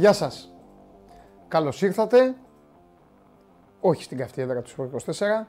[0.00, 0.48] Γεια σας.
[1.48, 2.34] Καλώς ήρθατε.
[3.80, 5.46] Όχι στην καυτή έδρα του Sport 24,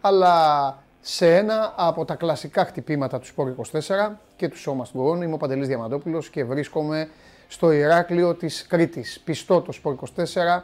[0.00, 5.12] αλλά σε ένα από τα κλασικά χτυπήματα του Sport 24 και του Show Must Go
[5.12, 5.22] On.
[5.22, 7.08] Είμαι ο Παντελής Διαμαντόπουλος και βρίσκομαι
[7.48, 9.20] στο Ηράκλειο της Κρήτης.
[9.24, 10.62] Πιστό το Sport 24,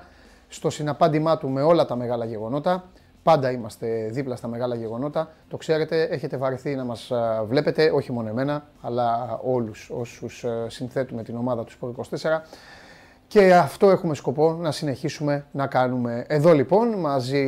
[0.48, 2.84] στο συναπάντημά του με όλα τα μεγάλα γεγονότα.
[3.22, 5.30] Πάντα είμαστε δίπλα στα μεγάλα γεγονότα.
[5.48, 7.12] Το ξέρετε, έχετε βαρεθεί να μας
[7.46, 12.42] βλέπετε, όχι μόνο εμένα, αλλά όλους όσους συνθέτουμε την ομάδα του Sport 24.
[13.28, 16.24] Και αυτό έχουμε σκοπό να συνεχίσουμε να κάνουμε.
[16.28, 17.44] Εδώ λοιπόν μαζί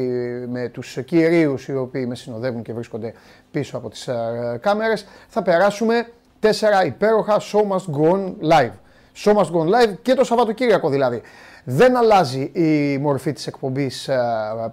[0.48, 3.12] με τους κυρίους οι οποίοι με συνοδεύουν και βρίσκονται
[3.50, 4.08] πίσω από τις
[4.60, 6.08] κάμερες θα περάσουμε
[6.40, 8.72] τέσσερα υπέροχα Show Must Go On Live.
[9.16, 11.22] Show Must Go On Live και το Σαββατοκύριακο δηλαδή.
[11.64, 14.10] Δεν αλλάζει η μορφή της εκπομπής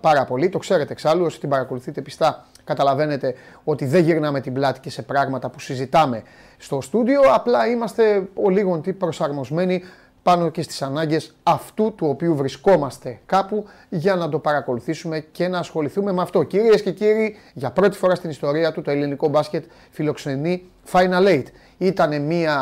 [0.02, 4.80] πάρα πολύ, το ξέρετε εξάλλου, όσοι την παρακολουθείτε πιστά καταλαβαίνετε ότι δεν γυρνάμε την πλάτη
[4.80, 6.24] και σε πράγματα που συζητάμε
[6.58, 9.84] στο στούντιο, απλά είμαστε ο λίγον τι προσαρμοσμένοι
[10.26, 15.60] πάνω και στις ανάγκες αυτού του οποίου βρισκόμαστε κάπου για να το παρακολουθήσουμε και να
[15.60, 16.44] ασχοληθούμε με αυτό.
[16.44, 21.44] Κυρίες και κύριοι, για πρώτη φορά στην ιστορία του το ελληνικό μπάσκετ φιλοξενεί Final Eight.
[21.78, 22.58] Ήτανε μία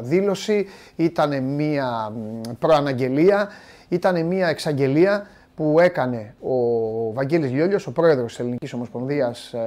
[0.00, 2.12] δήλωση, ήτανε μία
[2.58, 3.48] προαναγγελία,
[3.88, 6.54] ήτανε μία εξαγγελία που έκανε ο
[7.12, 9.58] Βαγγέλης Λιόλιος, ο πρόεδρος της Ελληνικής Ομοσπονδίας, ε,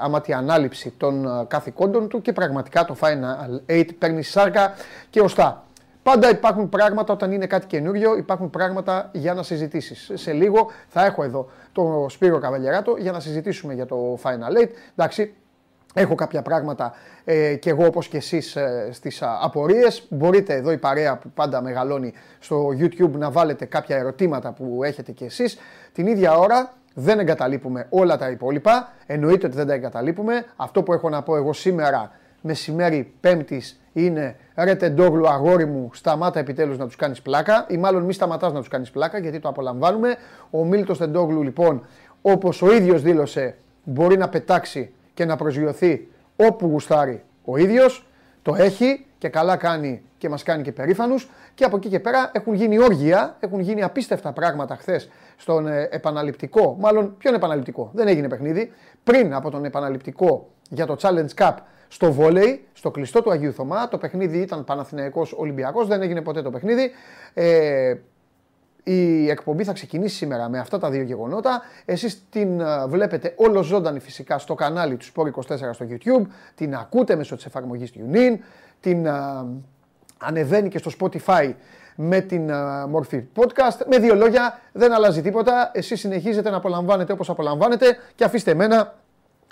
[0.00, 4.74] άμα τη ανάληψη των ε, καθηκόντων του και πραγματικά το Final Eight παίρνει σάρκα
[5.10, 5.66] και οστά.
[6.02, 10.10] Πάντα υπάρχουν πράγματα όταν είναι κάτι καινούριο, υπάρχουν πράγματα για να συζητήσεις.
[10.14, 14.70] Σε λίγο θα έχω εδώ τον Σπύρο Καβαλιαράτο για να συζητήσουμε για το Final Eight.
[14.92, 15.34] Εντάξει,
[15.94, 20.06] Έχω κάποια πράγματα ε, και εγώ όπως και εσείς ε, στις α, απορίες.
[20.08, 25.12] Μπορείτε εδώ η παρέα που πάντα μεγαλώνει στο YouTube να βάλετε κάποια ερωτήματα που έχετε
[25.12, 25.58] και εσείς.
[25.92, 28.92] Την ίδια ώρα δεν εγκαταλείπουμε όλα τα υπόλοιπα.
[29.06, 30.44] Εννοείται ότι δεν τα εγκαταλείπουμε.
[30.56, 32.10] Αυτό που έχω να πω εγώ σήμερα
[32.40, 38.02] μεσημέρι Πέμπτης είναι ρε Τεντόγλου αγόρι μου σταμάτα επιτέλους να τους κάνεις πλάκα ή μάλλον
[38.02, 40.16] μη σταματάς να τους κάνεις πλάκα γιατί το απολαμβάνουμε.
[40.50, 41.86] Ο Μίλτος Τεντόγλου λοιπόν
[42.22, 48.06] όπως ο ίδιος δήλωσε μπορεί να πετάξει και να προσγειωθεί όπου γουστάρει ο ίδιος.
[48.42, 52.30] Το έχει και καλά κάνει και μας κάνει και περήφανους και από εκεί και πέρα
[52.32, 58.08] έχουν γίνει όργια, έχουν γίνει απίστευτα πράγματα χθες στον ε, επαναληπτικό, μάλλον ποιον επαναληπτικό, δεν
[58.08, 58.72] έγινε παιχνίδι,
[59.04, 61.54] πριν από τον επαναληπτικό για το Challenge Cup
[61.92, 63.88] στο βόλεϊ, στο κλειστό του Αγίου Θωμά.
[63.88, 66.90] Το παιχνίδι ήταν Παναθηναϊκός Ολυμπιακός, δεν έγινε ποτέ το παιχνίδι.
[67.34, 67.94] Ε,
[68.82, 71.62] η εκπομπή θα ξεκινήσει σήμερα με αυτά τα δύο γεγονότα.
[71.84, 77.16] Εσείς την ε, βλέπετε όλο ζωντανή φυσικά στο κανάλι του Sport24 στο YouTube, την ακούτε
[77.16, 78.38] μέσω της εφαρμογής TuneIn,
[78.80, 79.46] την uh,
[80.18, 81.54] ανεβαίνει και στο Spotify
[81.96, 83.86] με την uh, μορφή podcast.
[83.86, 88.94] Με δύο λόγια δεν αλλάζει τίποτα, εσείς συνεχίζετε να απολαμβάνετε όπως απολαμβάνετε και αφήστε εμένα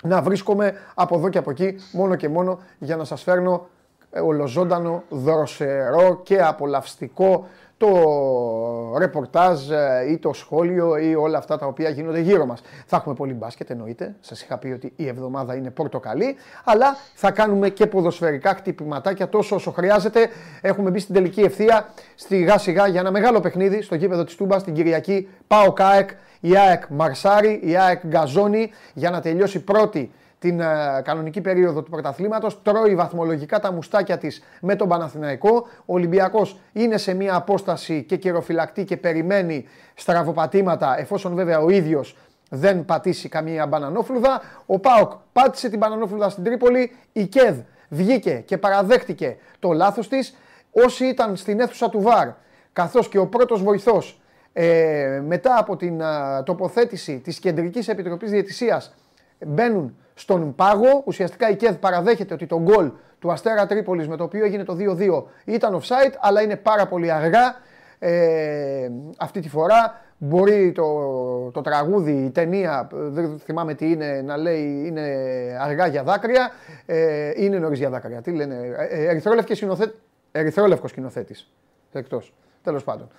[0.03, 3.67] να βρίσκομαι από εδώ και από εκεί μόνο και μόνο για να σας φέρνω
[4.11, 7.47] ε, ολοζώντανο, δροσερό και απολαυστικό
[7.81, 12.61] το ρεπορτάζ ε, ή το σχόλιο ή όλα αυτά τα οποία γίνονται γύρω μας.
[12.85, 17.31] Θα έχουμε πολύ μπάσκετ εννοείται, σας είχα πει ότι η εβδομάδα είναι πορτοκαλί, αλλά θα
[17.31, 20.29] κάνουμε και ποδοσφαιρικά χτυπηματάκια τόσο όσο χρειάζεται.
[20.61, 24.63] Έχουμε μπει στην τελική ευθεία σιγά σιγά για ένα μεγάλο παιχνίδι στο γήπεδο της Τούμπας
[24.63, 25.27] την Κυριακή.
[25.47, 26.09] Πάω ΚΑΕΚ,
[26.39, 31.89] η ΑΕΚ Μαρσάρι, η ΑΕΚ Γκαζόνι για να τελειώσει πρώτη την ε, κανονική περίοδο του
[31.89, 32.61] πρωταθλήματος.
[32.61, 35.67] Τρώει βαθμολογικά τα μουστάκια της με τον Παναθηναϊκό.
[35.85, 42.17] Ο Ολυμπιακός είναι σε μια απόσταση και καιροφυλακτή και περιμένει στραβοπατήματα, εφόσον βέβαια ο ίδιος
[42.49, 44.41] δεν πατήσει καμία μπανανόφλουδα.
[44.65, 46.95] Ο Πάοκ πάτησε την μπανανόφλουδα στην Τρίπολη.
[47.11, 47.57] Η ΚΕΔ
[47.89, 50.37] βγήκε και παραδέχτηκε το λάθος της.
[50.71, 52.27] Όσοι ήταν στην αίθουσα του ΒΑΡ,
[52.73, 54.21] καθώς και ο πρώτος βοηθός
[54.53, 56.01] ε, μετά από την
[56.43, 58.93] τοποθέτηση της Κεντρικής Επιτροπής Διαιτησίας
[59.45, 61.01] μπαίνουν στον πάγο.
[61.05, 64.77] Ουσιαστικά η ΚΕΔ παραδέχεται ότι το γκολ του Αστέρα Τρίπολης με το οποίο έγινε το
[64.79, 67.55] 2-2 ήταν offside, αλλά είναι πάρα πολύ αργά.
[67.99, 70.85] Ε, αυτή τη φορά μπορεί το,
[71.51, 75.01] το τραγούδι, η ταινία, δεν θυμάμαι τι είναι, να λέει είναι
[75.59, 76.51] αργά για δάκρυα,
[76.85, 78.21] ε, είναι νωρίς για δάκρυα.
[78.21, 78.55] Τι λένε,
[78.89, 79.95] ε, ερυθρόλευκος σκηνοθέτης,
[80.31, 81.51] ερυθρόλευκος σκηνοθέτης,
[81.91, 82.33] εκτός,
[82.63, 83.09] τέλος πάντων.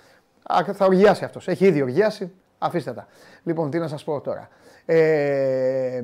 [0.73, 3.07] θα οργιάσει αυτός, έχει ήδη οργιάσει, αφήστε τα.
[3.43, 4.49] Λοιπόν, τι να σας πω τώρα.
[4.85, 6.03] Ε,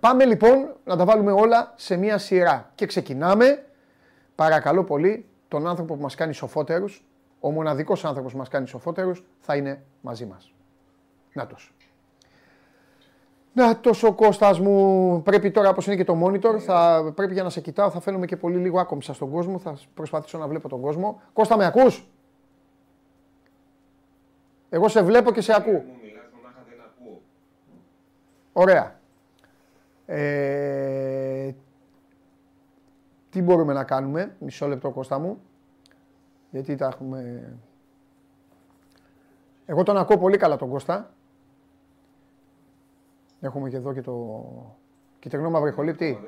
[0.00, 3.64] πάμε λοιπόν να τα βάλουμε όλα σε μία σειρά και ξεκινάμε,
[4.34, 7.04] παρακαλώ πολύ, τον άνθρωπο που μας κάνει σοφότερους,
[7.40, 10.52] ο μοναδικός άνθρωπος που μας κάνει σοφότερους θα είναι μαζί μας.
[11.32, 11.74] Νάτος.
[13.52, 17.50] Να τόσο Κώστας μου, πρέπει τώρα όπως είναι και το monitor, θα, πρέπει για να
[17.50, 20.80] σε κοιτάω, θα φαίνομαι και πολύ λίγο άκομψα στον κόσμο, θα προσπαθήσω να βλέπω τον
[20.80, 21.20] κόσμο.
[21.32, 22.08] Κώστα με ακούς;
[24.70, 25.84] Εγώ σε βλέπω και σε ακούω.
[28.56, 29.00] Ωραία.
[30.06, 31.50] Ε,
[33.30, 35.40] τι μπορούμε να κάνουμε, μισό λεπτό Κώστα μου,
[36.50, 37.52] γιατί τα έχουμε...
[39.66, 41.10] Εγώ τον ακούω πολύ καλά τον Κώστα.
[43.40, 44.44] Έχουμε και εδώ και το
[45.18, 46.18] κυτρινό μαύρο ηχολήπτη.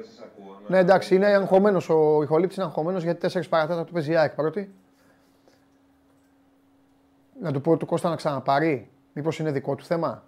[0.68, 1.88] Ναι, εντάξει, είναι αγχωμένος.
[1.88, 4.74] Ο ηχολήπτη είναι αγχωμένος γιατί 4 παρατάτα του παίζει ΑΕΚ πρώτη.
[7.40, 8.90] Να του πω του Κώστα να ξαναπάρει.
[9.12, 10.24] Μήπως είναι δικό του θέμα;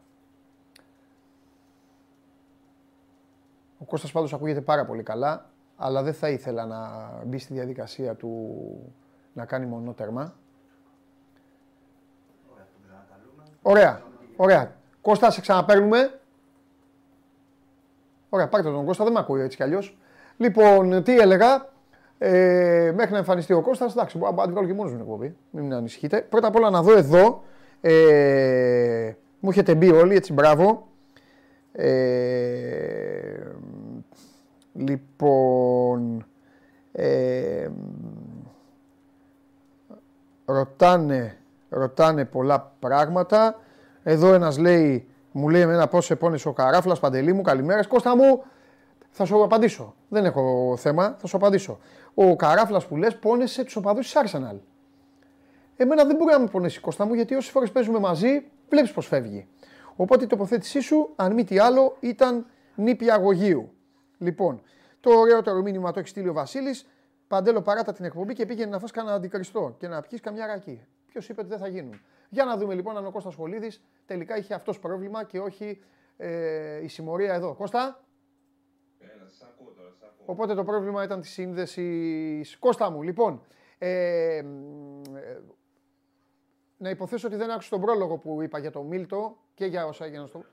[3.78, 8.14] Ο Κώστας πάντως ακούγεται πάρα πολύ καλά, αλλά δεν θα ήθελα να μπει στη διαδικασία
[8.14, 8.54] του
[9.32, 10.34] να κάνει μονότερμα.
[13.62, 14.02] Ωραία,
[14.36, 14.76] ωραία.
[15.00, 16.20] Κώστα, σε ξαναπαίρνουμε.
[18.28, 19.98] Ωραία, πάρτε τον Κώστα, δεν με ακούει έτσι κι αλλιώς.
[20.36, 21.68] Λοιπόν, τι έλεγα,
[22.18, 25.36] ε, μέχρι να εμφανιστεί ο Κώστας, εντάξει, μπορώ να την βγάλω και μόνος μου εκπομπή,
[25.50, 26.20] μην ανησυχείτε.
[26.20, 27.42] Πρώτα απ' όλα να δω εδώ,
[27.80, 30.87] ε, μου έχετε μπει όλοι, έτσι μπράβο.
[31.80, 33.52] Ε,
[34.72, 36.26] λοιπόν,
[36.92, 37.68] ε,
[40.44, 41.36] ρωτάνε,
[41.68, 43.60] ρωτάνε πολλά πράγματα.
[44.02, 47.86] Εδώ ένας λέει, μου λέει εμένα πώς επώνεσαι ο Καράφλας, Παντελή μου, καλημέρα.
[47.86, 48.44] Κώστα μου,
[49.10, 49.94] θα σου απαντήσω.
[50.08, 51.78] Δεν έχω θέμα, θα σου απαντήσω.
[52.14, 54.58] Ο Καράφλας που λες πόνεσε τους οπαδούς της Arsenal.
[55.76, 59.06] Εμένα δεν μπορεί να με πονέσει Κώστα μου, γιατί όσες φορές παίζουμε μαζί, βλέπεις πώς
[59.06, 59.46] φεύγει.
[60.00, 63.72] Οπότε η τοποθέτησή σου, αν μη τι άλλο, ήταν νήπια αγωγείου.
[64.18, 64.62] Λοιπόν,
[65.00, 66.86] το ωραιότερο μήνυμα το έχει στείλει ο Βασίλης.
[67.28, 70.86] Παντέλο παράτα την εκπομπή και πήγαινε να φας κανένα αντικριστό και να πιεις καμιά ρακή.
[71.06, 72.00] Ποιος είπε ότι δεν θα γίνουν.
[72.28, 75.80] Για να δούμε λοιπόν αν ο Κώστας Χολίδης τελικά είχε αυτός πρόβλημα και όχι
[76.16, 77.54] ε, η συμμορία εδώ.
[77.54, 78.04] Κώστα;
[78.98, 80.24] Έλα, σας ακούω τώρα, σας ακούω.
[80.26, 82.58] Οπότε το πρόβλημα ήταν τη σύνδεσης.
[82.58, 83.42] Κώστα μου, λοιπόν.
[83.78, 84.44] Ε, ε,
[86.78, 90.04] να υποθέσω ότι δεν άκουσε τον πρόλογο που είπα για το Μίλτο και για όσα
[90.04, 90.44] έγιναν στο.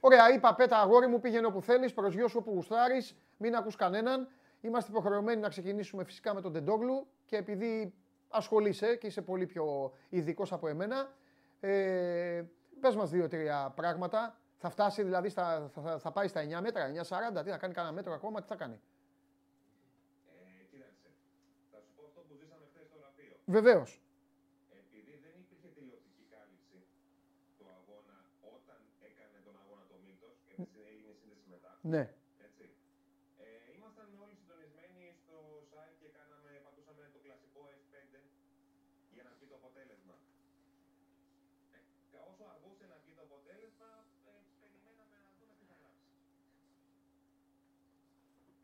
[0.00, 4.28] Ωραία, είπα πέτα αγόρι μου, πήγαινε όπου θέλεις, προσγειώσου όπου γουστάρεις, μην ακούς κανέναν.
[4.60, 7.94] Είμαστε υποχρεωμένοι να ξεκινήσουμε φυσικά με τον Τεντόγλου και επειδή
[8.28, 11.12] ασχολείσαι και είσαι πολύ πιο ειδικός από εμένα,
[11.60, 12.44] ε,
[12.80, 14.38] πες μας δύο-τρία πράγματα.
[14.58, 16.92] Θα φτάσει δηλαδή, στα, θα, θα, πάει στα 9 μέτρα,
[17.40, 18.80] 9,40, τι θα κάνει κανένα μέτρο ακόμα, τι θα κάνει.
[20.26, 21.08] Ε, κοίταξε,
[21.70, 23.34] θα σου πω αυτό που ζήσαμε χθες στο γραφείο.
[23.56, 23.90] Βεβαίως.
[24.82, 26.78] Επειδή δεν υπήρχε τηλεοπτική κάλυψη
[27.58, 28.18] του αγώνα
[28.56, 30.36] όταν έκανε τον αγώνα το Μίλτος
[30.74, 32.02] και έγινε σύνδεση μετά, Ναι.
[32.46, 32.66] έτσι.
[33.44, 33.46] Ε,
[33.76, 35.36] ήμασταν όλοι συντονισμένοι στο
[35.72, 38.14] site και κάναμε, πατούσαμε το κλασικό F5
[39.14, 40.16] για να βγει το αποτέλεσμα.
[41.74, 41.78] Ε,
[42.12, 43.90] κα- όσο αργούσε να βγει το αποτέλεσμα,
[44.28, 46.08] ε, περιμέναμε να δούμε τι θα γράψει.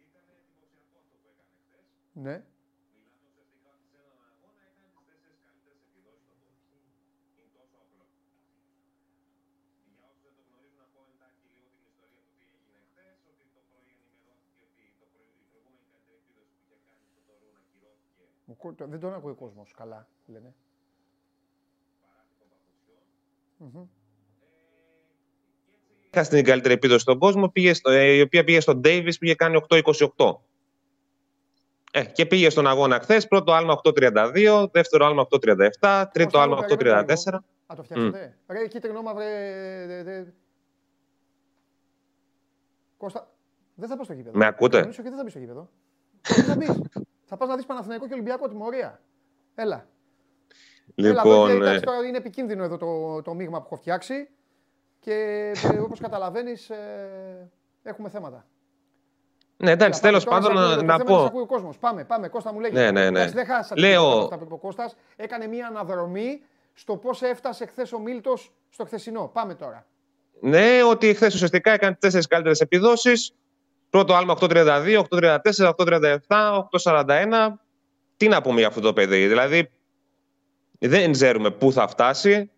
[0.09, 1.87] Ήταν εντυπωσιακό αυτό που έκανε χθες.
[2.27, 2.37] Ναι.
[2.95, 6.91] Μιλάμε ουσιαστικά ότι σε έναν αγώνα έκανε τι τέσσερι καλύτερε επιδόσει στο πόδι.
[7.37, 8.05] Είναι τόσο απλό.
[9.95, 13.07] Για όσου δεν το γνωρίζουν, να πω εντάχει λίγο την ιστορία του τι έγινε χθε.
[13.31, 17.21] Ότι το πρωί ενημερώθηκε ότι το πρωί, η προηγούμενη καλύτερη επίδοση που είχε κάνει στο
[17.29, 18.52] Τωρούν ακυρώθηκε Ο κο- το-
[18.89, 20.55] Δεν τον ακούει ο κόσμος καλά, λένε.
[22.03, 23.81] παράτυπο παπουτσιών.
[23.81, 23.87] Μμμ.
[26.11, 29.25] Είχα στην καλύτερη επίδοση στον κόσμο, πήγε στο, ε, η οποία πήγε στον Davis που
[29.25, 30.41] είχε κάνει 8-28.
[31.95, 33.29] Ε, και πήγε στον αγώνα χθες.
[33.29, 37.31] Πρώτο άλμα 8-32, δεύτερο άλμα 8-37, τρίτο Κώστα, άλμα μου, περίμενε 8-34.
[37.31, 37.45] λίγο.
[37.67, 38.39] Α, το φτιάξετε.
[38.47, 39.85] Ρε, κίτρινο μαύρε.
[39.87, 40.25] δε- δε-
[42.97, 43.35] Κώστα,
[43.75, 44.39] δεν θα πας στο γήπεδο.
[44.39, 45.69] Με ακούτε; Θα μιλήσω και δεν θα μπεις στο γήπεδο.
[46.23, 46.69] Δεν θα μπεις.
[47.33, 49.01] Θα πας να δεις Παναθηναϊκό και Ολυμπιακό τιμωρία.
[49.55, 49.87] Έλα.
[50.95, 53.77] Έλα, εδώ, Λοιπόν, και, ε, εντάξει, τώρα είναι επικίνδυνο εδώ το, το μείγμα που έχω
[53.77, 54.29] φτιάξει
[55.01, 55.13] και
[55.73, 57.51] ε, όπως καταλαβαίνεις ε,
[57.83, 58.47] έχουμε θέματα.
[59.57, 61.23] ναι, εντάξει, Έλα, τέλος πάμε, τώρα πάντων σε ακούει, να, το να θέμα είναι σε
[61.23, 61.29] πω.
[61.29, 61.79] ακούει ο κόσμος.
[61.79, 62.29] Πάμε, πάμε.
[62.29, 62.75] Κώστα μου λέγει.
[62.75, 63.19] Ναι, ναι, ναι.
[63.19, 64.97] Εντάξει, δεν χάσα Λέω- αυτά που είπε ο Κώστας.
[65.17, 66.43] Έκανε μια αναδρομή
[66.75, 69.31] στο πώς έφτασε χθες ο Μίλτος στο χθεσινό.
[69.33, 69.87] Πάμε τώρα.
[70.41, 73.35] Ναι, ότι χθες ουσιαστικά έκανε τι τέσσερις καλύτερες επιδόσεις.
[73.93, 76.19] Πρώτο άλμα 8-32, 8-34, 8-37,
[76.83, 77.49] 8-41.
[78.17, 79.27] Τι να πούμε για αυτό το παιδί.
[79.27, 79.71] Δηλαδή,
[80.79, 82.51] δεν ξέρουμε πού θα φτάσει.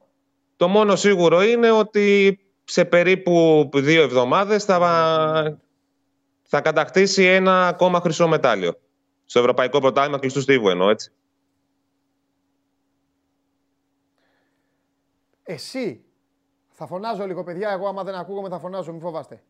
[0.57, 4.79] Το μόνο σίγουρο είναι ότι σε περίπου δύο εβδομάδες θα,
[6.43, 8.79] θα κατακτήσει ένα ακόμα χρυσό μετάλλιο.
[9.25, 11.13] Στο Ευρωπαϊκό Πρωτάθλημα κλειστού στίβου εννοώ, έτσι.
[15.43, 16.05] Εσύ,
[16.71, 19.43] θα φωνάζω λίγο παιδιά, εγώ άμα δεν ακούγομαι θα φωνάζω, μην φοβάστε.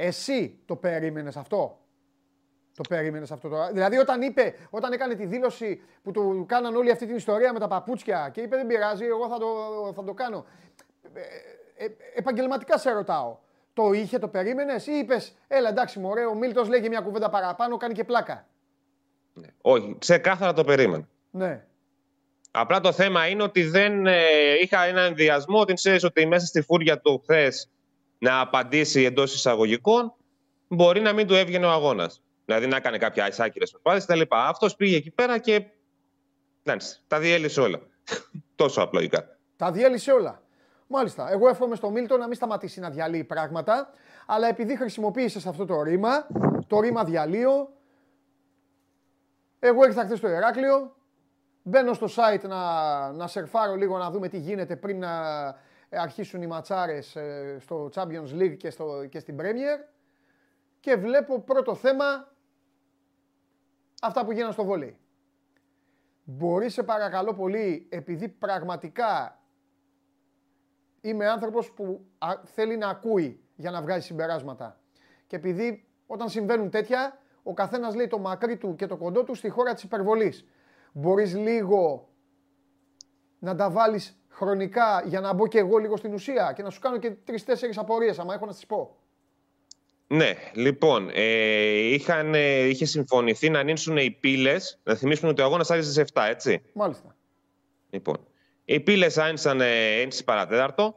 [0.00, 1.78] Εσύ το περίμενες αυτό;
[2.76, 6.90] Το περίμενες αυτό τώρα; Δηλαδή όταν είπε, όταν έκανε τη δήλωση που του κάναν όλη
[6.90, 9.46] αυτή την ιστορία με τα παπούτσια και είπε δεν πειράζει, εγώ θα το,
[9.94, 10.46] θα το κάνω.
[11.12, 13.38] Ε, ε, επαγγελματικά σε ρωτάω.
[13.72, 17.76] Το είχε, το περίμενες ή είπες, έλα εντάξει μωρέ, ο Μίλτος λέγει μια κουβέντα παραπάνω,
[17.76, 18.46] κάνει και πλάκα.
[19.60, 21.08] Όχι, ξεκάθαρα το περίμενα.
[21.30, 21.64] Ναι.
[22.50, 24.20] Απλά το θέμα είναι ότι δεν ε,
[24.62, 27.70] είχα έναν ενδιασμό ότι ξέρεις ότι μέσα στη φούρια του χθες
[28.18, 30.14] να απαντήσει εντός εισαγωγικών
[30.68, 32.22] μπορεί να μην του έβγαινε ο αγώνας.
[32.44, 34.20] Δηλαδή να έκανε κάποια άκυρε προσπάθειες κτλ.
[34.28, 35.66] Αυτός πήγε εκεί πέρα και.
[36.62, 37.80] Εντάξει, τα διέλυσε όλα.
[38.54, 39.38] Τόσο απλοϊκά.
[39.56, 40.42] Τα διέλυσε όλα.
[40.86, 41.30] Μάλιστα.
[41.30, 43.90] Εγώ εύχομαι στο Μίλτο να μην σταματήσει να διαλύει πράγματα,
[44.26, 46.26] αλλά επειδή χρησιμοποίησες αυτό το ρήμα,
[46.66, 47.72] το ρήμα διαλύω,
[49.58, 50.96] εγώ ήρθα χθες στο Ηράκλειο,
[51.62, 55.10] μπαίνω στο site να, να σερφάρω λίγο να δούμε τι γίνεται πριν να
[55.90, 59.88] αρχίσουν οι ματσάρες ε, στο Champions League και, στο, και στην Premier
[60.80, 62.32] και βλέπω πρώτο θέμα
[64.02, 64.98] αυτά που γίνανε στο βόλεϊ.
[66.24, 69.40] Μπορεί σε παρακαλώ πολύ, επειδή πραγματικά
[71.00, 72.04] είμαι άνθρωπος που
[72.44, 74.80] θέλει να ακούει για να βγάζει συμπεράσματα.
[75.26, 79.34] Και επειδή όταν συμβαίνουν τέτοια, ο καθένας λέει το μακρύ του και το κοντό του
[79.34, 80.46] στη χώρα της υπερβολής.
[80.92, 82.08] Μπορείς λίγο
[83.38, 86.80] να τα βάλεις χρονικά για να μπω και εγώ λίγο στην ουσία και να σου
[86.80, 88.96] κάνω και τρεις-τέσσερις απορίες, άμα έχω να τις πω.
[90.06, 94.80] Ναι, λοιπόν, ε, είχαν, ε, είχε συμφωνηθεί να ανοίξουν οι πύλες.
[94.82, 96.62] Να θυμίσουμε ότι ο αγώνας άρχισε στι 7, έτσι.
[96.72, 97.16] Μάλιστα.
[97.90, 98.16] Λοιπόν,
[98.64, 100.94] οι πύλες άνοιξαν ε, 1 παρατέταρτο.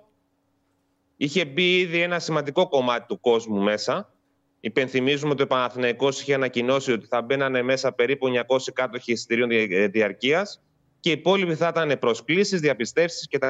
[1.18, 4.14] Είχε μπει ήδη ένα σημαντικό κομμάτι του κόσμου μέσα.
[4.60, 9.88] Υπενθυμίζουμε ότι ο Παναθηναϊκός είχε ανακοινώσει ότι θα μπαίνανε μέσα περίπου 900 κάτοχοι εισιτηρίων ε,
[9.88, 10.62] διαρκείας
[11.02, 13.50] και οι υπόλοιποι θα ήταν προσκλήσεις, διαπιστεύσεις κτλ.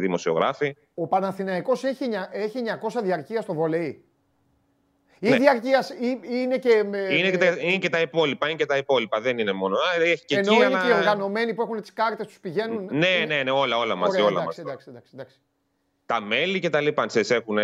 [0.00, 0.76] Δημοσιογράφοι.
[0.94, 2.58] Ο Παναθηναϊκός έχει, έχει
[2.98, 4.02] 900 διαρκεία στο βολεϊ.
[5.20, 5.36] Η ναι.
[5.36, 5.92] διαρκείας
[6.30, 6.84] είναι και.
[7.10, 8.48] Είναι και, τα, είναι και τα υπόλοιπα.
[8.48, 9.20] Είναι και τα υπόλοιπα.
[9.20, 9.76] Δεν είναι μόνο.
[10.02, 12.88] Έχει και Ενώ είναι και οι οργανωμένοι που έχουν τις κάρτες, τους πηγαίνουν.
[12.90, 14.20] Ναι, ναι, ναι, όλα, όλα μαζί.
[14.20, 15.36] Όλα εντάξει, εντάξει, εντάξει, εντάξει.
[16.06, 17.58] Τα μέλη και τα λοιπά έχουν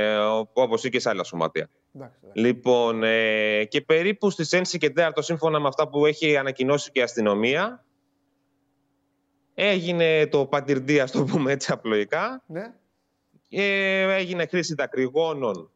[0.53, 1.69] όπως και σε άλλα σωματεία.
[1.95, 6.91] Εντάξει, Λοιπόν, ε, και περίπου στις 6 και 4 σύμφωνα με αυτά που έχει ανακοινώσει
[6.91, 7.85] και η αστυνομία,
[9.55, 12.43] έγινε το πατυρντή, ας το πούμε έτσι απλοϊκά.
[12.47, 12.73] Ναι.
[13.51, 15.71] Ε, έγινε χρήση δακρυγόνων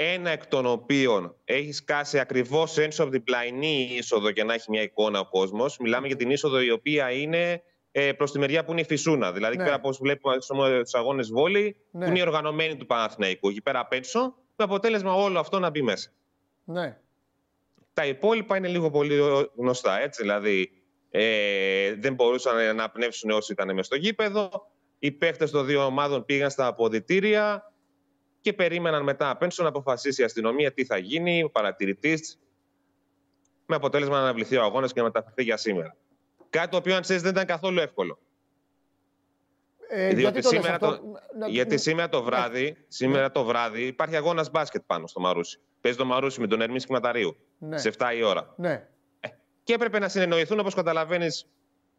[0.00, 4.70] ένα εκ των οποίων έχει σκάσει ακριβώς ένσω από την πλαϊνή είσοδο και να έχει
[4.70, 5.78] μια εικόνα ο κόσμος.
[5.78, 9.32] Μιλάμε για την είσοδο η οποία είναι ε, προς τη μεριά που είναι η Φυσούνα.
[9.32, 9.64] Δηλαδή, ναι.
[9.64, 12.04] πέρα από όσο βλέπουμε στους αγώνες βόλη, ναι.
[12.04, 13.48] που είναι οι οργανωμένοι του Παναθηναϊκού.
[13.48, 14.20] Εκεί πέρα απ' έξω,
[14.56, 16.10] με αποτέλεσμα όλο αυτό να μπει μέσα.
[16.64, 16.96] Ναι.
[17.92, 19.18] Τα υπόλοιπα είναι λίγο πολύ
[19.56, 20.00] γνωστά.
[20.00, 20.77] Έτσι, δηλαδή,
[21.10, 24.70] ε, δεν μπορούσαν να πνεύσουν όσοι ήταν μέσα στο γήπεδο.
[24.98, 27.72] Οι παίχτε των δύο ομάδων πήγαν στα αποδητήρια
[28.40, 32.38] και περίμεναν μετά απ' να αποφασίσει η αστυνομία τι θα γίνει, ο παρατηρητής,
[33.66, 35.96] με αποτέλεσμα να αναβληθεί ο αγώνας και να μεταφερθεί για σήμερα.
[36.50, 38.18] Κάτι το οποίο, αν ξέρεις, δεν ήταν καθόλου εύκολο.
[39.90, 41.00] Ε, γιατί, σήμερα, το,
[41.48, 42.76] γιατί σήμερα το βράδυ, ναι.
[42.88, 45.60] σήμερα το βράδυ υπάρχει αγώνας μπάσκετ πάνω στο Μαρούσι.
[45.80, 47.36] Παίζει το Μαρούσι με τον Ερμή Κυματαρίου.
[47.58, 47.78] Ναι.
[47.78, 48.54] Σε 7 η ώρα.
[48.56, 48.88] Ναι.
[49.68, 51.46] Ε, και έπρεπε να συνεννοηθούν, όπως καταλαβαίνεις,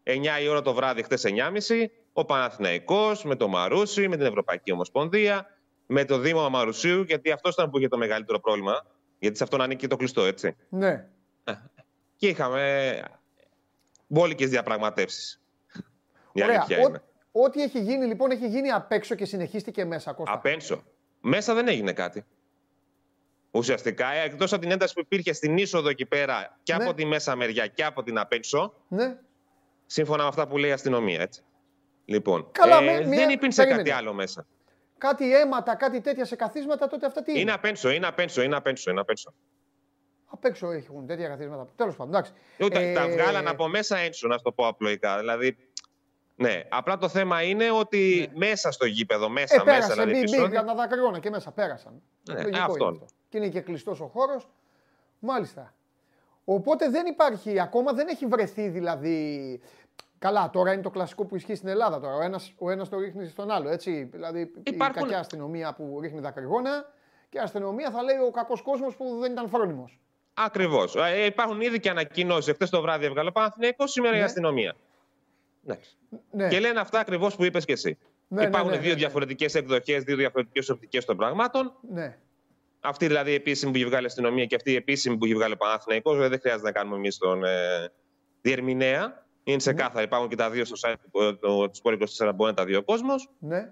[0.03, 4.71] 9 η ώρα το βράδυ, χτες 9.30, ο Παναθηναϊκός με το Μαρούσι, με την Ευρωπαϊκή
[4.71, 5.47] Ομοσπονδία,
[5.85, 8.85] με το Δήμο Αμαρουσίου, γιατί αυτός ήταν που είχε το μεγαλύτερο πρόβλημα.
[9.19, 10.55] Γιατί σε αυτόν ανήκει το κλειστό, έτσι.
[10.69, 11.07] Ναι.
[12.15, 13.03] Και είχαμε
[14.07, 15.41] μπόλικε διαπραγματεύσεις.
[16.43, 16.65] Ωραία.
[17.31, 20.13] Ό,τι έχει γίνει λοιπόν έχει γίνει απ' έξω και συνεχίστηκε μέσα.
[20.13, 20.33] Κώστα.
[20.33, 20.83] Απ' έξω.
[21.21, 22.25] Μέσα δεν έγινε κάτι.
[23.51, 26.83] Ουσιαστικά, εκτός από την ένταση που υπήρχε στην είσοδο εκεί πέρα και ναι.
[26.83, 28.73] από τη μέσα μεριά και από την απ' έξω.
[28.87, 29.17] Ναι.
[29.85, 31.41] Σύμφωνα με αυτά που λέει η αστυνομία, έτσι.
[32.05, 34.45] Λοιπόν, Καλά, ε, δεν υπήρξε κάτι άλλο μέσα
[34.99, 37.39] κάτι αίματα, κάτι τέτοια σε καθίσματα, τότε αυτά τι είναι.
[37.39, 38.91] Είναι; απένσω, είναι απένσω, είναι απένσω.
[38.91, 39.33] Είναι απένσω.
[40.31, 41.67] Απ' έξω έχουν τέτοια καθίσματα.
[41.75, 42.31] Τέλος πάντων, εντάξει.
[42.57, 45.17] Ε, τα βγάλαν από μέσα ένσω, να το πω απλοϊκά.
[45.17, 45.57] Δηλαδή,
[46.35, 48.37] ναι, απλά το θέμα είναι ότι ναι.
[48.37, 50.05] μέσα στο γήπεδο, μέσα, ε, πέρασε, μέσα.
[50.05, 52.01] Δηλαδή, μπήκαν τα δακρυγόνα και μέσα, πέρασαν.
[52.23, 52.85] Ναι, αυτό.
[52.85, 53.05] αυτό.
[53.29, 54.49] Και είναι και κλειστός ο χώρος.
[55.19, 55.73] Μάλιστα.
[56.45, 59.61] Οπότε δεν υπάρχει, ακόμα δεν έχει βρεθεί δηλαδή
[60.19, 62.15] Καλά, τώρα είναι το κλασικό που ισχύει στην Ελλάδα τώρα.
[62.15, 63.69] Ο ένας ο ένας το ρίχνει στον άλλο.
[63.69, 64.03] Έτσι.
[64.03, 64.95] Δηλαδή Υπάρχουν...
[64.95, 66.93] η κακιά αστυνομία που ρίχνει δακρυγόνα
[67.29, 69.99] και η αστυνομία θα λέει ο κακός κόσμος που δεν ήταν φρόνιμος.
[70.33, 70.95] Ακριβώς.
[70.95, 72.53] Ε, υπάρχουν ήδη και ανακοινώσεις.
[72.53, 74.21] Χθε το βράδυ έβγαλε ο Παναθηναϊκός, σήμερα ναι.
[74.21, 74.75] η αστυνομία.
[75.61, 75.77] Ναι.
[76.31, 76.47] ναι.
[76.47, 77.97] Και λένε αυτά ακριβώς που είπες και εσύ.
[78.27, 81.73] Ναι, ναι Υπάρχουν ναι, δύο διαφορετικές εκδοχές, δύο διαφορετικές οπτικές των πραγμάτων.
[81.89, 82.17] Ναι.
[82.79, 85.33] Αυτή δηλαδή η επίσημη που έχει βγάλει η αστυνομία και αυτή η επίσημη που έχει
[85.33, 86.17] βγάλει ο Παναθηναϊκός.
[86.17, 87.91] Δεν χρειάζεται να κάνουμε εμείς τον ε,
[88.41, 89.27] διερμηνέα.
[89.43, 90.01] Είναι σε κάθε.
[90.01, 93.29] Υπάρχουν και τα δύο στο site του Sport 24, μπορεί να τα δει ο κόσμος.
[93.39, 93.71] Ναι.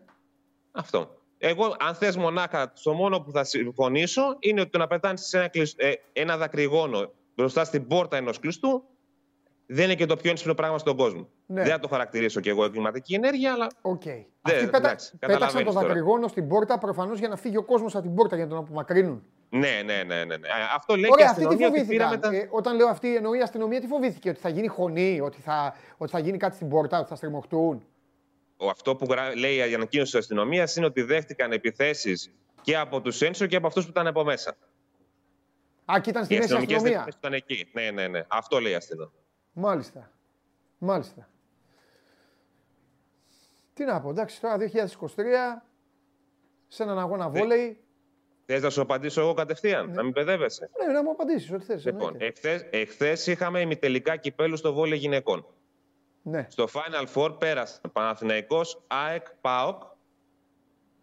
[0.71, 1.21] Αυτό.
[1.37, 5.49] Εγώ, αν θες μονάχα, το μόνο που θα συμφωνήσω είναι ότι το να πετάνε ένα,
[5.75, 8.83] ε, ένα δακρυγόνο μπροστά στην πόρτα ενός κλειστού
[9.69, 11.27] δεν είναι και το πιο έντιμο πράγμα στον κόσμο.
[11.45, 11.61] Ναι.
[11.61, 13.67] Δεν θα το χαρακτηρίσω κι εγώ εγκληματική ενέργεια, αλλά.
[13.81, 14.01] OK.
[14.05, 14.25] Okay.
[14.41, 14.95] Αυτοί πέτα...
[15.19, 18.45] πέταξαν το δακρυγόνο στην πόρτα προφανώς για να φύγει ο κόσμος από την πόρτα για
[18.45, 19.23] να τον απομακρύνουν.
[19.49, 20.15] Ναι, ναι, ναι.
[20.15, 20.47] ναι, ναι.
[20.75, 21.67] Αυτό λέει Ωραία, και η αστυνομία.
[21.67, 22.33] Αυτή τι φοβήθηκαν.
[22.33, 25.75] Ε, όταν λέω αυτή εννοεί η αστυνομία, τι φοβήθηκε, ότι θα γίνει χωνί, ότι θα,
[25.97, 27.85] ότι θα γίνει κάτι στην πόρτα, ότι θα στριμωχτούν.
[28.69, 29.07] Αυτό που
[29.37, 32.31] λέει η ανακοίνωση της αστυνομίας είναι ότι δέχτηκαν επιθέσεις
[32.61, 34.57] και από τους έξω και από αυτούς που ήταν από μέσα.
[35.85, 37.07] Α, και ήταν στη μέση αστυνομία.
[37.17, 37.69] Ήταν εκεί.
[37.73, 38.25] Ναι, ναι, ναι.
[38.27, 39.26] Αυτό λέει η αστυνομία.
[39.59, 40.11] Μάλιστα.
[40.77, 41.29] Μάλιστα.
[43.73, 45.61] Τι να πω, εντάξει, τώρα 2023
[46.67, 47.79] σε έναν αγώνα βόλεϊ.
[48.45, 50.69] Θες να σου απαντήσω εγώ κατευθείαν, να μην παιδεύεσαι.
[50.85, 51.85] Ναι, να μου απαντήσεις ό,τι θες.
[51.85, 52.17] Λοιπόν,
[52.69, 55.45] εχθές είχαμε ημιτελικά κυπέλους στο βόλεϊ γυναικών.
[56.21, 56.47] Ναι.
[56.49, 59.81] Στο Final Four πέρασε Παναθηναϊκός, ΑΕΚ, ΠΑΟΚ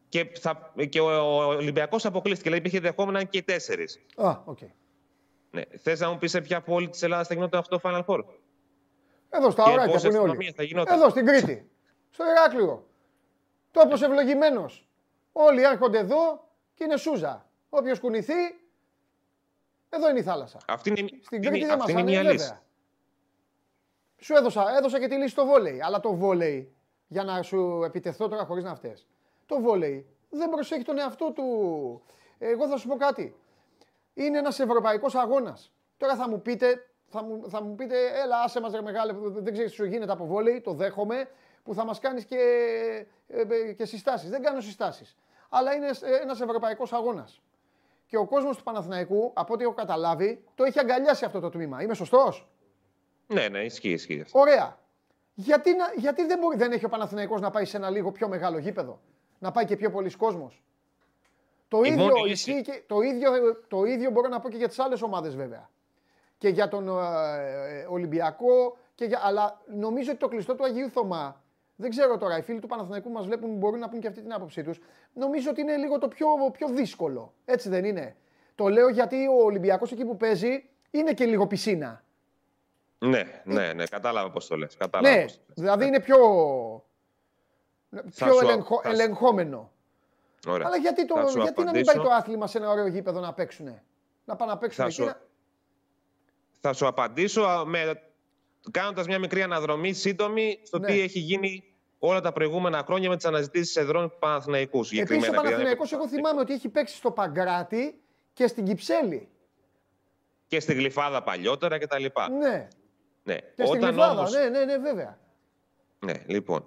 [0.09, 2.51] και, θα, και ο, ο Ολυμπιακός αποκλείστηκε.
[2.51, 4.01] Δηλαδή υπήρχε ενδεχόμενα και οι τέσσερις.
[4.17, 4.59] Α, OK.
[4.61, 4.71] Okay.
[5.51, 5.63] Ναι.
[5.77, 8.25] Θες να μου πεις σε ποια πόλη της Ελλάδας θα γινόταν αυτό το Final Four;
[9.37, 10.55] Εδώ στα ωράκια που είναι όλοι.
[10.87, 11.71] Εδώ στην Κρήτη.
[12.11, 12.87] Στο Ηράκλειο.
[13.71, 14.89] Τόπος ευλογημένος.
[15.33, 17.49] Όλοι έρχονται εδώ και είναι σούζα.
[17.69, 18.33] Όποιος κουνηθεί,
[19.89, 20.59] εδώ είναι η θάλασσα.
[20.69, 22.59] Αυτή είναι, Στην Κρήτη δεν μα είναι λύση.
[24.17, 25.81] Σου έδωσα, έδωσα και τη λύση στο βόλεϊ.
[25.83, 26.75] Αλλά το βόλεϊ,
[27.07, 28.97] για να σου επιτεθώ τώρα χωρίς να φταίει.
[29.47, 31.45] Το βόλεϊ δεν προσέχει τον εαυτό του.
[32.39, 33.37] Εγώ θα σου πω κάτι.
[34.15, 35.73] Είναι ένας ευρωπαϊκός αγώνας.
[35.97, 39.53] Τώρα θα μου πείτε, θα μου, θα μου πείτε, έλα, άσε μας ρε μεγάλε, δεν
[39.53, 41.29] ξέρεις τι σου γίνεται από βόλεϊ, το δέχομαι,
[41.63, 42.37] που θα μας κάνεις και,
[43.27, 44.31] ε, ε, και συστάσεις.
[44.31, 45.17] Δεν κάνω συστάσεις.
[45.49, 45.87] Αλλά είναι
[46.23, 47.43] ένας ευρωπαϊκός αγώνας.
[48.07, 51.83] Και ο κόσμος του Παναθηναϊκού, από ό,τι έχω καταλάβει, το έχει αγκαλιάσει αυτό το τμήμα.
[51.83, 52.49] Είμαι σωστός;
[53.27, 54.25] Ναι, ναι, ισχύει, ισχύει.
[54.33, 54.79] Ωραία.
[55.35, 58.29] Γιατί, να, γιατί δεν, μπορεί, δεν έχει ο Παναθηναϊκός να πάει σε ένα λίγο πιο
[58.29, 59.01] μεγάλο γήπεδο,
[59.39, 60.63] να πάει και πιο πολλοί κόσμος;
[61.69, 62.13] Το, ίδιο,
[62.63, 63.31] και, το, ίδιο,
[63.69, 65.71] το ίδιο μπορώ να πω και για τις άλλες ομάδες βέβαια.
[66.45, 70.91] Και για τον ε, ε, Ολυμπιακό, και για, αλλά νομίζω ότι το κλειστό του Αγίου
[70.91, 71.43] Θωμά,
[71.77, 74.33] δεν ξέρω τώρα, οι φίλοι του Παναθηναϊκού μας βλέπουν, μπορούν να πούν και αυτή την
[74.33, 74.81] άποψή τους.
[75.13, 77.33] Νομίζω ότι είναι λίγο το πιο, πιο δύσκολο.
[77.45, 78.17] Έτσι δεν είναι.
[78.55, 82.05] Το λέω γιατί ο Ολυμπιακός εκεί που παίζει είναι και λίγο πισίνα.
[82.99, 84.77] Ναι, ναι, ναι, κατάλαβα πώς το λες.
[85.01, 86.19] Ναι, δηλαδή είναι πιο,
[88.15, 89.71] πιο ελεγχο, ελεγχόμενο.
[90.47, 90.67] Ωραία.
[90.67, 93.81] Αλλά γιατί, το, γιατί να μην πάει το άθλημα σε ένα ωραίο γήπεδο να παίξουν.
[94.25, 94.95] Να πάνε να παίξουν εκεί.
[94.95, 95.15] Σου...
[96.67, 98.03] Θα σου απαντήσω με...
[98.71, 100.87] κάνοντας μια μικρή αναδρομή σύντομη στο ναι.
[100.87, 101.65] τι έχει γίνει
[101.99, 104.93] όλα τα προηγούμενα χρόνια με τις αναζητήσεις εδρών του Παναθηναϊκούς.
[104.93, 108.01] Επίσης, ο Παναθηναϊκός, εγώ θυμάμαι ότι έχει παίξει στο Παγκράτι
[108.33, 109.29] και στην Κυψέλη.
[110.47, 112.05] Και στην Γλυφάδα παλιότερα κτλ.
[112.39, 112.69] Ναι.
[113.23, 113.37] Ναι.
[113.37, 114.33] Και Όταν όμως...
[114.33, 115.19] ναι, ναι, ναι, βέβαια.
[115.99, 116.65] Ναι, λοιπόν.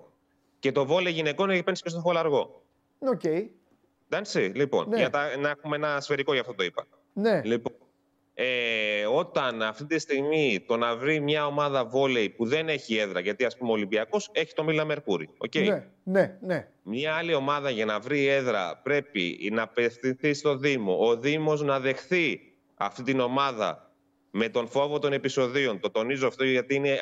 [0.59, 2.63] Και το βόλεϊ γυναικών έχει παίξει και στο Χολαργό.
[2.99, 3.21] OK.
[3.23, 3.47] Okay.
[4.09, 4.89] Εντάξει, λοιπόν.
[4.89, 4.97] Ναι.
[4.97, 6.87] Για τα, να έχουμε ένα σφαιρικό για αυτό το είπα.
[7.13, 7.41] Ναι.
[7.43, 7.73] Λοιπόν,
[8.39, 13.19] ε, όταν αυτή τη στιγμή το να βρει μια ομάδα βόλεϊ που δεν έχει έδρα,
[13.19, 15.29] γιατί ας πούμε ο Ολυμπιακός έχει το Μελίνα Μερκούρη.
[15.47, 15.65] Okay.
[15.67, 16.67] Ναι, ναι, ναι.
[16.83, 20.97] Μια άλλη ομάδα για να βρει έδρα πρέπει να απευθυνθεί στο Δήμο.
[20.99, 22.39] Ο Δήμος να δεχθεί
[22.75, 23.91] αυτή την ομάδα
[24.31, 25.79] με τον φόβο των επεισοδίων.
[25.79, 26.97] Το τονίζω αυτό γιατί είναι,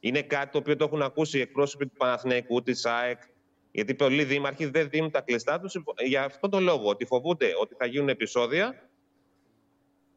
[0.00, 3.18] είναι κάτι το οποίο το έχουν ακούσει οι εκπρόσωποι του Παναθηναϊκού, της ΑΕΚ.
[3.70, 6.88] Γιατί πολλοί δήμαρχοι δεν δίνουν τα κλειστά τους για αυτόν τον λόγο.
[6.88, 8.89] Ότι φοβούνται ότι θα γίνουν επεισόδια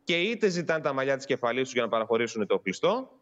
[0.03, 3.19] και είτε ζητάνε τα μαλλιά της κεφαλής τους για να παραχωρήσουν το κλειστό,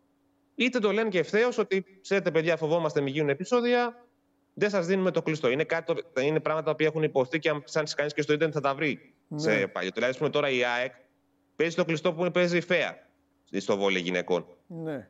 [0.55, 4.05] είτε το λένε και ευθέως ότι ξέρετε, παιδιά, φοβόμαστε μην γίνουν επεισόδια,
[4.53, 5.49] δεν σας δίνουμε το κλειστό.
[5.49, 8.61] Είναι, κάτι, είναι πράγματα που έχουν υποθεί και αν ψάξει κανείς και στο Ιντερνετ θα
[8.61, 9.13] τα βρει.
[9.27, 9.39] Ναι.
[9.39, 9.89] Σε παλιό.
[9.93, 10.93] Δηλαδή, τώρα η ΑΕΚ
[11.55, 13.07] παίζει το κλειστό που παίζει η ΦΕΑ
[13.57, 14.45] στο βόλε γυναικών.
[14.67, 15.07] Ναι.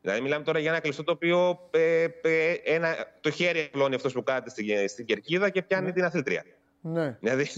[0.00, 4.12] Δηλαδή, μιλάμε τώρα για ένα κλειστό το οποίο ε, ε, ένα, το χέρι απλώνει αυτός
[4.12, 5.92] που κάθεται στην, στην κερκίδα και πιάνει ναι.
[5.92, 6.44] την αθλήτρια.
[6.80, 7.18] Ναι.
[7.20, 7.48] Δηλαδή,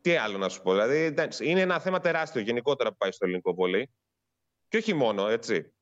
[0.00, 0.70] τι άλλο να σου πω.
[0.70, 3.90] Δηλαδή, είναι ένα θέμα τεράστιο γενικότερα που πάει στο ελληνικό βόλεϊ.
[4.68, 5.72] Και όχι μόνο, έτσι.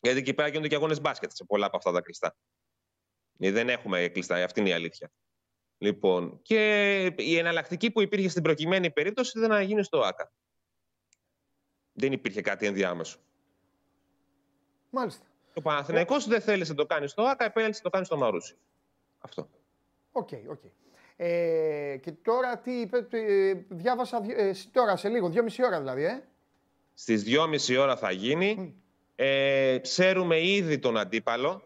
[0.00, 2.36] Γιατί εκεί πέρα γίνονται και αγώνες μπάσκετ σε πολλά από αυτά τα κλειστά.
[3.38, 5.10] Ε, δεν έχουμε κλειστά, αυτή είναι η αλήθεια.
[5.78, 10.32] Λοιπόν, και η εναλλακτική που υπήρχε στην προκειμένη περίπτωση ήταν να γίνει στο ΆΚΑ
[11.96, 13.18] δεν υπήρχε κάτι ενδιάμεσο.
[14.90, 15.26] Μάλιστα.
[15.54, 18.56] Ο Παναθηναϊκός δεν θέλησε να το κάνει στο ΆΚΑ, επέλεξε να το κάνει στο Μαρούσι.
[19.18, 19.48] Αυτό.
[20.12, 20.60] Οκ, okay, οκ.
[20.62, 20.70] Okay.
[21.16, 26.22] Ε, και τώρα τι είπε, ε, διάβασα ε, τώρα σε λίγο, δυόμιση ώρα δηλαδή, ε.
[26.94, 28.74] Στις δυόμιση ώρα θα γίνει.
[29.14, 31.62] Ε, ξέρουμε ήδη τον αντίπαλο,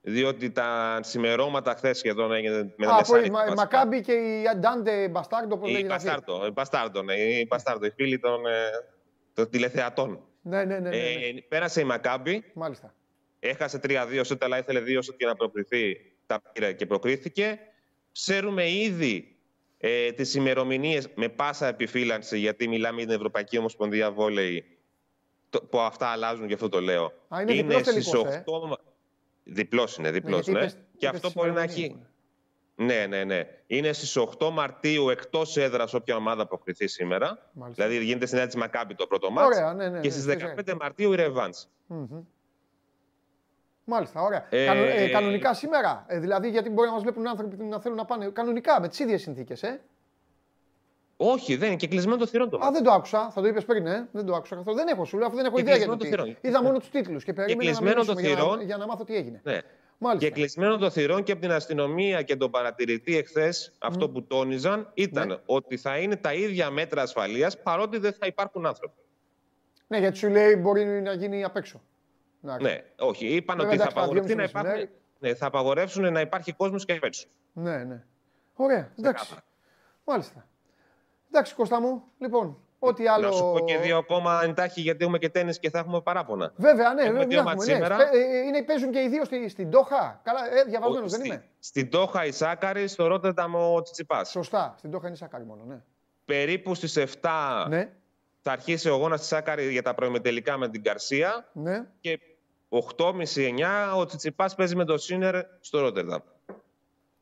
[0.00, 5.58] διότι τα σημερώματα χθες σχεδόν έγινε με τα Α, η Μακάμπη και η Αντάντε Μπαστάρντο,
[5.58, 5.94] πώς λέγεται.
[6.46, 8.52] Η Μπαστάρντο, ναι, η Μπαστάρντο, οι φίλοι των, ε,
[9.34, 10.20] των τηλεθεατών.
[10.42, 10.88] Ναι, ναι, ναι.
[10.88, 11.40] ναι, ε, ναι.
[11.40, 12.44] πέρασε η Μακάμπη.
[12.54, 12.94] Μάλιστα.
[13.40, 15.96] Έχασε 3-2 σούτ, αλλά ήθελε 2 σούτ για να προκριθεί.
[16.26, 17.58] Τα πήρε και προκρίθηκε.
[18.24, 19.36] Ξέρουμε ήδη
[19.78, 24.78] ε, τις ημερομηνίες με πάσα επιφύλαξη, γιατί μιλάμε για την Ευρωπαϊκή Ομοσπονδία Βόλεϊ.
[25.50, 27.12] Το, που αυτά αλλάζουν, γι' αυτό το λέω.
[27.28, 28.26] Α, είναι, είναι στις 8.
[28.26, 28.42] Ε;
[29.44, 30.46] Διπλός είναι, διπλός.
[30.46, 30.68] Ναι, ναι.
[30.96, 32.06] Και αυτό μπορεί να έχει.
[32.74, 33.46] Ναι, ναι, ναι.
[33.66, 37.50] Είναι στις 8 Μαρτίου εκτός έδρας όποια ομάδα αποκριθεί σήμερα.
[37.52, 37.86] Μάλιστα.
[37.86, 39.74] Δηλαδή γίνεται στην έδρα τη Μακάμπη το πρώτο μάτι.
[39.76, 40.24] Ναι, ναι, και στις
[40.66, 41.54] 15 Μαρτίου η ρεβαντ
[43.90, 44.46] Μάλιστα, ωραία.
[44.50, 46.04] Ε, ε, κανονικά σήμερα.
[46.08, 48.98] Ε, δηλαδή, γιατί μπορεί να μας βλέπουν άνθρωποι να θέλουν να πάνε κανονικά με τις
[48.98, 49.80] ίδιες συνθήκες, ε.
[51.16, 53.30] Όχι, δεν είναι και κλεισμένο το θηρόν το Α, δεν το άκουσα.
[53.30, 54.08] Θα το είπες πριν, ε.
[54.12, 54.76] Δεν το άκουσα καθόλου.
[54.76, 56.08] Δεν έχω σου λέω, αφού δεν έχω ιδέα για το τι.
[56.40, 59.40] Είδα μόνο τους τίτλους και περίμενα να το για, να, για να μάθω τι έγινε.
[59.44, 59.58] Ναι.
[59.98, 60.28] Μάλιστα.
[60.28, 64.90] Και κλεισμένο το θυρών και από την αστυνομία και τον παρατηρητή εχθές, αυτό που τόνιζαν
[64.94, 65.36] ήταν Ναι.
[65.46, 69.00] ότι θα είναι τα ίδια μέτρα ασφαλείας παρότι δεν θα υπάρχουν άνθρωποι.
[69.86, 71.80] Ναι, γιατί σου λέει μπορεί να γίνει απ' έξω.
[72.44, 72.66] Εντάξει.
[72.66, 73.26] Ναι, όχι.
[73.26, 74.96] Είπαν Βέβαια, ότι θα εντάξει, τα απαγορευτεί να δυόμιση υπάρχουν.
[75.18, 77.26] Ναι, θα απαγορεύσουν να υπάρχει κόσμος και απ' έξω.
[77.52, 78.04] Ναι, ναι.
[78.54, 79.34] Ωραία, εντάξει.
[80.04, 80.46] Μάλιστα.
[81.28, 82.02] Εντάξει, Κώστα μου.
[82.18, 83.26] Λοιπόν, ό,τι άλλο.
[83.26, 86.52] Να σου πω και δύο ακόμα εντάχει γιατί έχουμε και τέννη και θα έχουμε παράπονα.
[86.56, 87.26] Βέβαια, ναι, Έχουμε βέβαια.
[87.28, 87.74] δύο έχουμε, μάτς ναι.
[87.74, 87.96] σήμερα.
[87.96, 90.20] Παι- ε, Είναι, παίζουν και οι δύο στη, στην Τόχα.
[90.24, 91.44] Καλά, ε, διαβασμένο δεν Στη- είμαι.
[91.58, 94.30] Στην Τόχα η Σάκαρη, στο Ρότερνταμ ο Τσιτσιπάς.
[94.30, 94.74] Σωστά.
[94.78, 95.80] Στην Τόχα είναι σακάρι μόνο, ναι.
[96.24, 97.92] Περίπου στις 7 Ναι,
[98.40, 101.48] θα αρχίσει ο αγώνα της Σάκαρη για τα προημετελικά με την Καρσία.
[101.52, 101.86] ναι.
[102.00, 102.18] Και
[102.68, 106.20] 8.30-9 ο Τσιτσιπάς παίζει με το Σίνερ στο Ρότερνταμ.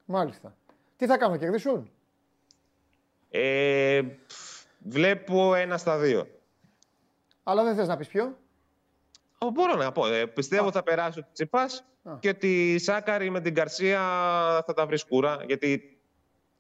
[0.05, 0.57] Μάλιστα.
[0.97, 1.91] Τι θα κάνουν, κερδίσουν;
[3.31, 4.03] Ε,
[4.79, 6.29] βλέπω ένα στα δύο.
[7.43, 8.37] Αλλά δεν θες να πεις ποιο;
[9.39, 10.07] Ω, Μπορώ να πω.
[10.07, 10.73] Ε, πιστεύω Α.
[10.73, 12.17] θα περάσει ο Τσιτσιπάς Α.
[12.21, 14.01] και ότι η Σάκαρη με την Καρσία
[14.67, 15.99] θα τα βρει σκούρα γιατί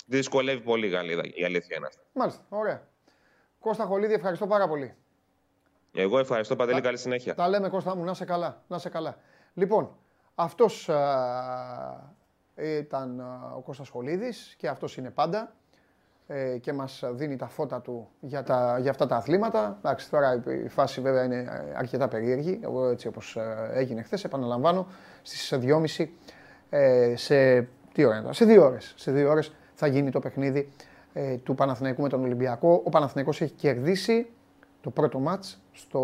[0.06, 1.22] δυσκολεύει πολύ η Γαλλίδα.
[1.34, 2.00] Η αλήθεια είναι αυτή.
[2.12, 2.88] Μάλιστα, ωραία.
[3.60, 4.94] Κώστα Χολίδη, ευχαριστώ πάρα πολύ.
[5.96, 6.80] Εγώ ευχαριστώ Παντελή.
[6.80, 7.34] Καλή συνέχεια.
[7.34, 9.16] Τα λέμε Κώστα μου, να σε καλά, να σε καλά.
[9.54, 9.90] Λοιπόν,
[10.34, 12.14] αυτός α,
[12.54, 15.52] ήταν α, ο Κώστας Χολίδης και αυτός είναι πάντα
[16.26, 19.76] ε, και μας δίνει τα φώτα του για, τα, για αυτά τα αθλήματα.
[19.78, 24.02] Εντάξει, τώρα η- η φάση βέβαια είναι ε, αρκετά περίεργη, εγώ έτσι όπως ε, έγινε
[24.02, 24.86] χθες, επαναλαμβάνω,
[25.22, 25.52] στις
[25.98, 26.06] 2.30
[26.70, 27.60] ε, σε,
[27.92, 30.72] τι ώρα είναι τώρα, σε δύο ώρες, σε δύο ώρες θα γίνει το παιχνίδι
[31.12, 32.80] ε, του Παναθηναϊκού με τον Ολυμπιακό.
[32.84, 34.30] Ο Παναθηναϊκός έχει κερδίσει
[34.86, 36.00] το πρώτο μάτς στο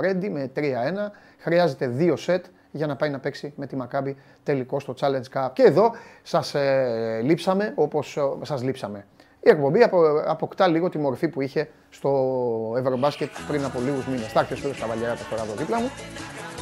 [0.00, 0.60] Ρέντι με 3-1.
[1.38, 5.48] Χρειάζεται δύο σετ για να πάει να παίξει με τη Μακάμπη τελικό στο Challenge Cup.
[5.52, 5.90] Και εδώ
[6.22, 9.06] σας ε, λείψαμε όπως ε, σας λείψαμε.
[9.40, 12.10] Η εκπομπή απο, αποκτά λίγο τη μορφή που είχε στο
[12.78, 14.26] Ευρωμπάσκετ πριν από λίγους μήνες.
[14.32, 15.90] Θα έρθει ο Σπύρος Καβαλιέρα τώρα εδώ δίπλα μου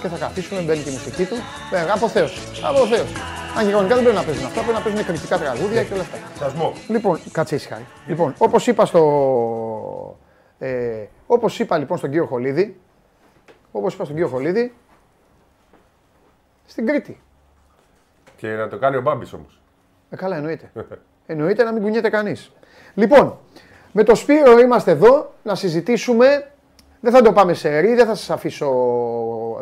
[0.03, 1.37] και θα καθίσουμε, μπαίνει και η μουσική του.
[1.73, 3.15] Ε, αποθέωση, αποθέωση.
[3.59, 6.03] Αν και κανονικά δεν πρέπει να παίζουν αυτά, πρέπει να παίζουν κριτικά τραγούδια και όλα
[6.03, 6.19] αυτά.
[6.39, 6.73] Σασμό.
[6.89, 7.81] Λοιπόν, κάτσε ήσυχα.
[8.07, 9.03] Λοιπόν, όπως είπα στο...
[10.59, 12.81] Ε, όπως είπα λοιπόν στον κύριο Χολίδη,
[13.73, 14.75] όπως είπα στον κύριο Χολίδη,
[16.67, 17.21] στην Κρήτη.
[18.37, 19.61] Και να το κάνει ο Μπάμπης όμως.
[20.11, 20.73] Ε, καλά, εννοείται.
[21.27, 22.53] εννοείται να μην κουνιέται κανείς.
[22.95, 23.39] Λοιπόν,
[23.93, 26.51] με το Σπύρο είμαστε εδώ να συζητήσουμε.
[27.01, 28.67] Δεν θα το πάμε σε ρί, δεν θα σας αφήσω,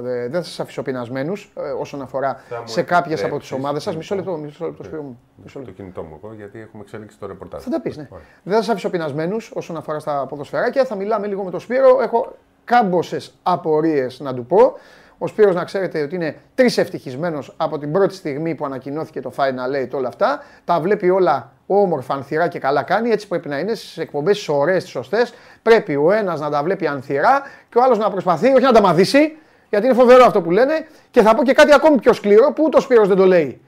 [0.04, 3.50] ε, δεν θα σας αφήσω πεινασμένους ε, όσον αφορά Θα μου σε κάποιες από επιτρέψεις,
[3.50, 3.96] τις ομάδες σας.
[3.96, 4.32] Μισό λοιπόν.
[4.34, 5.18] λεπτό, μισό λεπτό, Σπύρο μου.
[5.42, 5.72] Μισό λεπτό.
[5.72, 7.62] Το κινητό μου εγώ, γιατί έχουμε εξέλιξει το ρεπορτάζ.
[7.62, 8.08] Θα τα πεις, ναι.
[8.10, 8.24] Ωραία.
[8.42, 10.84] Δεν θα σας αφήσω πεινασμένους όσον αφορά στα ποδοσφαιράκια.
[10.84, 12.00] Θα μιλάμε λίγο με τον Σπύρο.
[12.02, 12.32] Έχω
[12.64, 14.72] κάμποσε απορίες να του πω.
[15.18, 19.32] Ο Σπύρος να ξέρετε ότι είναι τρεις ευτυχισμένος από την πρώτη στιγμή που ανακοινώθηκε το
[19.36, 20.42] Final Eight όλα αυτά.
[20.64, 23.10] Τα βλέπει όλα όμορφα, ανθυρά και καλά κάνει.
[23.10, 25.34] Έτσι πρέπει να είναι στις εκπομπές, τι ωραίες, τι σωστές.
[25.62, 28.80] Πρέπει ο ένας να τα βλέπει ανθυρά και ο άλλος να προσπαθεί, όχι να τα
[28.80, 29.36] μαδίσει,
[29.68, 30.86] γιατί είναι φοβερό αυτό που λένε.
[31.10, 33.60] Και θα πω και κάτι ακόμη πιο σκληρό που ούτε ο Σπύρος δεν το λέει.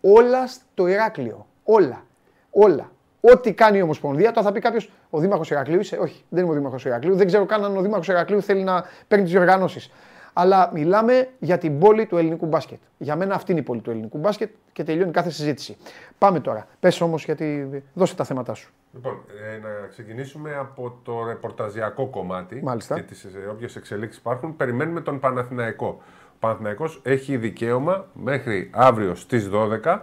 [0.00, 1.46] Όλα στο Ηράκλειο.
[1.64, 2.02] Όλα.
[2.50, 2.90] Όλα.
[3.20, 6.52] Ό,τι κάνει η Ομοσπονδία, τώρα θα πει κάποιος, ο Δήμαρχος Ηρακλείου είσαι; Όχι, δεν είμαι
[6.52, 7.16] ο Δήμαρχος Ηρακλείου.
[7.16, 9.90] Δεν ξέρω καν αν ο Δήμαρχος Ηρακλείου θέλει να παίρνει τις διοργανώσεις.
[10.36, 12.78] Αλλά μιλάμε για την πόλη του ελληνικού μπάσκετ.
[12.98, 15.76] Για μένα αυτή είναι η πόλη του ελληνικού μπάσκετ και τελειώνει κάθε συζήτηση.
[16.18, 16.66] Πάμε τώρα.
[16.80, 18.72] Πες όμως, γιατί δώσε τα θέματα σου.
[18.94, 19.20] Λοιπόν,
[19.54, 22.94] ε, να ξεκινήσουμε από το ρεπορταζιακό κομμάτι Μάλιστα.
[22.94, 24.56] και τις ε, όποιες εξελίξεις υπάρχουν.
[24.56, 26.02] Περιμένουμε τον Παναθηναϊκό.
[26.32, 29.50] Ο Παναθηναϊκός έχει δικαίωμα μέχρι αύριο στις
[29.82, 29.98] 12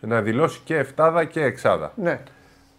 [0.00, 1.92] να δηλώσει και εφτάδα και εξάδα.
[1.96, 2.20] Ναι.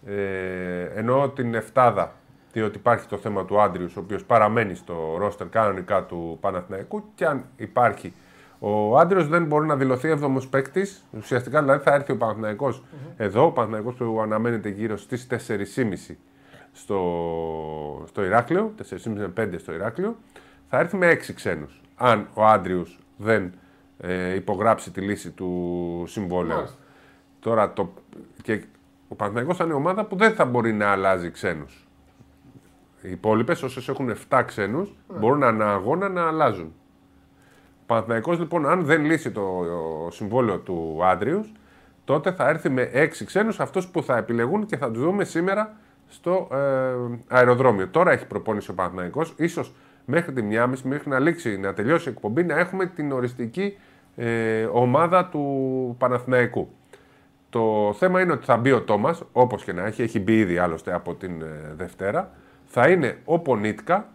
[0.06, 2.12] Ε, εννοώ την εφτάδα,
[2.54, 7.26] διότι υπάρχει το θέμα του Άντριους, ο οποίος παραμένει στο ρόστερ κανονικά του Παναθηναϊκού και
[7.26, 8.12] αν υπάρχει
[8.58, 11.04] ο Άντριος δεν μπορεί να δηλωθεί 7ο παίκτης.
[11.10, 12.82] Ουσιαστικά δηλαδή θα έρθει ο παναθηναικος
[13.16, 16.14] εδώ, ο Παναθηναϊκός που αναμένεται γύρω στις 4.30
[16.72, 20.16] στο, στο Ηράκλειο, 4.30 με 5 στο Ηράκλειο,
[20.68, 21.80] θα έρθει με 6 ξένους.
[21.96, 23.52] Αν ο Άντριος δεν
[23.98, 26.54] ε, υπογράψει τη λύση του συμβόλαιου.
[26.54, 26.76] Μάλιστα.
[27.40, 27.92] Τώρα το,
[28.42, 28.64] και
[29.08, 31.83] ο Παναθηναϊκός θα είναι ομάδα που δεν θα μπορεί να αλλάζει ξένους.
[33.04, 36.72] Οι υπόλοιπες, όσες έχουν 7 ξένους, μπορούν ανά αγώνα να αλλάζουν.
[37.80, 41.52] Ο Παναθηναϊκός λοιπόν, αν δεν λύσει το ο, συμβόλαιο του Άντριους,
[42.04, 45.76] τότε θα έρθει με 6 ξένους, αυτούς που θα επιλεγούν και θα τους δούμε σήμερα
[46.08, 46.56] στο ε,
[47.28, 47.88] αεροδρόμιο.
[47.88, 49.72] Τώρα έχει προπόνηση ο Παναθηναϊκός, ίσως
[50.04, 53.78] μέχρι τη 1.30, μέχρι να λήξει, να τελειώσει η εκπομπή, να έχουμε την οριστική
[54.16, 56.68] ε, ομάδα του Παναθηναϊκού.
[57.50, 60.58] Το θέμα είναι ότι θα μπει ο Τόμας, όπως και να έχει, έχει μπει ήδη
[60.58, 62.32] άλλωστε από την ε, Δευτέρα.
[62.74, 64.08] Θα είναι ο Πονίτκα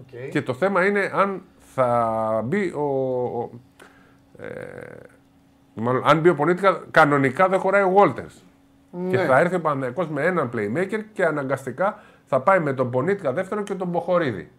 [0.00, 0.28] Okay.
[0.30, 2.82] και το θέμα είναι αν θα μπει ο.
[3.40, 3.50] ο
[4.38, 4.46] ε,
[5.74, 8.24] μάλλον, αν μπει ο Πονίτκα, κανονικά δεν χωράει ο Βόλτερ.
[9.10, 13.32] Και θα έρθει ο Παναθηναϊκός με έναν playmaker και αναγκαστικά θα πάει με τον Πονίτκα
[13.32, 14.50] δεύτερο και τον Μποχορίδη.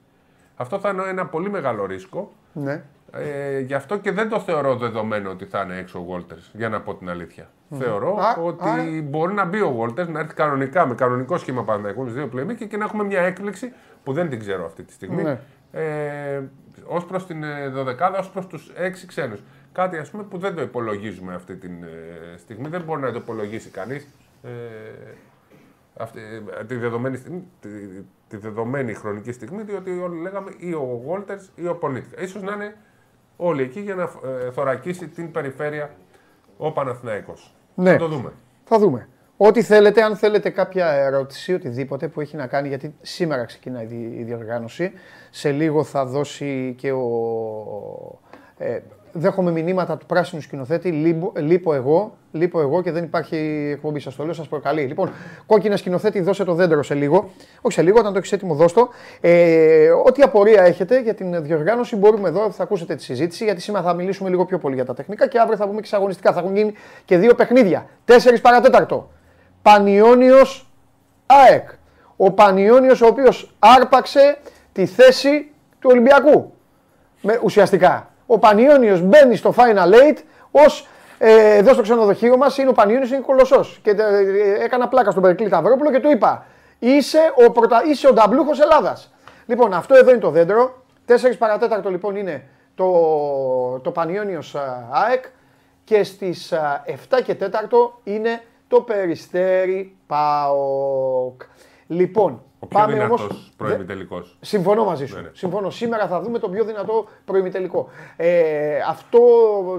[0.56, 2.32] Αυτό θα είναι ένα πολύ μεγάλο ρίσκο.
[2.54, 2.84] Ναι.
[3.16, 6.70] Ε, γι' αυτό και δεν το θεωρώ δεδομένο ότι θα είναι έξω ο Βόλτερ, για
[6.70, 7.50] να πω την αλήθεια.
[7.78, 11.64] Θεωρώ Α, ότι άρα- μπορεί να μπει ο Βόλτερ, να έρθει κανονικά με κανονικό σχήμα
[11.64, 13.74] Παναθηναϊκού με δύο playmaker και να έχουμε μια έκπληξη
[14.04, 15.24] που δεν την ξέρω αυτή τη στιγμή.
[15.24, 15.40] Ναι.
[15.72, 16.42] Ε,
[16.86, 19.40] ως προς την ε, δωδεκάδα, ως προς τους έξι ξένους.
[19.72, 22.68] Κάτι ας πούμε που δεν το υπολογίζουμε αυτή τη ε, στιγμή.
[22.68, 24.08] Δεν μπορεί να το υπολογίσει κανείς.
[24.44, 24.50] Ε,
[25.98, 26.20] αυτή,
[26.60, 27.70] ε, τη, δεδομένη στιγμή, τη,
[28.28, 32.22] τη δεδομένη χρονική στιγμή, διότι όλοι λέγαμε ή ο Βόλτερ ή ο Πονίτικα.
[32.22, 32.76] Ίσως να είναι
[33.36, 35.90] όλοι εκεί για να ε, θωρακίσει την περιφέρεια
[36.58, 37.56] ο Παναθηναϊκός.
[37.76, 37.92] Ναι.
[37.92, 38.32] Θα το δούμε.
[38.64, 39.08] Θα δούμε.
[39.38, 43.88] Ό,τι θέλετε, αν θέλετε κάποια ερώτηση, οτιδήποτε που έχει να κάνει, γιατί σήμερα ξεκινάει η
[43.88, 44.92] δι- η διοργάνωση.
[45.30, 48.20] Σε λίγο θα δώσει και ο.
[48.58, 48.80] Ε,
[49.14, 50.92] δέχομαι μηνύματα του πράσινου σκηνοθέτη.
[50.92, 53.36] Λείπω, λείπω εγώ, λείπω εγώ και δεν υπάρχει
[53.74, 54.00] εκπομπή.
[54.00, 54.82] Σας το λέω, σας προκαλεί.
[54.82, 55.12] Λοιπόν,
[55.46, 57.30] κόκκινα σκηνοθέτη, δώσε το δέντρο σε λίγο.
[57.62, 58.90] Όχι σε λίγο, όταν το έχεις έτοιμο, δώσ' το.
[59.22, 63.84] Ε, ό,τι απορία έχετε για την διοργάνωση, μπορούμε εδώ, θα ακούσετε τη συζήτηση, γιατί σήμερα
[63.84, 66.34] θα μιλήσουμε λίγο πιο πολύ για τα τεχνικά και αύριο θα πούμε και σε αγωνιστικά.
[66.34, 66.74] Θα έχουν γίνει
[67.06, 67.86] και δύο παιχνίδια.
[68.06, 69.12] 4 παρατέταρτο.
[69.62, 70.72] Πανιόνιος
[71.26, 71.70] ΑΕΚ.
[72.18, 74.38] Ο Πανιόνιος ο οποίος άρπαξε
[74.72, 76.54] τη θέση του Ολυμπιακού.
[77.22, 78.13] Με, ουσιαστικά.
[78.26, 80.18] Ο Πανιόνιος μπαίνει στο Final Eight
[80.52, 83.80] ως ε, εδώ στο ξενοδοχείο μας είναι ο Πανιόνιος είναι κολοσσός.
[83.84, 86.46] Και ε, έκανα πλάκα στον Περικλή Ταυρόπουλο και του είπα
[86.84, 87.84] είσαι ο, πρωτα...
[87.86, 89.14] είσαι ο νταμπλούχος Ελλάδας.
[89.46, 90.84] Λοιπόν αυτό εδώ είναι το δέντρο.
[91.08, 92.44] 4 παρατέταρτο λοιπόν είναι
[92.76, 95.24] το, το Πανιόνιος α, ΑΕΚ
[95.84, 97.48] και στις α, 7 και 4
[98.04, 101.42] είναι το Περιστέρι ΠΑΟΚ.
[101.88, 103.52] Λοιπόν, Ο πιο πάμε δυνατός όμως...
[103.58, 104.38] πρώην τελικός.
[104.42, 105.16] Συμφωνώ μαζί σου.
[105.16, 105.30] Ναι, ναι.
[105.34, 105.70] Συμφωνώ.
[105.70, 107.88] Σήμερα θα δούμε το πιο δυνατό προημιτελικό.
[108.16, 109.20] Ε, αυτό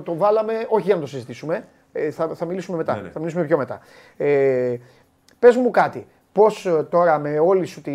[0.05, 1.69] το βάλαμε, όχι για να το συζητήσουμε.
[1.93, 2.95] Ε, θα, θα μιλήσουμε μετά.
[2.95, 3.09] Ναι, ναι.
[3.09, 3.81] Θα μιλήσουμε πιο μετά.
[4.17, 4.77] Ε,
[5.39, 6.07] πες μου κάτι.
[6.33, 7.93] Πώς ε, τώρα με όλη σου, τη,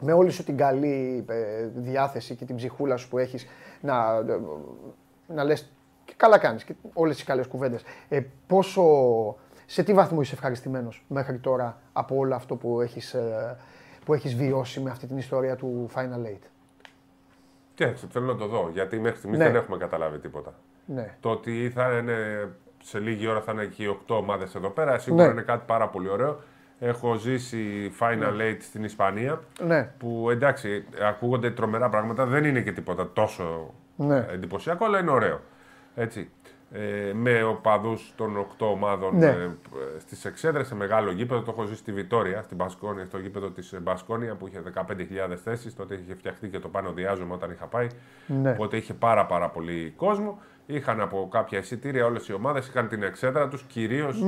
[0.00, 3.46] με όλη σου την καλή ε, διάθεση και την ψυχούλα σου που έχεις
[3.80, 4.22] να,
[5.26, 5.72] να λες
[6.04, 7.82] και καλά κάνεις και όλες τις καλές κουβέντες.
[8.08, 8.82] Ε, πόσο,
[9.66, 13.56] σε τι βαθμό είσαι ευχαριστημένος μέχρι τώρα από όλο αυτό που έχεις, ε,
[14.04, 16.42] που έχεις βιώσει με αυτή την ιστορία του Final Eight;
[17.74, 19.44] Κοίταξε, θέλω να το δω, γιατί μέχρι στιγμής Ναι.
[19.44, 20.54] δεν έχουμε καταλάβει τίποτα.
[20.86, 21.14] Ναι.
[21.20, 22.48] Το ότι θα είναι
[22.82, 25.32] σε λίγη ώρα θα είναι και οι 8 ομάδες εδώ πέρα, σίγουρα Ναι.
[25.32, 26.40] είναι κάτι πάρα πολύ ωραίο.
[26.78, 29.90] Έχω ζήσει Final Eight στην Ισπανία, Ναι.
[29.98, 34.26] που εντάξει, ακούγονται τρομερά πράγματα, δεν είναι και τίποτα τόσο Ναι.
[34.30, 35.40] εντυπωσιακό, αλλά είναι ωραίο.
[35.94, 36.30] Έτσι.
[36.76, 39.26] Ε, με οπαδούς των 8 ομάδων Ναι.
[39.26, 39.50] ε,
[39.98, 41.40] στις εξέδρες σε μεγάλο γήπεδο.
[41.42, 45.76] Το έχω ζήσει στη Βιτόρια, στην Μπασκόνια, στο γήπεδο της Μπασκόνια που είχε 15.000 θέσεις.
[45.76, 47.86] Τότε είχε φτιαχτεί και το πάνω διάζωμα όταν είχα πάει.
[48.26, 48.50] Ναι.
[48.50, 50.38] Οπότε είχε πάρα, πάρα πολύ κόσμο.
[50.66, 54.22] Είχαν από κάποια εισιτήρια όλες οι ομάδες, είχαν την εξέδρα τους κυρίως.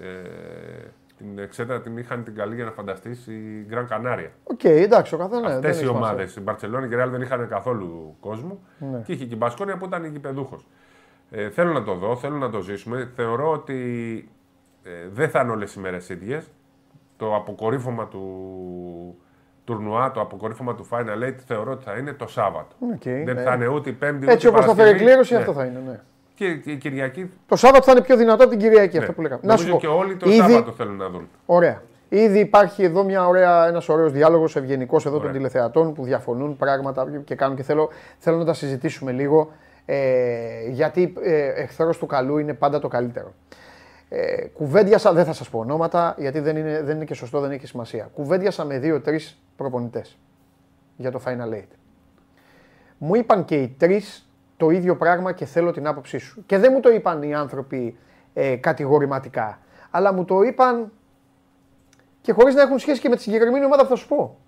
[0.00, 4.30] ε, την εξέδρα την είχαν την καλή για να φανταστείς η Γκραν Κανάρια.
[4.44, 5.52] Οκ, εντάξει, ο καθένας.
[5.52, 8.58] Αυτές οι ομάδες, η Μπαρσελόνα και η Ρεάλ δεν είχαν καθόλου κόσμο.
[8.78, 9.00] Ναι.
[9.04, 10.66] Και είχε και η Μπασκόνια που ήταν γηπεδούχος.
[11.30, 13.10] Ε, θέλω να το δω, θέλω να το ζήσουμε.
[13.16, 13.78] Θεωρώ ότι
[14.82, 16.50] ε, δεν θα είναι όλες οι μέρες ίδιες.
[17.16, 18.22] Το αποκορύφωμα του
[19.64, 22.74] τουρνουά, το αποκορύφωμα του Final Eight θεωρώ ότι θα είναι το Σάββατο.
[22.94, 23.42] Οκ, δεν ναι.
[23.42, 25.04] θα είναι ούτε η Πέμπτη Έτσι ούτε η όπως θα φέρει Παρασκευή.
[25.04, 25.38] κλήρωση, Ναι.
[25.40, 25.82] αυτό θα είναι.
[25.86, 26.00] Ναι.
[26.34, 27.30] Και η Κυριακή.
[27.46, 29.00] Το Σάββατο θα είναι πιο δυνατό από την Κυριακή, ναι.
[29.00, 29.40] αυτό που λέγαμε.
[29.44, 29.78] Να Νομίζω σου πω.
[29.80, 31.28] και όλοι το ήδη- Σάββατο θέλουν να δουν.
[31.46, 31.82] Ωραία.
[32.08, 35.32] Ήδη υπάρχει εδώ μια ωραία, ένας ωραίος διάλογος ευγενικός εδώ των Ωραία.
[35.36, 39.50] τηλεθεατών που διαφωνούν πράγματα και κάνουν και θέλω, θέλω να τα συζητήσουμε λίγο
[39.86, 43.34] ε, γιατί ε, εχθρός του καλού είναι πάντα το καλύτερο.
[44.08, 47.50] Ε, κουβέντιασα, δεν θα σας πω ονόματα γιατί δεν είναι, δεν είναι και σωστό, δεν
[47.50, 48.10] έχει σημασία.
[48.14, 50.18] Κουβέντιασα με δύο-τρεις προπονητές
[50.96, 51.68] για το Final Eight.
[52.98, 56.44] Μου είπαν και οι τρεις το ίδιο πράγμα και θέλω την άποψή σου.
[56.46, 57.98] Και δεν μου το είπαν οι άνθρωποι
[58.34, 59.58] ε, κατηγορηματικά,
[59.90, 60.92] αλλά μου το είπαν
[62.20, 64.38] και χωρίς να έχουν σχέση και με τη συγκεκριμένη ομάδα που θα σου πω.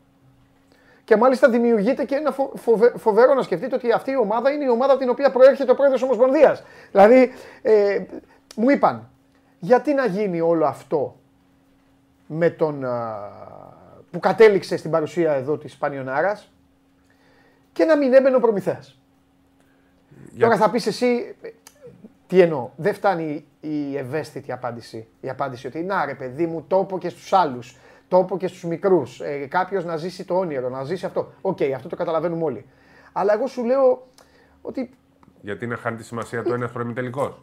[1.08, 4.64] Και μάλιστα δημιουργείται και ένα φο- φοβε- φοβερό να σκεφτείτε ότι αυτή η ομάδα είναι
[4.64, 6.62] η ομάδα από την οποία προέρχεται ο πρόεδρος Ομοσπονδίας.
[6.90, 8.02] Δηλαδή, ε,
[8.56, 9.10] μου είπαν,
[9.58, 11.16] γιατί να γίνει όλο αυτό
[12.26, 13.18] με τον, α,
[14.10, 16.52] που κατέληξε στην παρουσία εδώ της Πανιονάρας
[17.72, 18.98] και να μην έμπαινε ο Προμηθέας.
[20.38, 21.48] Τώρα θα πεις εσύ, ε,
[22.26, 25.08] τι εννοώ, δεν φτάνει η ευαίσθητη απάντηση.
[25.20, 27.76] Η απάντηση ότι να ρε παιδί μου, τόπο και στους άλλους,
[28.08, 31.32] τόπο και στους μικρούς, ε, κάποιος να ζήσει το όνειρο, να ζήσει αυτό.
[31.40, 32.66] Οκ, αυτό το καταλαβαίνουμε όλοι.
[33.12, 34.06] Αλλά εγώ σου λέω
[34.62, 34.90] ότι
[35.40, 37.38] Γιατί να χάνει τη σημασία του ένα προημιτελικό.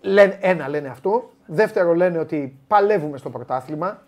[0.00, 4.02] λένε, ένα λένε αυτό, δεύτερο λένε ότι παλεύουμε στο πρωτάθλημα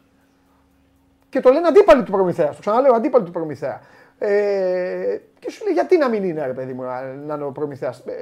[1.29, 2.55] και το λένε αντίπαλοι του Προμηθέας.
[2.55, 3.81] Το ξαναλέω, αντίπαλοι του Προμηθέα.
[4.19, 7.51] Ε, και σου λέει γιατί να μην είναι, ρε παιδί μου, να, να είναι ο
[7.53, 8.13] Προμηθέας; Ε,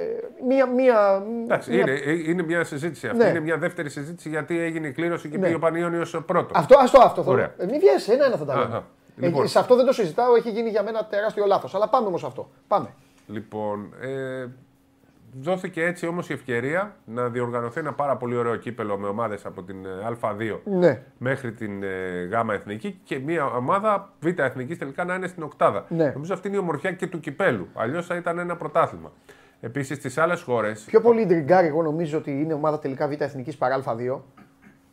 [0.47, 3.23] μία, μία, Εντάξει, μία- είναι, ε, είναι μια συζήτηση αυτή.
[3.23, 3.29] Ναι.
[3.29, 5.43] Είναι μια δεύτερη συζήτηση γιατί έγινε η κλήρωση και Ναι.
[5.43, 6.51] πήγε ο Πανιόνιος πρώτος.
[6.57, 7.21] Αυτό, αυτό, αυτό.
[7.23, 7.33] θέλω.
[7.35, 7.53] Ωραία.
[7.57, 8.63] Ε, μην βιέσαι, ένα-ένα θα τα Αχα.
[8.67, 8.83] λέμε.
[9.27, 9.47] Λοιπόν.
[9.47, 11.75] σε αυτό δεν το συζητάω, έχει γίνει για μένα τεράστιο λάθος.
[11.75, 12.49] Αλλά πάμε όμως αυτό.
[12.67, 12.87] Πάμε.
[13.27, 14.45] Λοιπόν, ε,
[15.33, 19.63] δόθηκε έτσι όμως η ευκαιρία να διοργανωθεί ένα πάρα πολύ ωραίο κύπελο με ομάδες από
[19.63, 19.89] την ε,
[20.21, 21.01] Α2 Ναι.
[21.17, 25.85] μέχρι την ε, Γ Εθνική και μια ομάδα Β Εθνικής τελικά να είναι στην Οκτάδα.
[25.89, 26.11] Ναι.
[26.13, 27.67] Νομίζω αυτή είναι η ομορφιά και του κυπέλου.
[27.73, 29.11] Αλλιώς θα ήταν ένα πρωτάθλημα.
[29.61, 30.71] Επίσης στις άλλες χώρε.
[30.85, 34.19] Πιο πολύ ντριγκάρι, εγώ νομίζω ότι είναι ομάδα τελικά Β' Εθνικής παρά Α2.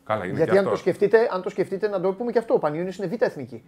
[0.05, 0.70] Καλά, είναι Γιατί και αν αυτό.
[0.70, 3.62] το, σκεφτείτε, αν το σκεφτείτε, να το πούμε και αυτό, ο Πανιόνιος είναι Β' Εθνική.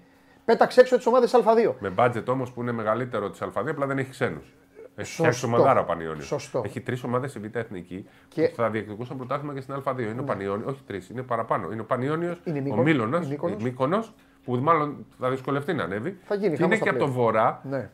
[0.44, 1.72] Πέταξε έξω τις ομάδες Α2.
[1.79, 4.55] Με μπάτζετ όμως που είναι μεγαλύτερο της Α2, απλά δεν έχει ξένους.
[4.98, 5.22] Έχει Σωστό.
[5.22, 6.22] φτιάξει ομαδάρα ο Πανιόνιο.
[6.22, 6.62] Σωστό.
[6.64, 8.48] Έχει τρεις ομάδες σε Β' Εθνική Και- Ναι.
[8.48, 9.98] που θα διεκδικούσαν πρωτάθλημα και στην Α2.
[10.11, 11.72] Είναι ο Πανιόνιο, όχι τρεις, είναι παραπάνω.
[11.72, 13.61] Είναι ο Πανιόνιος, Είναι η ο Μύκονος, Μίλωνα, η Μύκονος.
[13.61, 14.12] η Μύκονος,
[14.44, 16.18] που μάλλον θα δυσκολευτεί να ανέβει.
[16.24, 17.20] Θα γίνει και χαμός είναι και στα από το πλέον.
[17.24, 17.90] βορρά Ναι.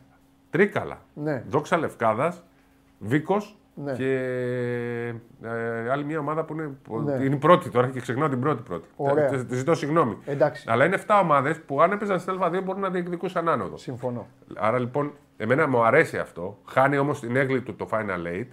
[0.49, 0.99] Τρίκαλα.
[1.13, 1.43] Ναι.
[1.47, 2.43] Δόξα Λευκάδας,
[2.99, 3.93] Βίκος Ναι.
[3.93, 4.13] και
[5.43, 7.13] ε, άλλη μια ομάδα που είναι, που Ναι.
[7.13, 8.87] είναι η πρώτη τώρα και ξεχνάω την πρώτη πρώτη.
[8.95, 9.33] Ωραία.
[9.33, 10.17] Ε, Τη ζητώ συγγνώμη.
[10.25, 10.65] Εντάξει.
[10.69, 13.77] Αλλά είναι 7 ομάδες που αν έπαιζαν στην Α2 μπορούν να διεκδικούσαν άνοδο.
[13.77, 14.27] Συμφωνώ.
[14.55, 16.59] Άρα λοιπόν, εμένα μου αρέσει αυτό.
[16.65, 18.47] Χάνει όμως την έγκλη του το Final Eight.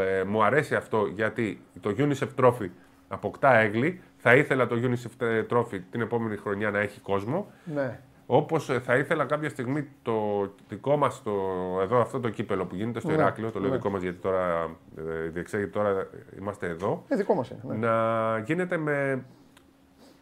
[0.00, 2.68] Ε, μου αρέσει αυτό γιατί το UNICEF Trophy
[3.08, 4.00] αποκτά έγκλη.
[4.16, 7.50] Θα ήθελα το UNICEF Trophy την επόμενη χρονιά να έχει κόσμο.
[7.74, 8.00] Ναι.
[8.26, 10.14] Όπως θα ήθελα κάποια στιγμή το
[10.68, 11.32] δικό μας, το,
[11.82, 13.76] εδώ αυτό το κύπελο που γίνεται στο Ναι, Ηράκλειο, το λέω ναι.
[13.76, 17.60] δικό μας γιατί τώρα ε, διεξάγεται, τώρα είμαστε εδώ, Ε, δικό μας είναι.
[17.62, 17.86] Ναι.
[17.86, 19.24] να γίνεται με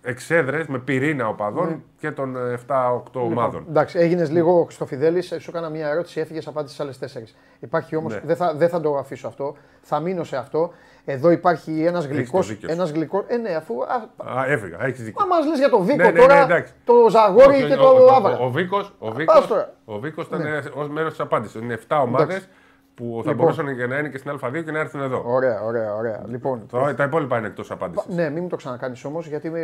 [0.06, 3.52] εξέδρες, με πυρήνα οπαδών και των 7-8 ομάδων.
[3.58, 7.36] Λοιπόν, εντάξει, έγινες λίγο στο Φιδέλη, σου έκανα μια ερώτηση, έφυγες, απάντησε άλλες τέσσερις.
[7.60, 8.20] Υπάρχει όμως, Ναι.
[8.24, 10.72] δεν, θα, δεν θα το αφήσω αυτό, θα μείνω σε αυτό.
[11.04, 12.38] Εδώ υπάρχει ένας γλυκό.
[12.38, 12.74] το δίκιο σου.
[12.74, 13.74] Ένας γλυκός, ε, ναι, αφού.
[13.82, 15.26] Α, Α, έφυγα, έχεις δίκιο.
[15.26, 16.72] μα λες για το Βίκο Ναι, ναι, τώρα, ναι, εντάξει.
[16.84, 18.38] το Ζαγόρι Όχι, και ο- το ο- ο- Άβρα.
[18.38, 19.72] Ο Βίκος ο Ας Βίκος, τώρα.
[19.84, 20.58] ο Βίκος ήταν Ναι.
[20.74, 21.60] ως μέρος της απάντησης.
[21.62, 22.48] Είναι 7 ομάδες
[22.94, 23.34] που θα Λοιπόν.
[23.36, 25.22] μπορούσαν και να είναι και στην Α2 και να έρθουν εδώ.
[25.26, 26.22] Ωραία, ωραία, ωραία.
[26.26, 28.14] Λοιπόν, Τώρα τα υπόλοιπα είναι εκτός απάντησης.
[28.14, 29.58] Ναι, μην μου το ξανακάνεις όμως, γιατί με,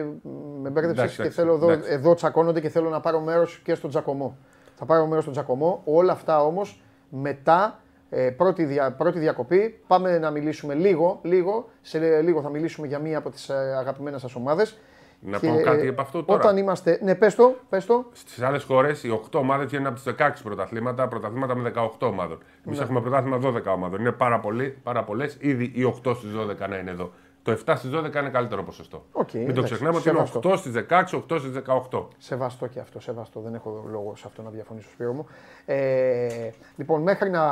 [0.62, 1.92] με μπέρδεψες Εντάξει, και εντάξει, θέλω εδώ, εντάξει.
[1.92, 4.36] εδώ τσακώνονται και θέλω να πάρω μέρος και στον Τζακωμό.
[4.74, 5.82] Θα πάρω μέρος στον Τζακωμό.
[5.84, 9.80] Όλα αυτά όμως μετά ε, πρώτη, δια, πρώτη διακοπή.
[9.86, 11.68] Πάμε να μιλήσουμε λίγο, λίγο.
[11.80, 14.78] Σε λίγο θα μιλήσουμε για μία από τις ε, αγαπημένες σας ομάδες.
[15.22, 16.40] Να πω κάτι από αυτό τώρα.
[16.40, 16.98] Όταν είμαστε.
[17.02, 18.04] Ναι, πες το, πες το.
[18.12, 22.38] Στις άλλες χώρες οι 8 ομάδες βγαίνουν από τις 16 πρωταθλήματα, πρωταθλήματα με 18 ομάδων.
[22.66, 22.84] Εμείς Ναι.
[22.84, 24.00] έχουμε πρωτάθλημα 12 ομάδων.
[24.00, 25.36] Είναι πάρα, πολύ, πάρα πολλές.
[25.40, 27.10] Ήδη οι 8 στις 12 να είναι εδώ.
[27.42, 29.04] Το 7 στις 12 είναι καλύτερο ποσοστό.
[29.12, 30.50] Οκ, Μην το εντάξει, ξεχνάμε ότι είναι σεβαστό.
[30.50, 32.08] 8 στις 16, 8 στις 18.
[32.18, 33.40] Σεβαστό και αυτό, σεβαστό.
[33.40, 35.26] Δεν έχω λόγο σε αυτό να διαφωνήσω, Σπύρο μου.
[35.64, 37.42] Ε, λοιπόν, μέχρι να,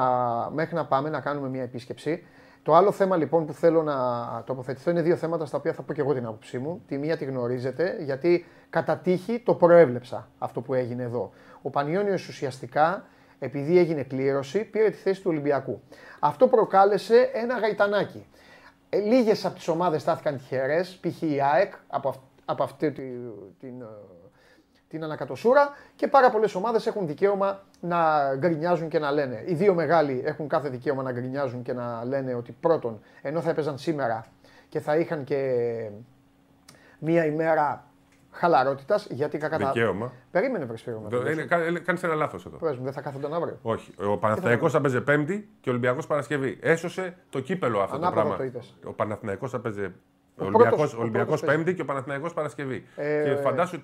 [0.54, 2.24] μέχρι να πάμε να κάνουμε μια επίσκεψη.
[2.68, 3.96] Το άλλο θέμα λοιπόν που θέλω να
[4.46, 6.82] τοποθετηθώ είναι δύο θέματα στα οποία θα πω και εγώ την άποψή μου.
[6.86, 11.30] Τη μία τη γνωρίζετε, γιατί κατά τύχη το προέβλεψα αυτό που έγινε εδώ.
[11.62, 13.04] Ο Πανιόνιος ουσιαστικά,
[13.38, 15.80] επειδή έγινε κλήρωση, πήρε τη θέση του Ολυμπιακού.
[16.18, 18.26] Αυτό προκάλεσε ένα γαϊτανάκι.
[18.90, 21.22] Ε, λίγες από τις ομάδες στάθηκαν τυχερές, π.χ.
[21.22, 23.02] η ΑΕΚ, από, αυ- από αυτή τη-
[23.60, 23.84] την, ε,
[24.88, 27.98] την ανακατοσούρα και πάρα πολλές ομάδες έχουν δικαίωμα να
[28.36, 29.42] γκρινιάζουν και να λένε.
[29.46, 33.50] Οι δύο μεγάλοι έχουν κάθε δικαίωμα να γκρινιάζουν και να λένε ότι πρώτον, ενώ θα
[33.50, 34.24] έπαιζαν σήμερα
[34.68, 35.54] και θα είχαν και
[36.98, 37.84] μία ημέρα
[38.30, 39.66] χαλαρότητας, γιατί κακά τα...
[39.66, 40.12] Δικαίωμα.
[40.30, 41.46] Περίμενε, Βρεσπύρο, να τελειώσω.
[41.84, 42.56] Κάνεις ένα λάθος εδώ.
[42.56, 43.58] Πες μου, δεν θα κάθονταν αύριο.
[43.62, 43.94] Όχι.
[44.06, 46.58] Ο Παναθηναϊκός θα παίζει Πέμπτη και ο Ολυμπιακός Παρασκευή.
[46.62, 48.36] Έσωσε το κύπελο αυτό Ανάποδα το πράγμα.
[48.36, 48.76] το είπες.
[48.84, 49.84] Ο Παναθηναϊκός θα παίζει.
[49.84, 49.90] Ο
[50.36, 52.86] πρώτος- Ολυμπιακός, ο ο Ολυμπιακός πρώτος Πέμπτη και ο Παναθηναϊκός Παρασκευή.
[52.96, 53.82] Ε, και φαντάσου.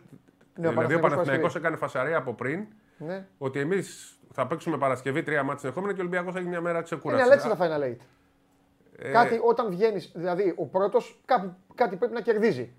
[0.55, 1.65] Ναι, ο δηλαδή ο Παναθηναϊκός Παναθηναϊκός Παρασκευή.
[1.67, 2.67] έκανε φασαρία από πριν
[2.99, 3.27] Ναι.
[3.39, 6.75] ότι εμείς θα παίξουμε Παρασκευή τρία μάτια συνεχόμενα και ο Ολυμπιακός θα έχει μια μέρα
[6.77, 7.23] Είναι ξεκούραση.
[7.23, 7.97] αλλά έτσι τα Final Eight.
[8.99, 11.21] Ε, Κάτι όταν βγαίνεις, δηλαδή ο πρώτος
[11.75, 12.73] κάτι πρέπει να κερδίζει.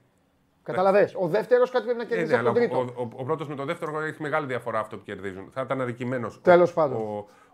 [0.66, 1.16] Καταλαβες.
[1.16, 3.02] Ο δεύτερος κάτι πρέπει να ε, κερδίζει ναι, από αλλά τον τρίτο.
[3.02, 5.50] ο, ο, ο πρώτος με τον δεύτερο έχει μεγάλη διαφορά αυτό που κερδίζουν.
[5.54, 6.98] Θα ήταν αδικημένος Τέλος πάντων.
[7.02, 7.02] ο,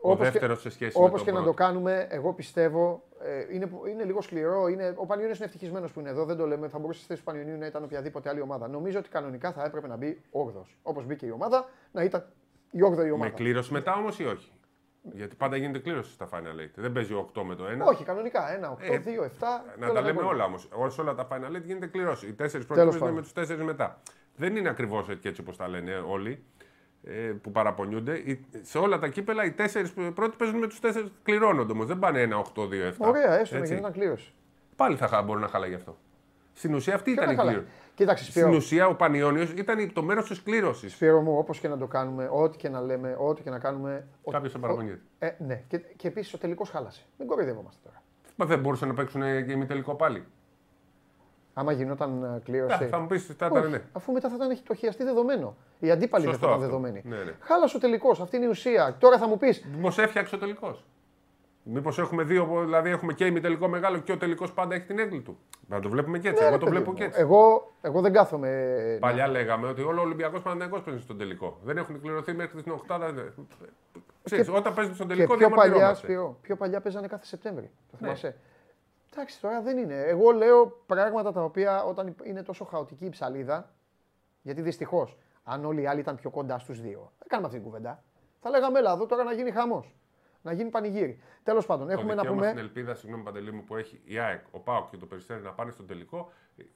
[0.02, 1.58] ο, Όπως και- δεύτερος σε σχέση με Όπως τον και να το πρώτο.
[1.64, 4.68] κάνουμε, εγώ πιστεύω ε, είναι, είναι λίγο σκληρό.
[4.68, 6.26] Είναι, ο Πανιόνιος είναι ευτυχισμένος που είναι εδώ.
[6.26, 6.68] Δεν το λέμε.
[6.68, 8.68] Θα μπορούσε στη θέση του Πανιονίου να ήταν οποιαδήποτε άλλη ομάδα.
[8.68, 10.62] Νομίζω ότι κανονικά θα έπρεπε να μπει 8ο.
[10.84, 12.26] Όπως μπήκε η ομάδα, να ήταν
[12.72, 13.32] η 8η Με ομάδα.
[13.32, 14.52] κλήρωση μετά όμως ή όχι;
[15.02, 16.72] Γιατί πάντα γίνεται κλήρωση στα Final Eight.
[16.76, 17.86] Δεν παίζει 8 με το 1.
[17.88, 18.42] Όχι, κανονικά.
[18.62, 19.30] 1, 8, Ε, 2, 7.
[19.78, 20.68] Να τα λέμε όλα όμως.
[20.88, 22.28] Σε όλα τα Final Eight γίνεται κλήρωση.
[22.28, 23.16] Οι τέσσερις πρώτοι Τέλος παίζουν πάντων.
[23.16, 24.02] με τους τέσσερις μετά.
[24.36, 26.44] Δεν είναι ακριβώς έτσι όπως τα λένε όλοι
[27.04, 28.16] ε, που παραπονιούνται.
[28.18, 31.86] Οι- Σε όλα τα κύπελα οι τέσσερις πρώτοι παίζουν με τους τέσσερις κληρώνονται όμως.
[31.86, 32.94] Δεν πάνε 1, 8, 2, 7.
[32.98, 33.74] Ωραία, έστω να Έτσι.
[33.74, 34.34] γινόταν κλήρωση.
[34.76, 35.98] Πάλι θα χα- μπορεί να χαλάει αυτό.
[36.54, 37.56] Στην ουσία αυτή Ποιο ήταν η να χαλάει.
[37.56, 37.76] κλήρωση.
[37.96, 40.94] Κοίταξε, Στην Σπύρο, ουσία ο Πανιόνιος ήταν το μέρος της κλήρωσης.
[40.94, 44.08] Σπύρο μου, όπως και να το κάνουμε, ό,τι και να λέμε, ό,τι και να κάνουμε.
[44.24, 45.02] ο- Κάποιος θα ο- παραπονιέται.
[45.20, 47.02] Ε, ναι, και, και επίσης ο τελικός χάλασε.
[47.18, 48.02] Μην κοροϊδεύομαστε τώρα.
[48.36, 50.26] Μα δεν μπορούσαν να παίξουν και ημιτελικό πάλι.
[51.54, 52.86] Άμα γινόταν ε, Ε, κλήρωση.
[52.86, 53.82] θα μου πεις, θα Όχι, ήταν ναι.
[53.92, 55.56] Αφού μετά θα ήταν έχει το χειαστεί δεδομένο.
[55.80, 56.78] Οι αντίπαλοι δεν Σωστό θα ήταν αυτό.
[56.80, 57.02] δεδομένοι.
[57.06, 57.36] Ναι, ναι.
[57.40, 58.96] Χάλασε ο τελικός, αυτή είναι η ουσία.
[59.00, 60.84] Τώρα θα μου πει, Μω έφτιαξε ο τελικός.
[61.64, 65.22] Μήπως έχουμε δύο, δηλαδή έχουμε και ημιτελικό μεγάλο και ο τελικός πάντα έχει την έγκλη
[65.22, 65.38] του.
[65.68, 66.42] Να το βλέπουμε και έτσι.
[66.44, 66.98] Ναι, Εγώ ρε το παιδί βλέπω μου.
[66.98, 67.20] και έτσι.
[67.20, 68.98] Εγώ, εγώ δεν κάθομαι.
[69.00, 71.60] Παλιά λέγαμε ότι όλο ο Ολυμπιακός Παναγενικό παίζει στον τελικό.
[71.64, 73.14] Δεν έχουν κληρωθεί μέχρι την οκτάδα.
[74.24, 76.06] Ξέρεις, όταν παίζουν στον Και τελικό πιο παλιά, διαμαρτυρόμαστε.
[76.06, 77.66] Σπύρο, πιο παλιά παίζανε κάθε Σεπτέμβρη.
[77.92, 78.08] Το Ναι.
[78.08, 78.36] θυμάσαι.
[79.14, 79.96] Εντάξει, τώρα δεν είναι.
[80.02, 83.70] Εγώ λέω πράγματα τα οποία όταν είναι τόσο χαοτική η ψαλίδα,
[84.42, 87.70] γιατί δυστυχώς, αν όλοι οι άλλοι ήταν πιο κοντά στους δύο, δεν κάνουμε αυτή την
[87.70, 88.04] κουβέντα.
[88.42, 89.96] Θα λέγαμε, έλα εδώ τώρα να γίνει χαμός.
[90.42, 91.20] Να γίνει πανηγύρι.
[91.44, 92.48] Τέλος πάντων, Το έχουμε να δικαίωμα πούμε.
[92.52, 95.52] στην ελπίδα, συγγνώμη Παντελή μου, που έχει η ΑΕΚ, ο ΠΑΟΚ και το Περιστέρι να
[95.52, 96.32] πάνε στον τελικό,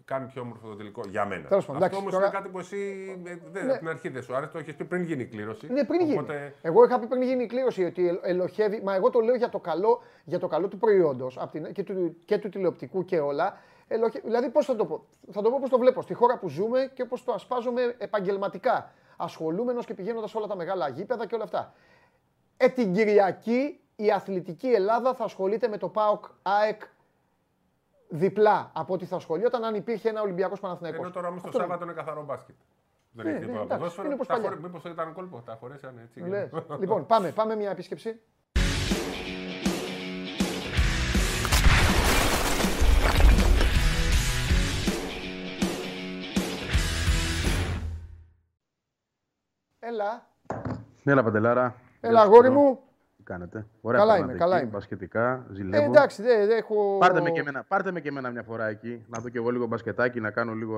[0.05, 1.47] κάνει πιο όμορφο το τελικό για μένα.
[1.47, 2.77] Τέλος πάντων, Αυτό εντάξει, όμως τώρα- είναι κάτι που εσύ
[3.25, 3.69] ε, δεν, Ναι.
[3.71, 5.67] από την αρχή δεν σου άρεσε, το έχεις πει πριν γίνει η κλήρωση.
[5.71, 6.13] Ναι, πριν γίνει.
[6.17, 8.81] Οπότε, Εγώ είχα πει πριν γίνει η κλήρωση ότι ελ- ελοχεύει.
[8.83, 11.39] Μα εγώ το λέω για το καλό, για το καλό του προϊόντος
[11.73, 13.57] και, του, και του τηλεοπτικού και όλα.
[13.87, 14.19] Ελοχε...
[14.23, 15.05] Δηλαδή, πώς θα το πω.
[15.31, 16.01] Θα το πω πώς το βλέπω.
[16.01, 18.91] Στη χώρα που ζούμε και πώ το ασπάζομαι επαγγελματικά.
[19.17, 21.73] Ασχολούμενος και πηγαίνοντας σε όλα τα μεγάλα γήπεδα και όλα αυτά.
[22.57, 26.81] Ε, την Κυριακή η αθλητική Ελλάδα θα ασχολείται με το ΠΑΟΚ ΑΕΚ
[28.09, 30.99] διπλά από ό,τι θα ασχολιόταν αν υπήρχε ένα Ολυμπιακός Παναθηναϊκός.
[31.01, 31.67] ενώ τώρα όμως το Αυτό είναι.
[31.69, 32.55] Σάββατο είναι καθαρό μπάσκετ.
[33.11, 34.05] Δεν Ναι, έχει ναι, τίποτα εντάξει, ποδόσφαιρο.
[34.05, 34.49] είναι όπως Τα παλιά.
[34.49, 36.19] χωρί- Μήπως ήταν κόλπο, τα χωρέσανε έτσι.
[36.19, 36.49] Λες.
[36.79, 38.19] λοιπόν, πάμε, πάμε μια επίσκεψη.
[49.79, 50.27] Έλα,
[51.03, 51.75] Έλα, Παντελάρα.
[52.07, 52.79] Έλα αγόρι μου.
[53.17, 54.73] Τι κάνετε; Ωραία Καλά πράγματα είμαι, καλά εκεί, είμαι.
[54.75, 55.83] Μπασκετικά, Ε, ζηλεύω.
[55.85, 56.97] εντάξει, δεν δεν έχω...
[56.99, 59.49] Πάρτε με, και εμένα, πάρτε με και εμένα μια φορά εκεί, να δω και εγώ
[59.49, 60.77] λίγο μπασκετάκι, να κάνω λίγο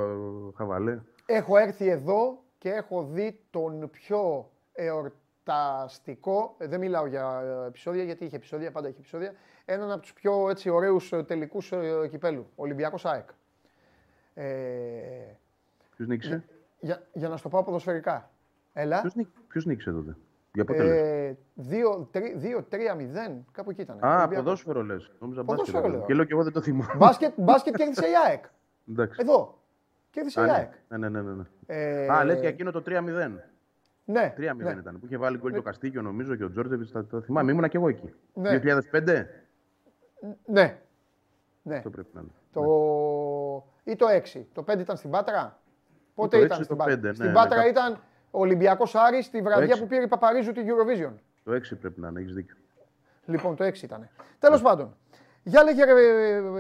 [0.58, 1.00] χαβαλέ.
[1.26, 8.04] Έχω έρθει εδώ και έχω δει τον πιο εορταστικό, ε, δεν μιλάω για ε, επεισόδια
[8.04, 9.34] γιατί είχε επεισόδια, πάντα είχε επεισόδια,
[9.66, 13.30] έναν από τους πιο έτσι ωραίους ε, τελικούς ε, κυπέλου, Ολυμπιακός ΑΕΚ.
[14.34, 14.46] Ε,
[15.96, 16.44] Ποιος νίκησε,
[16.80, 18.30] για, για να στο πάω ποδοσφαιρικά.
[18.74, 19.00] Έλα.
[19.02, 20.16] ποιος, νίκ, ποιος νίκησε τότε,
[20.58, 21.06] για αποτέλεσμα.
[21.06, 21.38] Ε,
[22.70, 23.98] 2-3-0, κάπου εκεί ήταν.
[24.06, 24.36] Α, Ολυμπιακός.
[24.44, 25.12] ποδόσφαιρο λες.
[25.20, 25.98] Νόμιζα Ποδόσφαιρο μπάσκετ.
[25.98, 26.06] λέω.
[26.08, 26.94] Και λέω και εγώ δεν το θυμάμαι.
[26.98, 28.44] Μπάσκετ, μπάσκετ κέρδισε η ΑΕΚ.
[28.90, 29.18] Εντάξει.
[29.22, 29.62] Εδώ.
[30.10, 30.52] Κέρδισε Α, η ναι.
[30.54, 30.72] ΑΕΚ.
[30.88, 31.44] ναι, ναι, ναι, ναι, ναι.
[31.66, 32.90] Ε, Α, λες για εκείνο το 3-0.
[32.90, 33.40] 3-0
[34.06, 34.76] Ναι, ναι.
[34.80, 35.00] ήταν.
[35.00, 36.92] Που είχε βάλει γκολ και ο Καστίγιο νομίζω και ο Τζόρτζεβιτς.
[36.92, 38.14] Τα, τα θυμάμαι, ήμουνα και εγώ εκεί.
[38.34, 38.60] Ναι.
[38.92, 39.26] 2005.
[40.46, 40.78] Ναι.
[41.64, 41.76] ναι.
[41.76, 42.32] Αυτό πρέπει να είναι.
[42.52, 42.62] Το...
[43.84, 44.06] Ή το
[44.36, 44.42] 6.
[44.54, 45.60] Το 5 ήταν στην Πάτρα;
[46.16, 46.96] Πότε το ήταν 6 στην το Πάτρα.
[46.96, 47.70] 5, ναι, στην ναι, Πάτρα κάπου.
[47.70, 47.98] ήταν
[48.32, 49.80] ο Ολυμπιακός Άρης τη βραδιά 6.
[49.80, 51.14] που πήρε η Παπαρίζου την Eurovision.
[51.44, 52.56] Το 6 πρέπει να είναι, έχεις δίκιο.
[53.26, 54.10] Λοιπόν, το 6 ήταν.
[54.40, 54.96] Τέλος πάντων.
[55.44, 55.92] Για λέγε, ρε,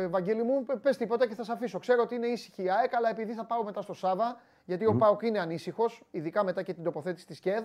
[0.02, 1.80] ε, Βαγγέλη μου, πε τίποτα και θα σε αφήσω.
[1.80, 4.94] Ξέρω ότι είναι ήσυχη η ΑΕΚ, αλλά επειδή θα πάω μετά στο Σάβα, γιατί ο
[4.94, 7.64] Πάοκ είναι ανήσυχος, ειδικά μετά και την τοποθέτηση της ΚΕΔ.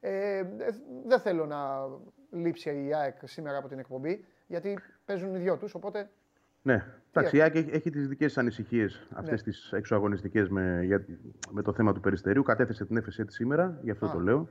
[0.00, 0.44] Ε, ε,
[1.06, 1.88] δεν θέλω να
[2.30, 5.74] λείψει η ΑΕΚ σήμερα από την εκπομπή, γιατί παίζουν οι δυο τους.
[5.74, 6.10] Οπότε
[6.62, 6.84] Ναι.
[7.12, 9.52] Εντάξει, Τι η ΑΕΚ έχει, έχει τις δικές της ανησυχίες αυτές Ναι.
[9.52, 11.04] τις εξωαγωνιστικές με, για-
[11.50, 12.42] με το θέμα του περιστερίου.
[12.42, 14.10] Κατέθεσε την έφεσή της σήμερα, γι' αυτό Α.
[14.10, 14.48] το λέω.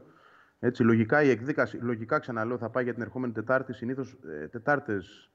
[0.59, 3.73] Έτσι, λογικά η εκδίκαση, λογικά ξαναλέω, θα πάει για την ερχόμενη Τετάρτη.
[3.73, 5.31] Συνήθως ε, Τετάρτες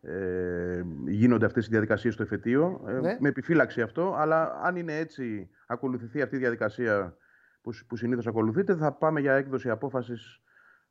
[0.00, 2.84] ε, γίνονται αυτές οι διαδικασίες στο εφετείο.
[2.88, 3.16] Ε, Ναι.
[3.20, 7.16] Με επιφύλαξη αυτό, αλλά αν είναι έτσι, ακολουθηθεί αυτή η διαδικασία
[7.62, 10.40] που, που συνήθως ακολουθείται, θα πάμε για έκδοση απόφασης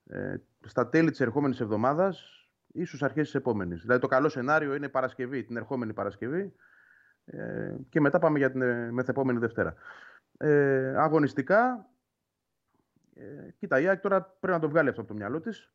[0.09, 2.36] ε, στα τέλη της ερχόμενης εβδομάδας
[2.73, 3.81] ίσως αρχές της επόμενης.
[3.81, 6.53] Δηλαδή, το καλό σενάριο είναι Παρασκευή, την ερχόμενη Παρασκευή
[7.25, 9.75] ε, και μετά πάμε για την ε, μεθεπόμενη Δευτέρα.
[10.37, 11.89] Ε, αγωνιστικά,
[13.13, 15.71] ε, κοίτα, η ΑΕΚ τώρα πρέπει να το βγάλει αυτό από το μυαλό της.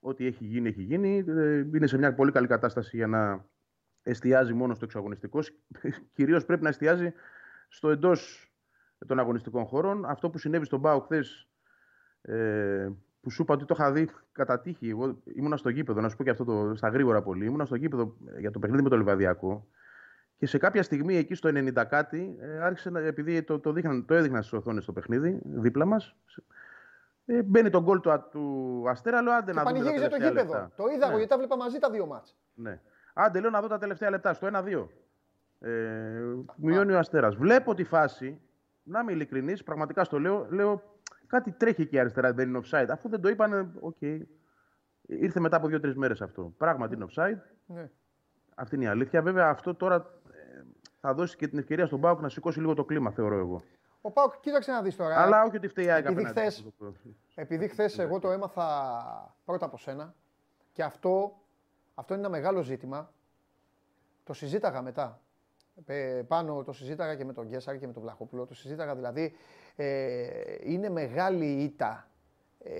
[0.00, 1.24] Ό,τι έχει γίνει, έχει γίνει.
[1.28, 3.48] Ε, είναι σε μια πολύ καλή κατάσταση για να
[4.02, 5.40] εστιάζει μόνο στο εξωαγωνιστικό.
[6.14, 7.12] Κυρίως πρέπει να εστιάζει
[7.68, 8.52] στο εντός
[9.06, 10.04] των αγωνιστικών χωρών.
[10.04, 11.48] Αυτό που συνέβη στον ΠΑΟ χθες,
[12.22, 12.88] ε,
[13.20, 14.88] που σου είπα ότι το είχα δει κατά τύχη.
[14.88, 17.44] Εγώ ήμουνα στο γήπεδο, να σου πω και αυτό το, στα γρήγορα πολύ.
[17.44, 19.66] Ήμουνα στο γήπεδο για το παιχνίδι με το Λιβαδιακό.
[20.36, 24.04] Και σε κάποια στιγμή εκεί στο 90 κάτι, ε, άρχισε να, επειδή το, το, δείχναν,
[24.04, 26.16] το έδειχναν στις οθόνες το παιχνίδι, δίπλα μας.
[27.26, 30.16] Ε, μπαίνει το γκολ του, του Αστέρα, λέω άντε και να δούμε τα πανηγύριζε το
[30.16, 30.52] τελευταία γήπεδο.
[30.52, 30.72] λεπτά.
[30.76, 31.16] Το είδα εγώ Ναι.
[31.16, 32.36] γιατί τα βλέπα μαζί τα δύο ματς.
[32.54, 32.80] Ναι.
[33.14, 34.88] Άντε, λέω να δω τα τελευταία λεπτά, στο 1-2.
[35.60, 35.70] Ε,
[36.56, 37.36] μειώνει ο Αστέρας.
[37.36, 38.40] Βλέπω τη φάση,
[38.82, 40.82] να είμαι ειλικρινής, πραγματικά στο λέω, λέω
[41.30, 42.86] κάτι τρέχει εκεί αριστερά, δεν είναι offside.
[42.90, 43.96] Αφού δεν το είπανε, οκ.
[45.06, 46.54] Ήρθε μετά από δύο-τρεις μέρες αυτό.
[46.58, 47.38] Πράγματι είναι offside.
[47.66, 47.90] Ναι.
[48.54, 49.22] Αυτή είναι η αλήθεια.
[49.22, 49.94] Βέβαια, αυτό τώρα
[50.30, 50.62] ε,
[51.00, 53.62] θα δώσει και την ευκαιρία στον Πάουκ να σηκώσει λίγο το κλίμα, θεωρώ εγώ.
[54.00, 55.20] Ο Πάοκ, κοίταξε να δεις τώρα.
[55.20, 56.92] Αλλά όχι ότι φταίει η ΑΕΚ επειδή απέναντι χθες- στο-
[57.34, 58.66] Επειδή χθες εγώ το έμαθα
[59.44, 60.14] πρώτα από σένα
[60.72, 61.40] και αυτό,
[61.94, 63.12] αυτό είναι ένα μεγάλο ζήτημα.
[64.24, 65.20] Το συζήταγα μετά.
[65.86, 68.46] Ε, πάνω το συζήταγα και με τον Γκέσσαρη και με τον Βλαχόπουλο.
[68.46, 69.32] Το συζήταγα δηλαδή.
[69.76, 70.26] Ε,
[70.64, 72.08] είναι μεγάλη ήττα
[72.64, 72.72] ε,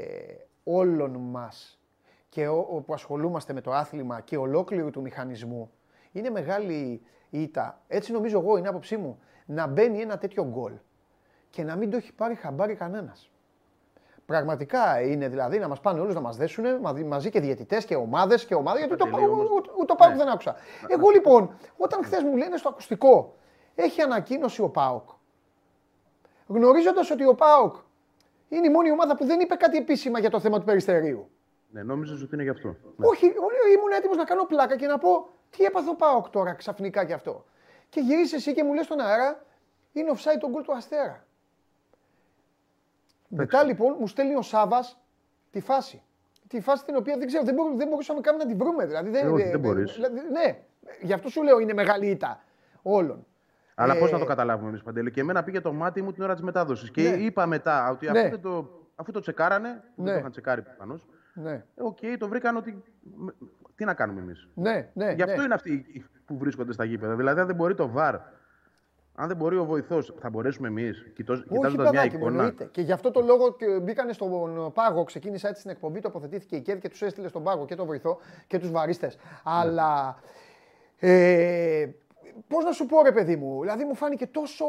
[0.65, 1.81] όλων μας
[2.29, 5.71] και ο, ο- που ασχολούμαστε με το άθλημα και ολόκληρου του μηχανισμού.
[6.13, 7.81] Είναι μεγάλη ήττα.
[7.89, 10.73] Έτσι νομίζω εγώ, είναι άποψή μου, να μπαίνει ένα τέτοιο γκολ
[11.51, 13.31] και να μην το έχει πάρει χαμπάρι κανένας.
[14.27, 17.95] Πραγματικά είναι δηλαδή να μας πάνε όλους να μας δέσουν μαζί, μαζί και διαιτητές και
[17.97, 18.81] ομάδες και ομάδες.
[18.81, 20.19] Γιατί το, Παντελή, όμως- ούτε, ούτε το Πάοκ Ναι.
[20.19, 20.57] δεν άκουσα.
[20.89, 23.35] Εγώ λοιπόν, όταν χθες μου λένε στο ακουστικό,
[23.75, 25.09] έχει ανακοίνωση ο Πάοκ.
[26.55, 27.75] Γνωρίζοντας ότι ο Πάοκ
[28.49, 31.31] είναι η μόνη ομάδα που δεν είπε κάτι επίσημα για το θέμα του περιστερίου.
[31.71, 32.69] Ναι, νόμιζε ότι είναι γι' αυτό.
[32.69, 33.07] Ναι.
[33.07, 36.53] Όχι, όλοι ήμουν έτοιμος να κάνω πλάκα και να πω τι έπαθε ο Πάοκ τώρα
[36.55, 37.45] ξαφνικά κι αυτό;
[37.89, 39.45] Και γυρίσει εσύ και μου λες στον αέρα,
[39.93, 41.25] είναι offside τον γκολ του Αστέρα.
[43.29, 45.01] Μετά λοιπόν μου στέλνει ο Σάβας
[45.51, 46.03] τη φάση.
[46.49, 48.87] Τη φάση την οποία δεν ξέρω, δεν, μπορού, δεν μπορούσαμε καν να τη βρούμε.
[48.87, 49.93] Δηλαδή, δεν, Ε, όχι, δεν μπορείς.
[49.93, 50.59] δηλαδή, ναι,
[51.01, 52.43] γι' αυτό σου λέω είναι μεγάλη ήττα
[52.83, 53.27] όλων.
[53.81, 56.23] Αλλά Ε, πώς να το καταλάβουμε εμείς, Παντελή; Και εμένα πήγε το μάτι μου την
[56.23, 56.91] ώρα της μετάδοσης.
[56.91, 57.17] Και Ναι.
[57.17, 58.19] είπα μετά ότι Ναι.
[58.21, 60.05] αφού, δεν το, αφού το τσεκάρανε, που Ναι.
[60.05, 62.83] δεν το είχαν τσεκάρει προφανώς, Ναι, οκ, το βρήκαν ότι.
[63.75, 64.49] Τι να κάνουμε εμείς.
[64.55, 65.13] ναι, ναι.
[65.13, 65.43] Γι' αυτό ναι.
[65.43, 67.15] είναι αυτοί που βρίσκονται στα γήπεδα.
[67.15, 68.15] Δηλαδή, αν δεν μπορεί το VAR,
[69.15, 72.65] αν δεν μπορεί ο βοηθός, θα μπορέσουμε εμείς, Όχι, κοιτάζοντας μια παιδάκι μου, εικόνα; εννοείται.
[72.65, 76.61] Και γι' αυτό το λόγο και μπήκανε στον πάγο, ξεκίνησα έτσι στην εκπομπή, τοποθετήθηκε η
[76.61, 79.19] ΚΕΔ και τους έστειλε στον πάγο και τον βοηθό και τους βαρίστες.
[79.45, 80.19] Αλλά.
[80.99, 81.89] Ε,
[82.49, 84.65] Πώς να σου πω, ρε παιδί μου, δηλαδή μου φάνηκε τόσο.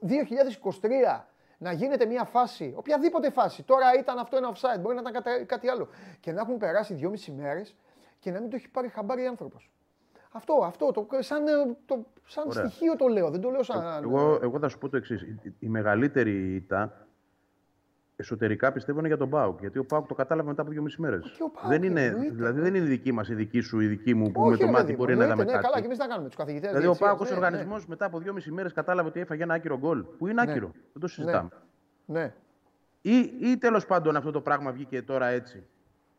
[0.00, 1.24] 2023
[1.58, 3.62] να γίνεται μια φάση, οποιαδήποτε φάση.
[3.62, 5.88] Τώρα ήταν αυτό ένα offside, μπορεί να ήταν κατα- κάτι άλλο.
[6.20, 7.76] Και να έχουν περάσει δυόμιση μέρες
[8.18, 9.70] και να μην το έχει πάρει χαμπάρι άνθρωπος.
[10.32, 11.50] Αυτό, αυτό, το, σαν, ε,
[11.86, 12.66] το, σαν Ωραία.
[12.68, 14.02] στοιχείο το λέω, δεν το λέω σαν.
[14.04, 15.22] Εγώ, εγώ θα σου πω το εξής.
[15.22, 17.06] Η, η μεγαλύτερη ήττα
[18.20, 19.60] εσωτερικά πιστεύω είναι για τον Πάουκ.
[19.60, 21.30] Γιατί ο Πάουκ το κατάλαβε μετά από δύο μισή μέρες.
[21.36, 22.34] Και ο ΠΑΟΚ, Δεν είναι, εννοείται.
[22.34, 24.56] δηλαδή δεν είναι η δική μας, η δική σου, η δική μου που Όχι, με
[24.56, 25.64] το ρε μάτι παιδί μου, μπορεί να εννοείται, είδαμε ναι, κάτι.
[25.66, 26.68] καλά, και εμείς τα κάνουμε τους καθηγητές.
[26.68, 29.78] Δηλαδή ο Πάουκ ω οργανισμός μετά από δύο μισή μέρες κατάλαβε ότι έφαγε ένα άκυρο
[29.78, 30.04] γκολ.
[30.18, 30.70] Που είναι άκυρο.
[30.92, 31.48] Δεν το συζητάμε.
[32.06, 32.32] Ναι.
[33.00, 35.66] Ή, ή τέλος πάντων αυτό το πράγμα βγήκε τώρα έτσι.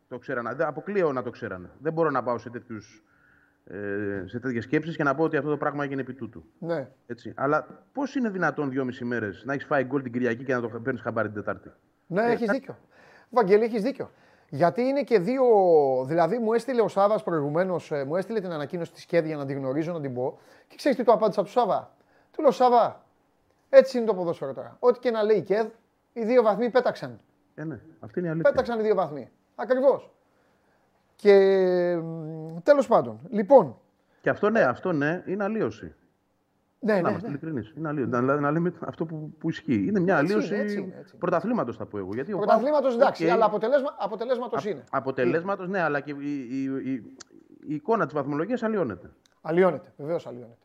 [0.08, 0.54] Το ξέρανε.
[0.54, 1.70] Δεν- Αποκλείω να το ξέρανε.
[1.80, 3.02] Δεν μπορώ να πάω σε, τέτοιους,
[3.64, 6.44] ε, σε τέτοιες σκέψεις και να πω ότι αυτό το πράγμα έγινε επί τούτου.
[6.58, 6.88] ναι.
[7.06, 7.32] Έτσι.
[7.36, 10.68] Αλλά πώς είναι δυνατόν δυόμιση μέρες να έχεις φάει γκολ την Κυριακή και να το
[10.68, 11.70] παίρνεις χαμπάρι την Τετάρτη;
[12.10, 12.76] Ναι, έχεις δίκιο.
[13.30, 14.10] Βαγγέλη, έχεις δίκιο.
[14.48, 15.44] Γιατί είναι και δύο.
[16.06, 19.56] Δηλαδή, μου έστειλε ο Σάββας προηγουμένως, μου έστειλε την ανακοίνωση της ΚΕΔ για να την
[19.58, 20.38] γνωρίζω, να την πω.
[20.68, 21.94] Και ξέρεις τι του απάντησα του Σάββα.
[22.32, 23.04] Του λέω Σάββα,
[23.68, 24.76] έτσι είναι το ποδόσφαιρο τώρα.
[24.78, 25.66] Ό,τι και να λέει η ΚΕΔ,
[26.12, 27.20] οι δύο βαθμοί πέταξαν.
[27.54, 28.50] Ε, ναι, αυτή είναι η αλήθεια.
[28.50, 29.30] Πέταξαν οι δύο βαθμοί.
[29.54, 30.10] Ακριβώς.
[31.16, 31.34] Και
[32.62, 33.20] τέλος πάντων.
[33.28, 33.76] Λοιπόν,
[34.20, 35.94] Και αυτό ναι, αυτό ναι, είναι αλλοίωση.
[36.82, 37.32] Ναι, να ναι, είμαστε ναι.
[37.32, 37.72] ειλικρινείς.
[37.76, 38.10] Είναι αλλοίωση.
[38.10, 39.84] Να, να λέμε αυτό που, που ισχύει.
[39.86, 41.18] Είναι μια Έτσι είναι, αλλοίωση έτσι είναι, έτσι είναι.
[41.18, 42.14] πρωταθλήματος, θα πω εγώ.
[42.14, 44.84] Γιατί ο Πρωταθλήματος ΠΑΟΚ, εντάξει, οκ, αλλά αποτελέσμα, αποτελέσματος είναι.
[44.90, 46.92] Αποτελέσματος, ναι, αλλά και η, η, η,
[47.66, 49.10] η εικόνα της βαθμολογίας αλλοιώνεται.
[49.40, 50.58] Αλλοιώνεται, βεβαίως αλλοιώνεται.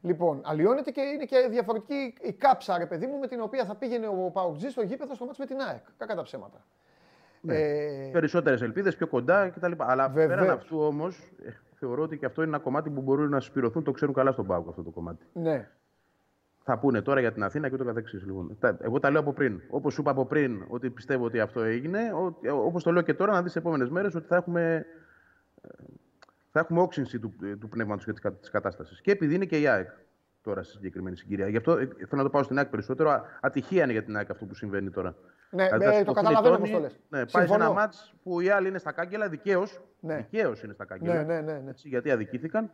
[0.00, 3.74] Λοιπόν, αλλοιώνεται και είναι και διαφορετική η κάψα, ρε παιδί μου, με την οποία θα
[3.74, 5.82] πήγαινε ο Παοκτζή στο γήπεδο στο μάτς με την ΑΕΚ.
[5.96, 6.64] Κακά τα ψέματα.
[7.48, 9.72] Ε, Περισσότερες ελπίδες, πιο κοντά κτλ.
[9.76, 10.38] Αλλά Βεβαίως.
[10.40, 11.30] πέραν αυτού όμως,
[11.78, 13.82] θεωρώ ότι και αυτό είναι ένα κομμάτι που μπορούν να συσπηρωθούν.
[13.84, 15.24] Το ξέρουν καλά στον Πάοκ αυτό το κομμάτι.
[15.32, 15.68] ναι,
[16.64, 18.24] Θα πούνε τώρα για την Αθήνα και ούτω καθεξής.
[18.24, 18.56] Λοιπόν.
[18.60, 19.60] Τα- Εγώ τα λέω από πριν.
[19.70, 22.00] Όπως σου είπα από πριν ότι πιστεύω ότι αυτό έγινε,
[22.52, 24.86] όπως το λέω και τώρα, να δεις τι επόμενες μέρες ότι θα έχουμε,
[25.62, 25.68] ε,
[26.52, 29.00] θα έχουμε όξυνση του, του πνεύματος και της κατάστασης.
[29.00, 29.88] Και επειδή είναι και η ΑΕΚ
[30.42, 31.48] τώρα στη συγκεκριμένη συγκυρία.
[31.48, 33.10] Γι' αυτό ε, θέλω να το πάω στην ΑΕΚ περισσότερο.
[33.10, 35.14] Α- Ατυχία είναι για την ΑΕΚ αυτό που συμβαίνει τώρα.
[35.50, 36.92] Ναι, Δηλαδή, ε, θα το σηκωθούν οι καταλαβαίνω τόνοι, πώς το λες.
[37.08, 37.64] Ναι, πάει σε Συμφωνώ.
[37.64, 39.80] ένα μάτς που οι άλλοι είναι στα κάγκελα, δικαίως.
[40.00, 40.16] Ναι.
[40.16, 41.14] Δικαίως είναι στα κάγκελα.
[41.14, 41.70] ναι, ναι, ναι, ναι.
[41.70, 42.70] Έτσι, γιατί αδικήθηκαν.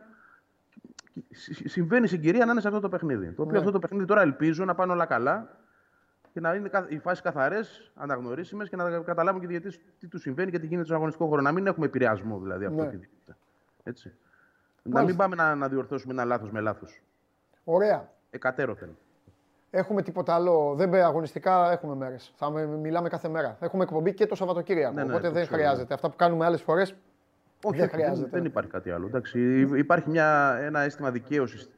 [1.31, 3.31] Συ- Συμβαίνει συγκυρία να είναι σε αυτό το παιχνίδι.
[3.31, 3.57] Το οποίο Ναι.
[3.59, 5.57] αυτό το παιχνίδι τώρα ελπίζω να πάνε όλα καλά
[6.33, 10.07] και να είναι κα- οι φάσεις καθαρές, αναγνωρίσιμες και να καταλάβουν και οι διαιτητές τι
[10.07, 11.41] τους συμβαίνει και τι γίνεται στον αγωνιστικό χώρο.
[11.41, 12.87] Να μην έχουμε επηρεασμό δηλαδή από Ναι.
[12.87, 13.35] οτιδήποτε.
[13.83, 14.13] Έτσι.
[14.83, 15.23] Να Μάλιστα.
[15.23, 17.01] μην πάμε να, να διορθώσουμε ένα λάθος με λάθος.
[17.63, 18.09] Ωραία.
[18.29, 18.97] Εκατέρωθεν.
[19.77, 20.73] Έχουμε τίποτα άλλο.
[20.75, 22.31] Δεν παι, αγωνιστικά έχουμε μέρες.
[22.35, 23.57] Θα με- μιλάμε κάθε μέρα.
[23.59, 24.93] Έχουμε εκπομπή και το Σαββατοκύριακο.
[24.93, 25.93] Ναι, ναι, οπότε το δεν ξέρω, χρειάζεται.
[25.93, 26.95] Αυτά που κάνουμε άλλες φορές
[27.63, 28.29] Όχι, δεν όχι, χρειάζεται.
[28.31, 29.05] δεν, υπάρχει κάτι άλλο.
[29.07, 31.69] Εντάξει, υ- υπάρχει μια, ένα αίσθημα δικαίωσης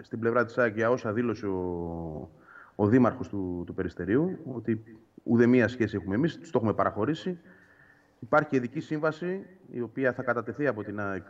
[0.00, 2.30] στην πλευρά της ΑΕΚ για όσα δήλωσε ο,
[2.74, 4.82] ο Δήμαρχος του, του Περιστερίου, ότι
[5.22, 7.38] ουδέμια σχέση έχουμε εμείς, τους το έχουμε παραχωρήσει.
[8.18, 11.28] Υπάρχει και ειδική σύμβαση η οποία θα κατατεθεί από την ΑΕΚ ε,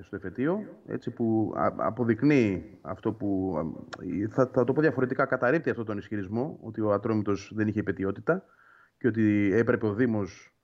[0.00, 3.62] στο εφετείο, έτσι που α- αποδεικνύει αυτό που, α,
[4.30, 8.44] θα, θα το πω διαφορετικά, καταρρύπτει αυτόν τον ισχυρισμό ότι ο Ατρόμητος δεν είχε υπετιότητα
[8.98, 10.54] και ότι έπρεπε ο Δήμος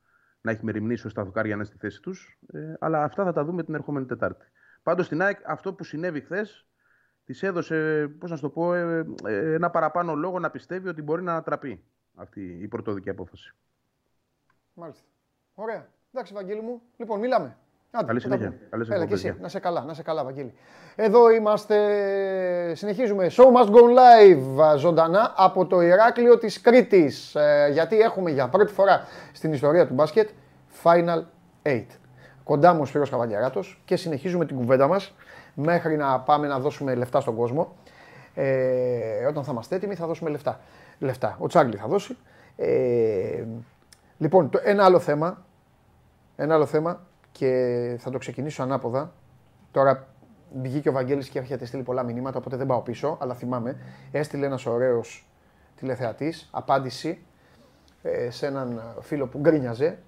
[0.40, 3.32] να έχει μεριμνήσει ώστε τα δοκάρια να είναι στη θέση τους, ε, αλλά αυτά θα
[3.32, 4.46] τα δούμε την ερχόμενη Τετάρτη.
[4.82, 6.66] Πάντως στην ΑΕΚ αυτό που συνέβη χθες
[7.24, 11.02] της έδωσε, πώς να σου το πω, ε, ε, ένα παραπάνω λόγο να πιστεύει ότι
[11.02, 13.54] μπορεί να ανατραπεί αυτή η πρωτόδικη απόφαση.
[14.74, 15.04] Μάλιστα.
[15.54, 15.88] Ωραία.
[16.12, 16.82] Εντάξει, Βαγγέλη μου.
[16.96, 17.56] Λοιπόν, μιλάμε.
[17.92, 18.56] Άντε, Καλή θα τα συνέχεια.
[18.56, 18.68] πούμε.
[18.70, 19.32] Καλές Έλα και εκπομπές, εσύ.
[19.32, 19.42] γεια.
[19.42, 20.54] Να σε καλά, να σε καλά, Βαγγέλη.
[20.96, 21.76] Εδώ είμαστε.
[22.74, 23.26] Συνεχίζουμε.
[23.30, 27.34] Show must go live ζωντανά από το Ηράκλειο της Κρήτης.
[27.34, 30.28] Ε, γιατί έχουμε για πρώτη φορά στην ιστορία του μπάσκετ
[30.82, 31.22] Final
[31.62, 31.84] 8.
[32.44, 35.14] Κοντά μου ο Σπύρος Καβαλιαράτος και συνεχίζουμε την κουβέντα μας
[35.54, 37.76] μέχρι να πάμε να δώσουμε λεφτά στον κόσμο.
[38.34, 40.60] Ε, όταν θα είμαστε έτοιμοι θα δώσουμε λεφτά.
[40.98, 41.36] λεφτά.
[41.38, 42.16] Ο Τσάγκλι θα δώσει.
[42.56, 43.44] Ε,
[44.18, 45.44] λοιπόν, το, ένα άλλο θέμα.
[46.36, 47.00] Ένα άλλο θέμα
[47.32, 49.12] και θα το ξεκινήσω ανάποδα.
[49.70, 50.08] Τώρα
[50.62, 53.76] βγήκε ο Βαγγέλης και έρχεται στείλει πολλά μηνύματα, οπότε δεν πάω πίσω, αλλά θυμάμαι.
[54.10, 55.28] Έστειλε ένας ωραίος
[55.76, 57.22] τηλεθεατής, απάντηση
[58.02, 59.98] ε, σε έναν φίλο που γκρίνιαζε.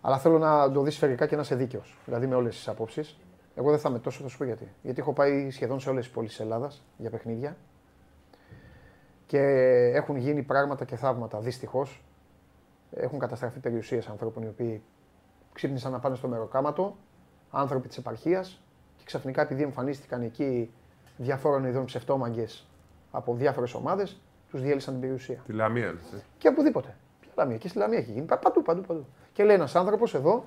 [0.00, 1.98] Αλλά θέλω να το δεις σφαιρικά και να είσαι δίκαιος.
[2.04, 3.18] Δηλαδή με όλες τις απόψεις.
[3.54, 4.68] Εγώ δεν θα είμαι τόσο, θα σου πω γιατί.
[4.82, 7.56] Γιατί έχω πάει σχεδόν σε όλες τις πόλεις της Ελλάδας για παιχνίδια
[9.26, 9.40] και
[9.94, 11.40] έχουν γίνει πράγματα και θαύματα.
[11.40, 12.02] Δυστυχώς
[12.90, 14.82] έχουν καταστραφεί περιουσίες ανθρώπων οι οποίοι
[15.60, 16.96] ξύπνησαν να πάνε στο μεροκάματο,
[17.50, 18.60] άνθρωποι της επαρχίας
[18.96, 20.70] και ξαφνικά επειδή εμφανίστηκαν εκεί
[21.16, 22.46] διαφόρων ειδών ψευτόμαγκε
[23.10, 25.42] από διάφορες ομάδες, τους διέλυσαν την περιουσία.
[25.46, 26.22] Τη Λαμία, λες, ε.
[26.38, 26.96] Και οπουδήποτε.
[27.20, 28.26] Ποια Λαμία, και στη Λαμία έχει γίνει.
[28.26, 29.06] Πα- Παντού, παντού, παντού.
[29.32, 30.44] Και λέει ένας άνθρωπος εδώ,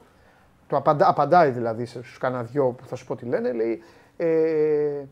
[0.68, 3.82] το απαντά, απαντάει δηλαδή στους κανένα δυο που θα σου πω τι λένε, λέει.
[4.18, 5.04] Ε,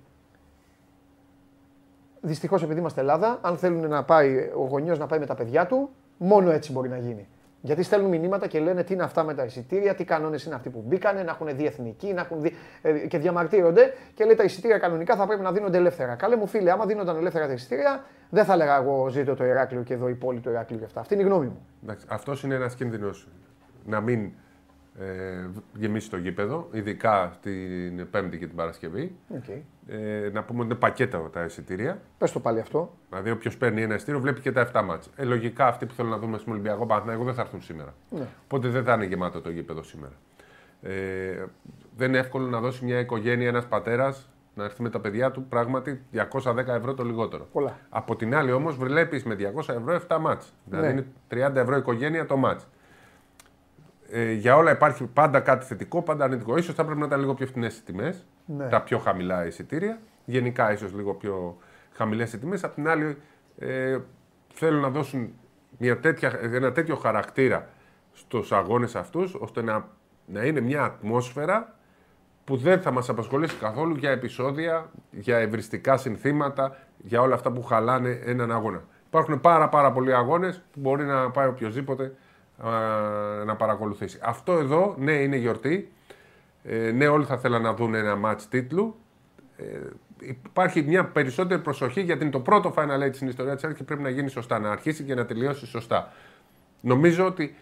[2.21, 5.65] Δυστυχώς επειδή είμαστε Ελλάδα, αν θέλουν να πάει ο γονιός να πάει με τα παιδιά
[5.67, 7.27] του, μόνο έτσι μπορεί να γίνει.
[7.61, 10.69] Γιατί στέλνουν μηνύματα και λένε τι είναι αυτά με τα εισιτήρια, τι κανόνες είναι αυτοί
[10.69, 14.43] που μπήκανε, να έχουν δει εθνική, να έχουν δει, ε, και διαμαρτύρονται και λέει τα
[14.43, 16.15] εισιτήρια κανονικά θα πρέπει να δίνονται ελεύθερα.
[16.15, 19.83] Καλέ μου φίλε, άμα δίνονταν ελεύθερα τα εισιτήρια, δεν θα έλεγα εγώ ζήτω το Ηράκλειο
[19.83, 20.99] και εδώ η πόλη του Ηράκλειου και αυτά.
[20.99, 21.65] Αυτή είναι η γνώμη μου.
[21.83, 23.27] Εντάξει, αυτός είναι ένας κίνδυνος
[23.85, 24.31] να μην
[24.99, 29.15] ε, γεμίσει το γήπεδο, ειδικά την Πέμπτη και την Παρασκευή.
[29.33, 29.59] Okay.
[29.87, 32.01] Ε, να πούμε ότι είναι πακέτα τα εισιτήρια.
[32.17, 32.93] Πες το πάλι αυτό.
[33.09, 35.09] Δηλαδή, όποιος παίρνει ένα εισιτήριο βλέπει και τα 7 μάτς.
[35.15, 37.93] Ε, λογικά αυτοί που θέλουν να δούμε στον Ολυμπιακό Παναθηναϊκό δεν θα έρθουν σήμερα.
[38.09, 38.27] Ναι.
[38.43, 40.13] Οπότε δεν θα είναι γεμάτο το γήπεδο σήμερα.
[40.81, 41.45] Ε,
[41.97, 45.43] δεν είναι εύκολο να δώσει μια οικογένεια, ένας πατέρας να έρθει με τα παιδιά του
[45.43, 47.47] πράγματι 210 ευρώ το λιγότερο.
[47.51, 47.77] Πολλά.
[47.89, 50.53] Από την άλλη όμως βλέπεις με 200 ευρώ 7 μάτς.
[50.65, 50.93] Δηλαδή Ναι.
[50.93, 52.67] είναι 30 ευρώ οικογένεια το μάτς.
[54.13, 56.57] Ε, για όλα υπάρχει πάντα κάτι θετικό, πάντα αρνητικό.
[56.57, 58.67] Ίσως θα πρέπει να ήταν λίγο πιο φθηνέ οι τιμές, Ναι.
[58.67, 59.99] τα πιο χαμηλά εισιτήρια.
[60.25, 61.57] Γενικά ίσως λίγο πιο
[61.93, 62.63] χαμηλές οι τιμές.
[62.63, 63.17] Απ' την άλλη
[63.59, 63.97] ε,
[64.53, 65.33] θέλουν να δώσουν
[65.77, 67.67] μια τέτοια, ένα τέτοιο χαρακτήρα
[68.13, 69.87] στους αγώνες αυτούς, ώστε να,
[70.25, 71.75] να είναι μια ατμόσφαιρα
[72.43, 77.63] που δεν θα μας απασχολήσει καθόλου για επεισόδια, για ευριστικά συνθήματα, για όλα αυτά που
[77.63, 78.83] χαλάνε έναν αγώνα.
[79.07, 82.09] Υπάρχουν πάρα πάρα πολλοί αγώνες που μπορεί να πάει οποιοδήποτε α,
[83.45, 84.19] να παρακολουθήσει.
[84.21, 85.91] Αυτό εδώ, ναι, είναι γιορτή.
[86.63, 88.95] Ε, ναι, όλοι θα θέλαν να δουν ένα μάτς τίτλου.
[89.57, 89.63] Ε,
[90.19, 93.83] υπάρχει μια περισσότερη προσοχή γιατί είναι το πρώτο Final Eight στην ιστορία της Άρης και
[93.83, 96.11] πρέπει να γίνει σωστά, να αρχίσει και να τελειώσει σωστά.
[96.81, 97.55] Νομίζω ότι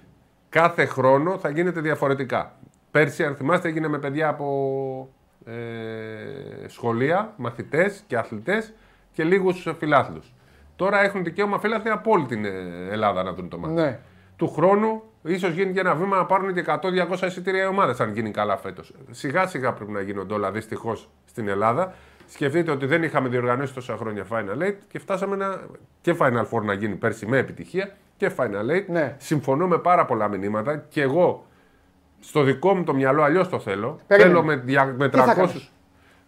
[0.50, 2.56] κάθε χρόνο θα γίνεται διαφορετικά.
[2.92, 5.10] Πέρσι, αν θυμάστε, έγινε με παιδιά από
[5.46, 8.74] ε, σχολεία, μαθητές και αθλητές
[9.12, 10.34] και λίγους φιλάθλους.
[10.76, 12.52] Τώρα έχουν δικαίωμα φίλαθλοι από όλη την ε,
[12.90, 13.74] Ελλάδα να δουν το μάτι.
[13.74, 14.00] Ναι.
[14.40, 18.14] Του χρόνου ίσως γίνει και ένα βήμα να πάρουν και 100-200 εισιτήρια οι ομάδες αν
[18.14, 18.94] γίνει καλά φέτος.
[19.12, 21.94] Σιγά σιγά πρέπει να γίνονται όλα δυστυχώς στην Ελλάδα.
[22.28, 25.60] Σκεφτείτε ότι δεν είχαμε διοργανώσει τόσα χρόνια Final Eight και φτάσαμε να,
[26.02, 28.86] και Final Four να γίνει πέρσι με επιτυχία και Final Eight.
[28.88, 29.16] Ναι.
[29.18, 31.46] Συμφωνώ με πάρα πολλά μηνύματα και εγώ
[32.20, 34.00] στο δικό μου το μυαλό αλλιώς το θέλω.
[34.08, 34.34] Περίμενε.
[34.34, 35.36] Θέλω με, δια- με Τι θα 300.
[35.36, 35.72] κάνεις;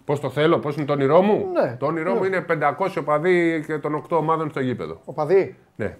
[0.05, 1.76] Πώς το θέλω, πώς είναι το όνειρό μου; Ναι.
[1.80, 5.01] Το όνειρό μου είναι 500 οπαδοί και των 8 ομάδων στο γήπεδο.
[5.05, 5.97] Ο παδί; Ναι.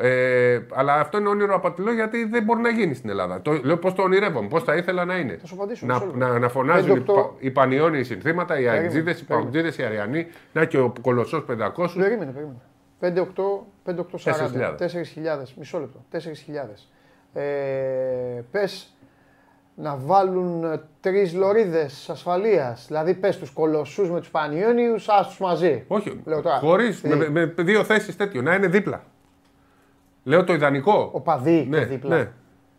[0.00, 3.42] Ε, αλλά αυτό είναι όνειρο απατηλό γιατί δεν μπορεί να γίνει στην Ελλάδα.
[3.42, 5.36] Το, λέω πώς το ονειρεύομαι, πώς θα ήθελα να είναι.
[5.40, 6.18] Θα σου απαντήσω, Να, μισό λεπτό.
[6.18, 7.22] να, να φωνάζουν οι, Πέντε, οκτώ.
[7.22, 9.50] πα- οι Πανιόνιοι συνθήματα, οι Αιγτζίδε, οι περίμενε.
[9.50, 11.94] Παουτζίδε, οι Αριανοί, να και ο Κολοσσός 500.
[11.98, 12.60] Περίμενε, περίμενε.
[13.00, 14.76] 5-8, 5-8-40.
[14.76, 14.76] 4.000.
[14.78, 15.54] 4.000.
[15.56, 16.04] Μισό λεπτό.
[16.12, 16.88] 4.000.
[17.32, 17.42] Ε,
[18.50, 18.92] Πες
[19.74, 22.84] να βάλουν τρεις λωρίδες ασφαλείας.
[22.86, 25.84] Δηλαδή πες τους κολοσσούς με τους πανιόνιους, άστου μαζί.
[25.88, 26.58] Όχι, Λέω τώρα.
[26.58, 27.00] χωρίς.
[27.00, 29.02] Τι; Με, με δύο θέσεις τέτοιο, να είναι δίπλα.
[30.28, 31.10] Λέω το ιδανικό.
[31.12, 32.16] Ο παδί ναι, και δίπλα.
[32.16, 32.28] ναι.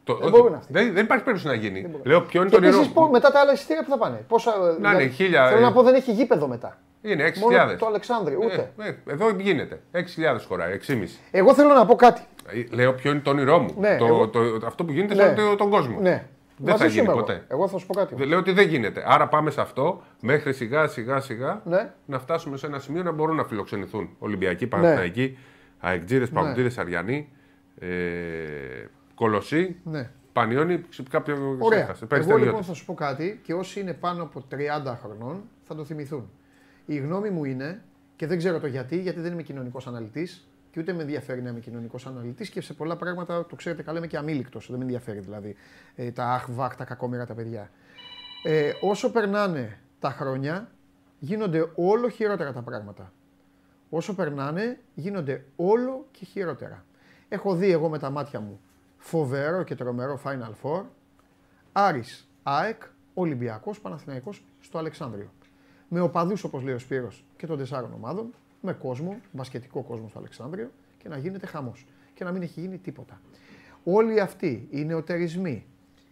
[0.04, 0.74] Το, Δεν όχι, μπορούν αυτοί.
[0.74, 1.82] Δεν, δεν υπάρχει περίπτωση να γίνει.
[1.82, 2.02] μπορούν.
[2.04, 3.10] Λέω ποιο είναι Και το όνειρό επίσης μου.
[3.10, 4.24] μετά τα άλλα εισιτήρια που θα πάνε.
[4.28, 5.62] Πόσα, δηλαδή, είναι χίλια, Θέλω ε.
[5.64, 6.78] να πω δεν έχει γήπεδο μετά.
[7.02, 7.78] Είναι Μόνο 6.000.
[7.78, 8.72] το Αλεξάνδρειο, ούτε.
[8.80, 9.80] Ε, ε, εδώ γίνεται.
[9.92, 10.02] 6.000
[10.48, 11.20] χωράει, 6,5.
[11.32, 12.22] Εγώ θέλω να πω κάτι.
[12.72, 13.74] Ε, Λέω ποιο είναι το όνειρό μου.
[13.80, 15.34] Ναι, το, εγώ- το, αυτό που γίνεται Ναι.
[15.38, 16.00] σε όλο τον κόσμο.
[16.00, 16.26] Ναι.
[16.58, 17.22] Δεν Μαζί θα σου γίνει είμαι εγώ.
[17.22, 17.44] ποτέ.
[17.48, 18.16] Εγώ θα σου πω κάτι.
[18.16, 19.04] Δεν- Λέω ότι δεν γίνεται.
[19.08, 21.90] Άρα πάμε σε αυτό μέχρι σιγά σιγά σιγά Ναι.
[22.06, 25.38] να φτάσουμε σε ένα σημείο να μπορούν να φιλοξενηθούν Ολυμπιακοί, Παναθηναϊκοί,
[25.80, 27.30] Αεκτζίδες, Παγκοτζίδε, Αριανοί,
[27.80, 30.10] ε, Κολοσσοί, Ναι.
[30.34, 31.80] Πανιόνι, κάποιο Ωραία.
[31.80, 31.98] ξέχασε.
[32.04, 32.46] Εγώ Περιστέριωτες.
[32.48, 36.30] λοιπόν θα σου πω κάτι και όσοι είναι πάνω από 30 χρονών θα το θυμηθούν.
[36.86, 37.84] Η γνώμη μου είναι,
[38.16, 41.50] και δεν ξέρω το γιατί, γιατί δεν είμαι κοινωνικός αναλυτής και ούτε με ενδιαφέρει να
[41.50, 44.68] είμαι κοινωνικός αναλυτής και σε πολλά πράγματα το ξέρετε καλά είμαι και αμήλικτος.
[44.70, 45.56] Δεν με ενδιαφέρει δηλαδή
[45.96, 47.70] ε, τα αχ, βαχ, τα κακόμοιρα τα παιδιά.
[48.44, 50.72] Ε, όσο περνάνε τα χρόνια,
[51.20, 53.14] γίνονται όλο χειρότερα τα πράγματα.
[53.90, 56.86] Όσο περνάνε, γίνονται όλο και χειρότερα.
[57.30, 58.60] Έχω δει εγώ με τα μάτια μου
[58.98, 60.84] φοβερό και τρομερό Final Four
[61.72, 65.30] Άρης, ΑΕΚ, Ολυμπιακός, Παναθηναϊκός στο Αλεξάνδριο.
[65.88, 70.20] με οπαδούς όπως λέει ο Σπύρος και των τεσσάρων ομάδων, με κόσμο, μπασκετικό κόσμο στο
[70.20, 71.86] Αλεξάνδριο και να γίνεται χαμός.
[72.14, 73.22] Και να μην έχει γίνει τίποτα.
[73.84, 75.66] Όλοι αυτοί οι νεοτερισμοί,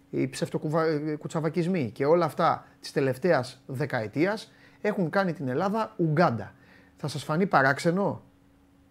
[0.10, 4.52] οι ψευτοκουτσαβακισμοί και όλα αυτά της τελευταίας δεκαετίας
[4.82, 6.54] έχουν κάνει την Ελλάδα Ουγκάντα.
[6.98, 8.22] Θα σας φανεί παράξενο;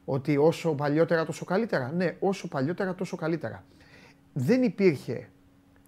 [0.09, 1.93] Ότι όσο παλιότερα τόσο καλύτερα.
[1.97, 3.65] Ναι, όσο παλιότερα τόσο καλύτερα.
[4.33, 5.29] Δεν υπήρχε,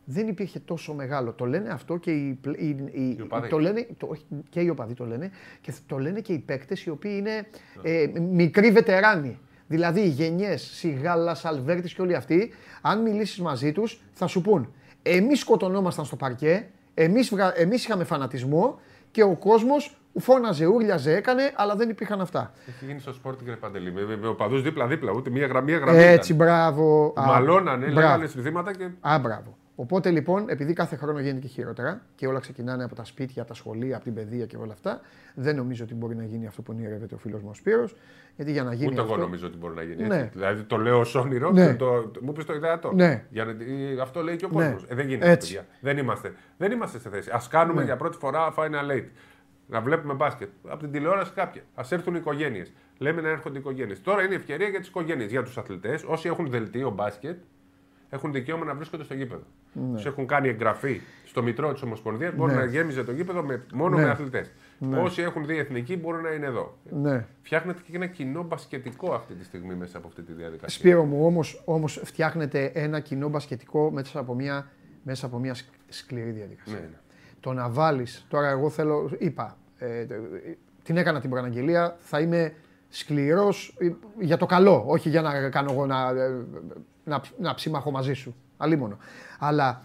[0.04, 1.32] δεν υπήρχε τόσο μεγάλο.
[1.32, 4.16] Το λένε αυτό και οι, οι, οι, το λένε, το,
[4.48, 7.46] και οι οπαδοί το λένε και το λένε και οι παίκτες οι οποίοι είναι
[7.82, 9.38] ε, μικροί βετεράνοι.
[9.66, 12.50] Δηλαδή οι γενιές Σιγάλα, Αλβέρτη και όλοι αυτοί,
[12.80, 18.80] αν μιλήσεις μαζί τους, θα σου πούν Εμείς σκοτωνόμασταν στο παρκέ, εμείς εμείς είχαμε φανατισμό
[19.10, 22.52] και ο κόσμος φώναζε, ούρλιαζε, έκανε, αλλά δεν υπήρχαν αυτά.
[22.66, 23.92] Έχει γίνει στο σπορ την Παντελή.
[23.92, 25.72] Με, με οπαδού δίπλα-δίπλα, ούτε μία γραμμή.
[25.72, 27.12] γραμμή Έτσι, μπράβο.
[27.16, 28.88] Μαλώνανε, λέγανε συνθήματα και.
[29.00, 29.56] Α, μπράβο.
[29.80, 33.50] Οπότε λοιπόν, επειδή κάθε χρόνο γίνεται και χειρότερα και όλα ξεκινάνε από τα σπίτια, από
[33.50, 35.00] τα σχολεία, από την παιδεία και όλα αυτά,
[35.34, 37.96] δεν νομίζω ότι μπορεί να γίνει αυτό που ονειρεύεται ο φίλος μου ο Σπύρος,
[38.36, 38.92] Γιατί για να γίνει.
[38.92, 39.12] Ούτε αυτό...
[39.12, 40.06] εγώ νομίζω ότι μπορεί να γίνει.
[40.06, 40.30] Ναι.
[40.32, 41.74] Δηλαδή το λέω ως όνειρο ναι.
[41.74, 42.12] το...
[42.20, 42.92] μου πεις το ιδεατό.
[42.92, 43.24] Ναι.
[43.30, 43.54] Για να...
[44.02, 44.82] Αυτό λέει και ο κόσμος.
[44.82, 44.88] Ναι.
[44.92, 45.30] Ε, δεν γίνεται.
[45.30, 45.60] Έτσι.
[45.80, 46.32] Δεν είμαστε.
[46.56, 47.30] δεν είμαστε σε θέση.
[47.30, 47.84] Α κάνουμε ναι.
[47.84, 49.06] για πρώτη φορά Final Eight.
[49.66, 50.48] Να βλέπουμε μπάσκετ.
[50.68, 51.62] Από την τηλεόραση κάποια.
[51.74, 52.72] Α έρθουν οι οικογένειες.
[52.98, 54.02] Λέμε να έρχονται οι οικογένειες.
[54.02, 56.04] Τώρα είναι η ευκαιρία για τις οικογένειες, για τους αθλητές.
[56.06, 57.38] Όσοι έχουν δελτίο μπάσκετ,
[58.10, 59.42] έχουν δικαίωμα να βρίσκονται στο γήπεδο.
[59.72, 59.94] Ναι.
[59.94, 62.58] Τους έχουν κάνει εγγραφή στο μητρό της Ομοσπονδίας, μπορεί ναι.
[62.58, 64.04] να γέμιζε το γήπεδο με, μόνο ναι.
[64.04, 64.50] με αθλητές.
[64.78, 64.98] Ναι.
[64.98, 66.76] Όσοι έχουν δει εθνική μπορούν να είναι εδώ.
[66.90, 67.26] Ναι.
[67.42, 70.78] Φτιάχνεται και ένα κοινό μπασκετικό αυτή τη στιγμή μέσα από αυτή τη διαδικασία.
[70.78, 74.70] Σπύρο μου, όμω όμως φτιάχνεται ένα κοινό μπασκετικό μέσα από μια,
[75.02, 75.54] μέσα από μια
[75.88, 76.78] σκληρή διαδικασία.
[76.78, 76.98] Ναι, ναι.
[77.40, 80.06] Το να βάλει, τώρα εγώ θέλω, είπα, ε,
[80.82, 82.54] την έκανα την προαναγγελία, θα είμαι
[82.88, 83.76] σκληρός
[84.18, 86.12] για το καλό, όχι για να κάνω εγώ να,
[87.08, 88.34] να, να ψήμαχω μαζί σου.
[88.56, 88.96] Αλίμονο.
[89.38, 89.82] Αλλά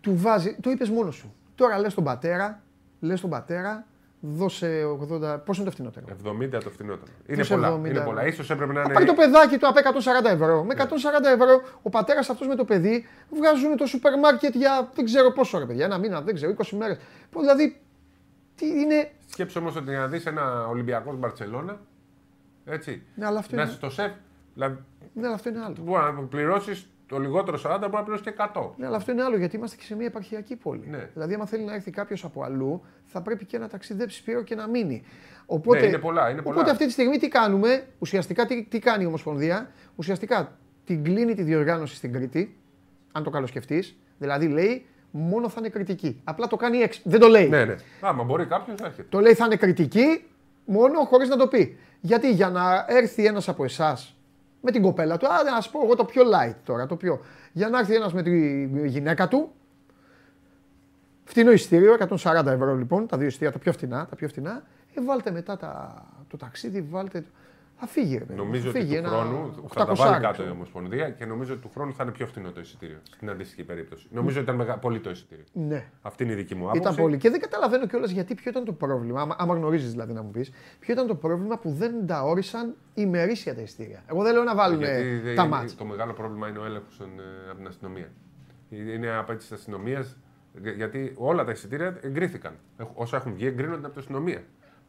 [0.00, 1.34] του βάζει, το είπες μόνος σου.
[1.54, 2.62] Τώρα λες τον πατέρα,
[3.00, 3.86] λες τον πατέρα,
[4.20, 5.44] δώσε 80.
[5.44, 6.06] Πώ είναι το φθηνότερο.
[6.24, 7.12] 70 το φθηνότερο.
[7.26, 7.80] Είναι πολλά.
[7.80, 7.88] 70.
[7.88, 8.26] Είναι πολλά.
[8.26, 8.92] Ίσως έπρεπε να είναι.
[8.92, 10.64] Πάρει το παιδάκι του απ' 140 ευρώ.
[10.64, 10.82] Με 140
[11.22, 11.28] ναι.
[11.28, 15.58] ευρώ ο πατέρας αυτός με το παιδί βγάζουν το σούπερ μάρκετ για δεν ξέρω πόσο
[15.58, 15.84] ρε παιδιά.
[15.84, 16.98] Ένα μήνα, δεν ξέρω, 20 μέρες.
[17.38, 17.80] Δηλαδή
[18.54, 21.80] τι είναι; Σκέψε όμως ότι να δεις ένα Ολυμπιακός Μπαρσελόνα.
[22.64, 23.02] Έτσι.
[23.14, 23.70] Ναι, αλλά αυτό να είναι...
[23.70, 24.12] είσαι στο σεφ.
[24.54, 24.78] Δηλαδή,
[25.14, 25.76] ναι, αλλά αυτό είναι άλλο.
[25.80, 28.70] Μπορεί να πληρώσεις το λιγότερο 40, μπορεί να πληρώσεις και 100.
[28.76, 30.86] Ναι, αλλά αυτό είναι άλλο γιατί είμαστε και σε μια επαρχιακή πόλη.
[30.86, 31.10] Ναι.
[31.12, 34.54] Δηλαδή, άμα θέλει να έρθει κάποιος από αλλού, θα πρέπει και να ταξιδέψει σπίρο και
[34.54, 35.04] να μείνει.
[35.46, 36.56] Οπότε, ναι, είναι πολλά, είναι πολλά.
[36.56, 41.34] Οπότε αυτή τη στιγμή τι κάνουμε, ουσιαστικά τι, τι κάνει η Ομοσπονδία, ουσιαστικά την κλείνει
[41.34, 42.56] τη διοργάνωση στην Κρήτη,
[43.12, 43.96] αν το καλοσκεφτείς.
[44.18, 46.20] Δηλαδή λέει μόνο θα είναι κριτική.
[46.24, 47.00] Απλά το κάνει έξι.
[47.04, 47.48] Δεν το λέει.
[47.48, 47.74] Ναι, ναι.
[48.00, 49.06] Άμα μπορεί κάποιος να έρχεται.
[49.10, 50.24] Το λέει θα είναι κριτική
[50.64, 51.78] μόνο χωρίς να το πει.
[52.00, 54.13] Γιατί για να έρθει ένας από εσάς
[54.64, 57.20] με την κοπέλα του, α να πω εγώ το πιο light τώρα, το πιο.
[57.52, 59.52] Για να έρθει ένας με τη γυναίκα του,
[61.24, 64.62] φτηνό εισιτήριο, 140 ευρώ λοιπόν, τα δύο εισιτήρια τα πιο φτηνά, τα πιο φτηνά,
[64.94, 67.24] ε, βάλτε μετά τα, το ταξίδι, βάλτε
[67.76, 71.10] θα φύγει, ρε, Νομίζω θα φύγει, ότι του χρόνου θα τα βάλει κάτω η Ομοσπονδία
[71.10, 74.06] και νομίζω ότι του χρόνου θα είναι πιο φθηνό το εισιτήριο στην αντίστοιχη περίπτωση.
[74.10, 75.44] Νομίζω ότι ήταν πολύ το εισιτήριο.
[75.52, 75.90] Ναι.
[76.02, 76.80] Αυτή είναι η δική μου άποψη.
[76.80, 77.16] Ήταν πολύ.
[77.16, 79.20] Και δεν καταλαβαίνω κιόλας γιατί ποιο ήταν το πρόβλημα.
[79.20, 82.74] Άμα, άμα γνωρίζεις δηλαδή να μου πεις, ποιο ήταν το πρόβλημα που δεν τα όρισαν
[82.94, 84.02] ημερήσια τα εισιτήρια.
[84.06, 85.76] Εγώ δεν λέω να βάλουν γιατί, τα μάτια.
[85.76, 87.04] Το μεγάλο πρόβλημα είναι ο έλεγχος ε,
[87.48, 88.08] από την αστυνομία.
[88.68, 90.16] Είναι απέτηση της αστυνομίας
[90.76, 92.52] γιατί όλα τα εισιτήρια εγκρίθηκαν.
[92.94, 94.42] Όσα έχουν βγει εγκρίνονται από την αστυνομία.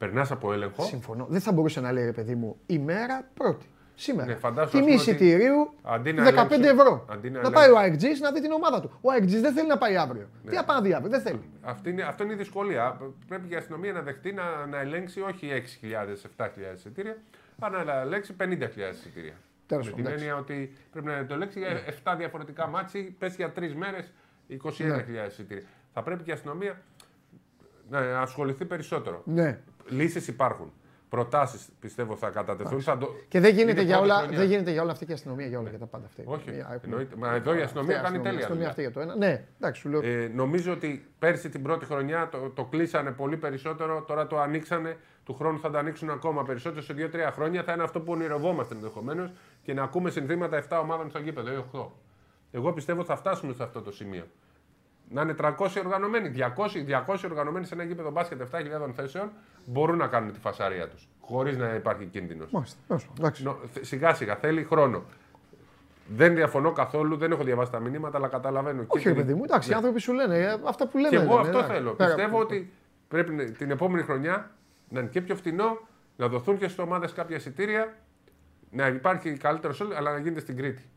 [0.06, 0.84] Περνάς από έλεγχο.
[0.84, 1.26] Συμφωνώ.
[1.30, 3.66] Δεν θα μπορούσε να λέει, παιδί μου, ημέρα πρώτη.
[3.96, 4.38] Σήμερα.
[4.54, 7.06] Ναι, Τιμή εισιτηρίου 15 ευρώ.
[7.32, 8.92] να, να πάει ο Αεκτζή να δει την ομάδα του.
[9.02, 10.28] Ο Αεκτζή δεν θέλει να πάει αύριο.
[10.44, 10.50] Ναι.
[10.50, 11.42] Τι να πάει αύριο, δεν θέλει.
[11.62, 12.98] Αυτή είναι, αυτό είναι η δυσκολία.
[13.28, 17.18] Πρέπει η αστυνομία να δεχτεί να, να ελέγξει όχι 6.000, 7.000 εισιτήρια,
[17.60, 18.48] αλλά να ελέγξει 50.000
[18.92, 19.34] εισιτήρια.
[19.68, 22.16] Τέλος Με την έννοια ότι πρέπει να το ελέγξει για 7 ναι.
[22.16, 24.12] διαφορετικά ματς, πες για 3 μέρες
[24.50, 24.58] 21.000
[25.08, 25.26] ναι.
[25.28, 25.64] εισιτήρια.
[25.94, 26.82] Θα πρέπει και η αστυνομία
[27.90, 29.22] να ασχοληθεί περισσότερο.
[29.26, 30.72] Ναι λύσεις υπάρχουν.
[31.10, 32.82] Προτάσεις πιστεύω θα κατατεθούν.
[32.82, 33.16] Θα το...
[33.28, 35.70] Και δεν γίνεται, για όλα, δεν γίνεται για όλα αυτή και η αστυνομία για όλα
[35.70, 36.24] για τα πάντα αυτά.
[36.26, 36.50] Όχι.
[36.84, 37.16] Εννοείται.
[37.16, 38.40] Μα εδώ η αστυνομία κάνει τέλεια.
[38.40, 39.16] Αστυνομία αυτή για το ένα.
[39.16, 40.02] Ναι, εντάξει, σου λέω.
[40.04, 44.02] Ε, νομίζω ότι πέρσι την πρώτη χρονιά το, το κλείσανε πολύ περισσότερο.
[44.02, 44.98] Τώρα το ανοίξανε.
[45.24, 46.82] Του χρόνου θα το ανοίξουν ακόμα περισσότερο.
[46.82, 49.32] Σε 2-3 χρόνια θα είναι αυτό που ονειρευόμαστε ενδεχομένως
[49.64, 51.86] και να ακούμε συνθήματα 7 ομάδων στο γήπεδο ή 8.
[52.52, 54.26] Εγώ πιστεύω θα φτάσουμε σε αυτό το σημείο
[55.10, 55.54] να είναι 300
[55.86, 56.32] οργανωμένοι.
[56.36, 59.32] 200, 200 οργανωμένοι σε ένα γήπεδο μπάσκετ 7.000 θέσεων
[59.66, 61.08] μπορούν να κάνουν τη φασαρία τους.
[61.20, 62.50] Χωρίς να υπάρχει κίνδυνος.
[63.82, 65.04] Σιγά σιγά θέλει χρόνο.
[66.08, 68.84] Δεν διαφωνώ καθόλου, δεν έχω διαβάσει τα μηνύματα, αλλά καταλαβαίνω.
[68.88, 69.78] Όχι, παιδί μου, εντάξει, οι ναι.
[69.78, 71.10] άνθρωποι σου λένε ε, αυτά που λένε.
[71.18, 71.92] Και εγώ αυτό θέλω.
[71.92, 72.72] Πιστεύω ότι
[73.08, 74.52] πρέπει την επόμενη χρονιά
[74.90, 75.80] να είναι και πιο φτηνό,
[76.16, 77.94] να δοθούν και στις ομάδες κάποια εισιτήρια,
[78.72, 80.90] να υπάρχει καλύτερος αλλά να γίνεται στην Κρήτη.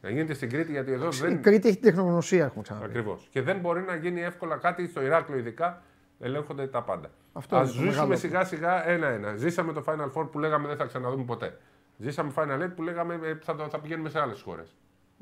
[0.00, 1.32] Να γίνεται στην Κρήτη γιατί εδώ δεν.
[1.32, 2.84] Η Κρήτη έχει τεχνογνωσία, έχουμε ξαναπεί.
[2.86, 3.28] Ακριβώς.
[3.30, 5.82] Και δεν μπορεί να γίνει εύκολα κάτι στο Ηράκλειο, ειδικά
[6.20, 7.10] Ελέγχονται τα πάντα.
[7.32, 8.16] Αυτό Α είναι το ζήσουμε μεγάλο.
[8.16, 9.36] σιγά σιγά ένα-ένα.
[9.36, 11.58] Ζήσαμε το Final Four που λέγαμε δεν θα ξαναδούμε ποτέ.
[11.98, 14.76] Ζήσαμε Final Eight που λέγαμε ε, θα, το- θα πηγαίνουμε σε άλλες χώρες.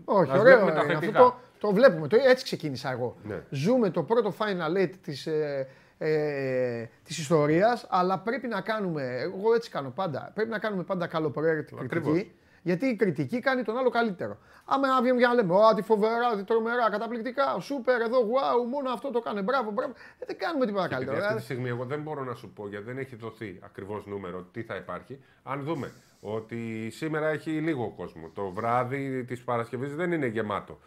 [0.04, 0.92] Όχι, Ας ωραίο βλέπουμε τα είναι.
[0.92, 1.18] Αυτό θετικά.
[1.18, 2.08] το, το βλέπουμε.
[2.08, 3.16] Το, έτσι ξεκίνησα εγώ.
[3.24, 3.42] Ναι.
[3.50, 5.66] Ζούμε το πρώτο Final Eight της, ε,
[5.98, 11.06] ε, της ιστορίας, αλλά πρέπει να κάνουμε, εγώ έτσι κάνω πάντα, πρέπει να κάνουμε πάντα
[11.06, 12.12] καλοπροαίρετη Ακριβώς.
[12.12, 12.34] κριτική,
[12.66, 14.38] γιατί η κριτική κάνει τον άλλο καλύτερο.
[14.64, 18.68] Άμα να βγαίνουμε για να λέμε, «Ω, τι φοβερά, τι τρομερά, καταπληκτικά, σούπερ, εδώ, wow,
[18.70, 19.92] μόνο αυτό το κάνει, μπράβο, μπράβο.
[20.18, 21.16] Ε, δεν κάνουμε τίποτα Επειδή καλύτερο.
[21.16, 24.06] αυτή Δηλαδή, τη στιγμή εγώ δεν μπορώ να σου πω γιατί δεν έχει δοθεί ακριβώς
[24.06, 25.18] νούμερο τι θα υπάρχει.
[25.42, 28.30] Αν δούμε ότι σήμερα έχει λίγο κόσμο.
[28.34, 30.78] Το βράδυ της Παρασκευής δεν είναι γεμάτο.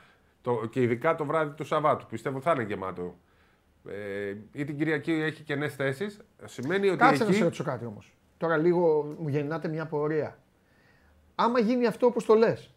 [0.42, 3.18] Το, και ειδικά το βράδυ του Σαββάτου πιστεύω θα είναι γεμάτο.
[3.90, 6.20] Ε, ή την Κυριακή έχει κενές θέσεις.
[6.46, 7.38] Σημαίνει ότι Κάτσε να εκεί.
[7.38, 8.14] σε ρωτήσω κάτι όμως.
[8.38, 10.38] Τώρα λίγο μου γεννάτε μια πορεία.
[11.42, 12.74] Άμα γίνει αυτό όπως το λες,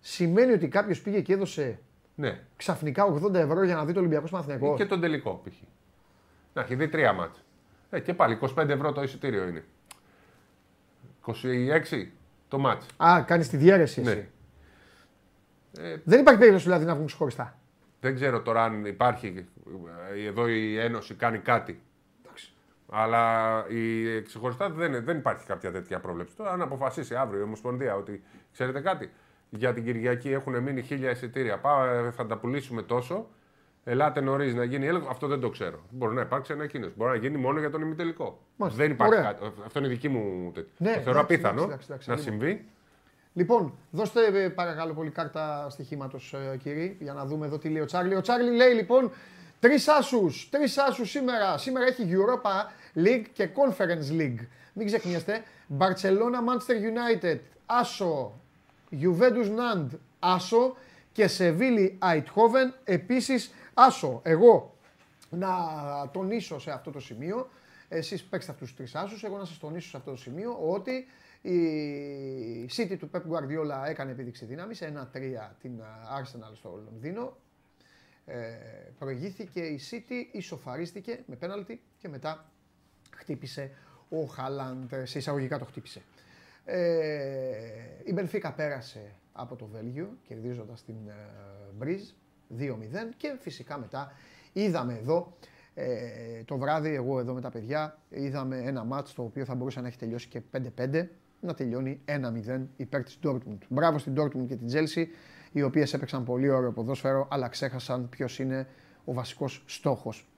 [0.00, 1.78] σημαίνει ότι κάποιος πήγε και έδωσε
[2.14, 5.54] Ναι, ξαφνικά 80 ευρώ για να δει το Ολυμπιακός Παναθηναϊκός; και τον τελικό π.χ.
[6.54, 7.44] Να έχει δει τρία μάτς.
[7.90, 9.64] Ε, και πάλι 25 ευρώ το εισιτήριο είναι.
[11.26, 12.06] 26
[12.48, 12.86] το μάτς.
[12.96, 14.10] Α, κάνεις τη διαίρεση Ναι.
[14.10, 14.28] εσύ.
[15.78, 17.58] Ε, Δεν υπάρχει περίπτωση δηλαδή να βγουν ξεχωριστά.
[18.00, 19.46] Δεν ξέρω τώρα αν υπάρχει
[20.14, 21.80] ε, εδώ η Ένωση κάνει κάτι.
[22.92, 26.36] Αλλά η ξεχωριστά δεν, δεν υπάρχει κάποια τέτοια πρόβλεψη.
[26.36, 28.22] Τώρα, αν αποφασίσει αύριο η Ομοσπονδία ότι
[28.52, 29.10] ξέρετε κάτι,
[29.50, 33.26] για την Κυριακή έχουν μείνει χίλια εισιτήρια, πάμε, θα τα πουλήσουμε τόσο.
[33.84, 35.08] Ελάτε νωρίς να γίνει έλεγχο.
[35.10, 35.78] Αυτό δεν το ξέρω.
[35.90, 36.92] Μπορεί να υπάρξει ανακοίνωση.
[36.96, 38.38] Μπορεί να γίνει μόνο για τον ημιτελικό.
[38.56, 38.82] Μάλιστα.
[38.82, 39.32] Δεν υπάρχει Ωραία.
[39.32, 39.52] κάτι.
[39.64, 40.72] Αυτό είναι δική μου τέτοια.
[40.76, 42.30] Ναι, το θεωρώ εντάξει, απίθανο εντάξει, εντάξει, να εντάξει.
[42.30, 42.64] συμβεί.
[43.32, 47.82] Λοιπόν, δώστε ε, παρακαλώ πολύ κάρτα στοιχήματος, ε, κύριε, για να δούμε εδώ τι λέει
[47.82, 48.14] ο Τσάρλι.
[48.14, 49.10] Ο Τσάρλι λέει λοιπόν
[49.60, 50.48] τρεις άσους.
[50.50, 51.58] Τρεις άσους σήμερα.
[51.58, 54.46] Σήμερα έχει Europa League και Conference League.
[54.72, 55.42] Μην ξεχνιέστε.
[55.78, 57.38] Barcelona Manchester United.
[57.66, 58.40] Άσο.
[59.00, 59.86] Juventus Nand.
[60.18, 60.76] Άσο.
[61.12, 62.72] Και Σεβίλη Eindhoven.
[62.84, 64.20] Επίσης άσο.
[64.24, 64.74] Εγώ
[65.30, 65.48] να
[66.12, 67.50] τονίσω σε αυτό το σημείο,
[67.88, 71.06] εσείς παίξτε αυτούς τους τρεις άσους, εγώ να σας τονίσω σε αυτό το σημείο ότι
[71.42, 75.80] η City του Pep Guardiola έκανε επίδειξη δύναμης, 1-3 την
[76.20, 77.36] Arsenal στο Λονδίνο,
[78.24, 78.36] ε,
[78.98, 82.50] προηγήθηκε η City, ισοφαρίστηκε με πέναλτι και μετά
[83.20, 83.70] χτύπησε
[84.08, 86.02] ο Χάλαντ, σε εισαγωγικά το χτύπησε.
[86.64, 86.78] Ε,
[88.04, 91.12] η Μπενφίκα πέρασε από το Βέλγιο, κερδίζοντας την ε,
[91.78, 92.02] Μπριζ
[92.58, 92.64] 2-0
[93.16, 94.12] και φυσικά μετά
[94.52, 95.36] είδαμε εδώ
[95.74, 99.80] ε, το βράδυ, εγώ εδώ με τα παιδιά, είδαμε ένα μάτς το οποίο θα μπορούσε
[99.80, 100.42] να έχει τελειώσει και
[100.76, 101.06] 5-5,
[101.40, 103.58] να τελειώνει 1-0 υπέρ της Dortmund.
[103.68, 105.06] Μπράβο στην Dortmund και την Chelsea,
[105.52, 108.66] οι οποίες έπαιξαν πολύ ωραίο ποδόσφαιρο, αλλά ξέχασαν ποιος είναι
[109.04, 110.28] ο βασικός στόχος,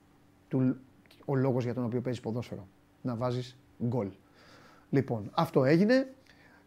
[0.49, 0.77] του,
[1.25, 2.69] ο λόγος για τον οποίο παίζεις ποδόσφαιρο.
[3.03, 4.09] Να βάζεις γκολ.
[4.91, 6.15] Λοιπόν, αυτό έγινε.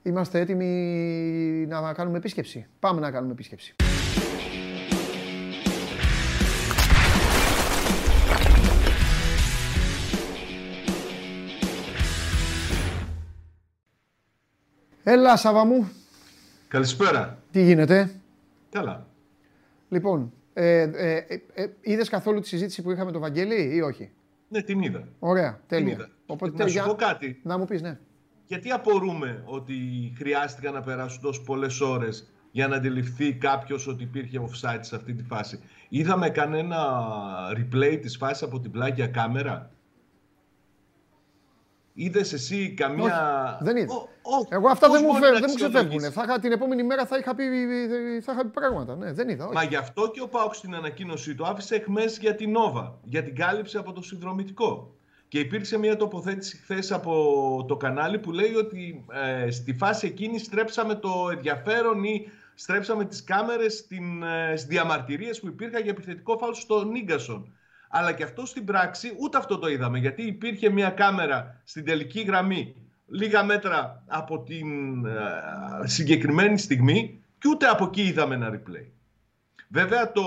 [0.03, 2.67] Είμαστε έτοιμοι να κάνουμε επίσκεψη.
[2.79, 3.75] Πάμε να κάνουμε επίσκεψη.
[15.03, 15.91] Έλα, Σάβα μου.
[16.67, 17.39] Καλησπέρα.
[17.51, 18.11] Τι γίνεται;
[18.69, 19.07] Καλά.
[19.89, 24.11] Λοιπόν, ε, ε, ε, ε, είδες καθόλου τη συζήτηση που είχαμε το Βαγγέλη ή όχι;
[24.47, 25.07] Ναι, την είδα.
[25.19, 25.93] Ωραία, Την τέλεια.
[25.93, 26.09] είδα.
[26.25, 27.39] Οπότε να σου για- πω κάτι.
[27.43, 27.99] Να μου πεις, ναι.
[28.47, 29.75] Γιατί απορούμε ότι
[30.17, 35.13] χρειάστηκαν να περάσουν τόσο πολλές ώρες για να αντιληφθεί κάποιος ότι υπήρχε offside σε αυτή
[35.13, 36.77] τη φάση; Είδαμε κανένα
[37.57, 39.71] replay της φάσης από την πλάγια κάμερα;
[41.97, 43.05] Είδες εσύ καμία.
[43.53, 43.93] Όχι, δεν είδα.
[43.93, 44.47] Ο- όχι.
[44.49, 45.81] Εγώ αυτά Πώς δεν μου, μπορεί φε- να δεν μου ξεφεύγουν.
[45.85, 46.11] αξιολογήσει.
[46.19, 47.43] Θα είχα, την επόμενη μέρα θα είχα πει,
[48.21, 48.95] θα είχα πει πράγματα.
[48.95, 49.45] Ναι, δεν είδα.
[49.45, 49.53] Όχι.
[49.53, 53.23] Μα γι' αυτό και ο Πάουκ στην ανακοίνωσή του άφησε εχμές για την Νόβα, για
[53.23, 54.95] την κάλυψη από το συνδρομητικό.
[55.27, 59.05] Και υπήρξε μια τοποθέτηση χθες από το κανάλι που λέει ότι
[59.45, 65.39] ε, στη φάση εκείνη στρέψαμε το ενδιαφέρον ή στρέψαμε τις κάμερες στην, ε, στις διαμαρτυρίες
[65.39, 67.53] που υπήρχαν για επιθετικό φάουλ στον Νίγκασον.
[67.97, 72.21] Αλλά και αυτό στην πράξη ούτε αυτό το είδαμε γιατί υπήρχε μια κάμερα στην τελική
[72.21, 72.75] γραμμή
[73.07, 78.85] λίγα μέτρα από την ε, συγκεκριμένη στιγμή και ούτε από εκεί είδαμε ένα replay.
[79.67, 80.23] Βέβαια το,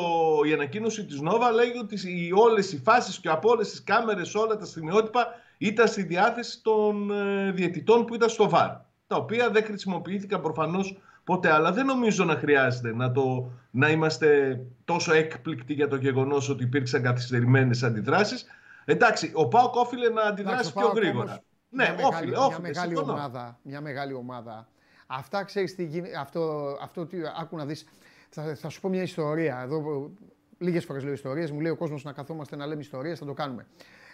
[0.49, 4.35] η ανακοίνωση της Νόβα λέει ότι οι, όλες οι φάσεις και από όλες τις κάμερες,
[4.35, 5.27] όλα τα στιγμιότυπα
[5.59, 8.71] ήταν στη διάθεση των ε, διαιτητών που ήταν στο ΒΑΡ.
[9.07, 10.99] Τα οποία δεν χρησιμοποιήθηκαν προφανώς
[11.29, 11.51] ποτέ.
[11.51, 16.65] Αλλά δεν νομίζω να χρειάζεται να, το, να είμαστε τόσο έκπληκτοι για το γεγονός ότι
[16.65, 18.45] υπήρξαν καθυστερημένες αντιδράσεις.
[18.85, 21.31] Εντάξει, ο Πάοκ όφιλε να αντιδράσει Εντάξει, ο πιο ΠΑΟΚ γρήγορα.
[21.31, 22.61] όμως, Ναι, μια μεγάλη, όφιλε, μια όφιλε.
[22.61, 23.13] μεγάλη συμφωνώ.
[23.13, 24.69] ομάδα, μια μεγάλη ομάδα.
[25.07, 27.87] Αυτά ξέρεις τι γίνεται, αυτό, αυτό τι, άκου να δεις,
[28.31, 30.11] θα, θα σου πω μια ιστορία, εδώ
[30.59, 33.33] λίγες φορές λέω ιστορίες, μου λέει ο κόσμος να καθόμαστε να λέμε ιστορίες, θα το
[33.33, 33.67] κάνουμε.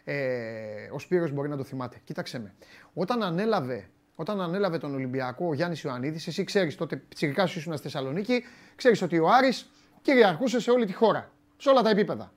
[0.05, 2.01] Ε, ο Σπύρος μπορεί να το θυμάται.
[2.05, 2.55] Κοίταξε με.
[2.95, 7.73] Όταν ανέλαβε, όταν ανέλαβε τον Ολυμπιακό ο Γιάννης Ιωαννίδης, εσύ ξέρεις τότε ψυχικά σου ήσουν
[7.73, 8.45] στη Θεσσαλονίκη,
[8.77, 9.71] ξέρεις ότι ο Άρης
[10.03, 12.33] κυριαρχούσε σε όλη τη χώρα, σε όλα τα επίπεδα.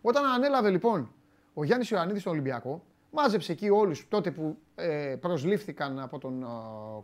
[0.00, 1.10] Όταν ανέλαβε λοιπόν
[1.54, 6.46] Ο Γιάννης Ιωαννίδης στον Ολυμπιακό μάζεψε εκεί όλους τότε που ε, προσλήφθηκαν από τον ε,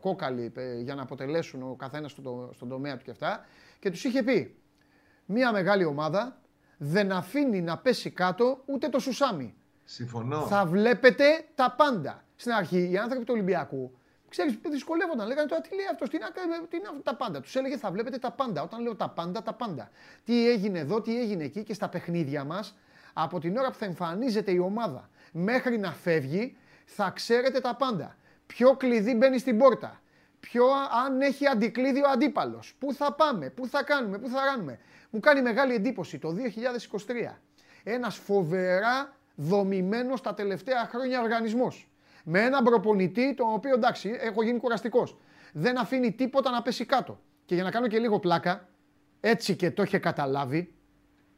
[0.01, 3.45] Κόκαλη ε, για να αποτελέσουν ο καθένας στο, στον τομέα του και αυτά
[3.79, 4.57] και τους είχε πει:
[5.27, 6.41] Μια μεγάλη ομάδα
[6.77, 9.55] δεν αφήνει να πέσει κάτω ούτε το σουσάμι.
[9.85, 10.41] Συμφωνώ.
[10.41, 12.25] Θα βλέπετε τα πάντα.
[12.37, 13.93] Στην αρχή οι άνθρωποι του Ολυμπιακού
[14.33, 15.27] Ξέρεις, δυσκολεύονταν.
[15.27, 16.27] Λέγανε τώρα τι λέει αυτός, τι, είναι,
[16.69, 17.41] τι είναι τα πάντα.
[17.41, 18.63] Τους έλεγε θα βλέπετε τα πάντα.
[18.63, 19.91] Όταν λέω τα πάντα, τα πάντα.
[20.25, 22.79] Τι έγινε εδώ, τι έγινε εκεί και στα παιχνίδια μας,
[23.13, 28.17] από την ώρα που θα εμφανίζεται η ομάδα μέχρι να φεύγει, θα ξέρετε τα πάντα.
[28.47, 30.01] Ποιο κλειδί μπαίνει στην πόρτα.
[30.41, 30.65] Ποιο
[31.07, 32.75] αν έχει αντικλείδι ο αντίπαλος.
[32.79, 34.79] Πού θα πάμε, πού θα κάνουμε, πού θα κάνουμε.
[35.11, 36.37] Μου κάνει μεγάλη εντύπωση το
[37.07, 37.39] 2023.
[37.83, 41.92] Ένας φοβερά δομημένος τα τελευταία χρόνια οργανισμός
[42.23, 45.17] με έναν προπονητή, τον οποίο εντάξει, έχω γίνει κουραστικός.
[45.53, 47.21] Δεν αφήνει τίποτα να πέσει κάτω.
[47.45, 48.69] Και για να κάνω και λίγο πλάκα,
[49.21, 50.75] έτσι και το είχε καταλάβει,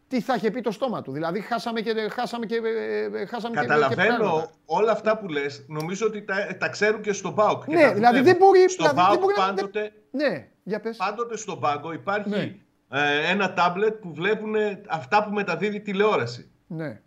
[0.08, 1.12] τι θα είχε πει το στόμα του.
[1.12, 2.08] Δηλαδή, χάσαμε και.
[2.10, 5.64] Χάσαμε και, ε, ε, χάσαμε Καταλαβαίνω και όλα αυτά που λες.
[5.68, 7.66] Νομίζω ότι τα, τα ξέρουν και στον Πάοκ.
[7.66, 8.70] Ναι, δηλαδή δεν μπορεί.
[8.70, 9.92] Στον δηλαδή, Πάοκ πάντοτε.
[10.10, 10.96] Ναι, για πες.
[10.96, 12.56] Πάντοτε στον πάγκο υπάρχει ναι.
[12.88, 14.54] ε, ένα τάμπλετ που βλέπουν
[14.88, 16.50] αυτά που μεταδίδει τηλεόραση.
[16.66, 17.00] Ναι.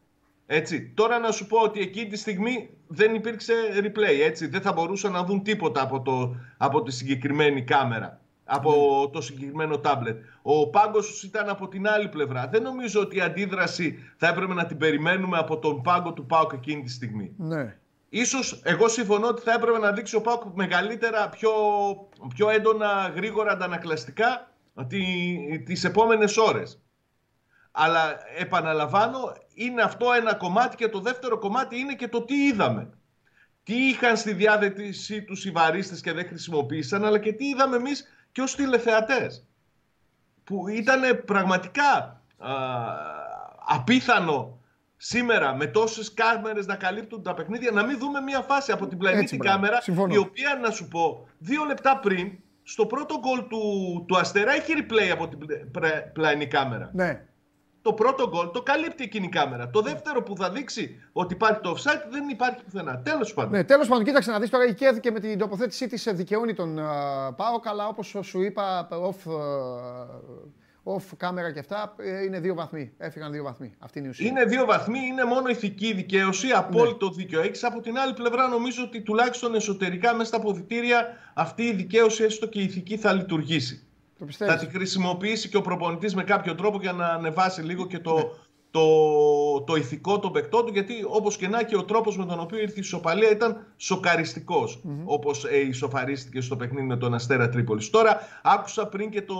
[0.47, 0.91] Έτσι.
[0.95, 4.19] Τώρα να σου πω ότι εκείνη τη στιγμή δεν υπήρξε replay.
[4.25, 4.47] Έτσι.
[4.47, 8.21] Δεν θα μπορούσαν να δουν τίποτα από, το, από τη συγκεκριμένη κάμερα.
[8.49, 9.11] Από ναι.
[9.11, 10.17] το συγκεκριμένο τάμπλετ.
[10.41, 12.47] Ο πάγκος ήταν από την άλλη πλευρά.
[12.51, 16.51] Δεν νομίζω ότι η αντίδραση θα έπρεπε να την περιμένουμε από τον πάγκο του Πάουκ
[16.53, 17.33] εκείνη τη στιγμή.
[17.37, 17.77] Ναι.
[18.09, 21.51] Ίσως εγώ συμφωνώ ότι θα έπρεπε να δείξει ο Πάουκ μεγαλύτερα, πιο,
[22.35, 24.51] πιο έντονα, γρήγορα αντανακλαστικά
[25.65, 26.81] τις επόμενες ώρες.
[27.79, 32.89] Αλλά επαναλαμβάνω, είναι αυτό ένα κομμάτι και το δεύτερο κομμάτι είναι και το τι είδαμε.
[33.63, 38.07] Τι είχαν στη διάθεσή τους οι βαρίστες και δεν χρησιμοποίησαν, αλλά και τι είδαμε εμείς
[38.31, 39.45] και ως τηλεθεατές.
[40.43, 42.51] Που ήταν πραγματικά α,
[43.65, 44.59] απίθανο
[44.97, 48.97] σήμερα με τόσες κάμερες να καλύπτουν τα παιχνίδια να μην δούμε μια φάση από την
[48.97, 52.31] πλανήτη κάμερα η οποία να σου πω δύο λεπτά πριν
[52.63, 55.39] στο πρώτο γκολ του, του Αστέρα έχει replay από την
[56.13, 56.91] πλανή κάμερα.
[56.93, 57.27] Ναι
[57.87, 59.69] το πρώτο γκολ το καλύπτει εκείνη η κάμερα.
[59.69, 62.99] Το δεύτερο που θα δείξει ότι υπάρχει το offside δεν υπάρχει πουθενά.
[62.99, 63.51] Τέλος πάντων.
[63.51, 66.53] Ναι, τέλος πάντων, κοίταξε να δεις τώρα η ΚΕΔ και με την τοποθέτησή της δικαιώνει
[66.53, 67.59] τον uh, Πάο.
[67.59, 72.91] Καλά, όπως σου είπα, off, uh, off κάμερα και αυτά, ε, είναι δύο βαθμοί.
[72.97, 73.75] Έφυγαν δύο βαθμοί.
[73.79, 74.27] Αυτή είναι η ουσία.
[74.27, 77.15] Είναι δύο βαθμοί, είναι μόνο ηθική δικαίωση, απόλυτο ναι.
[77.15, 77.41] δίκιο.
[77.41, 82.23] Έχεις από την άλλη πλευρά, νομίζω ότι τουλάχιστον εσωτερικά μέσα στα αποδητήρια αυτή η δικαίωση,
[82.23, 83.86] έστω και η ηθική, θα λειτουργήσει
[84.37, 88.15] θα τη χρησιμοποιήσει και ο προπονητής με κάποιο τρόπο για να ανεβάσει λίγο και το,
[88.15, 88.21] ναι.
[88.71, 92.39] το, το ηθικό των παικτών του γιατί όπως και να και ο τρόπος με τον
[92.39, 95.03] οποίο ήρθε η ισοπαλία ήταν σοκαριστικός mm-hmm.
[95.05, 97.89] όπως ε, ισοφαρίστηκε στο παιχνίδι με τον Αστέρα Τρίπολης.
[97.89, 99.35] Τώρα άκουσα πριν και το,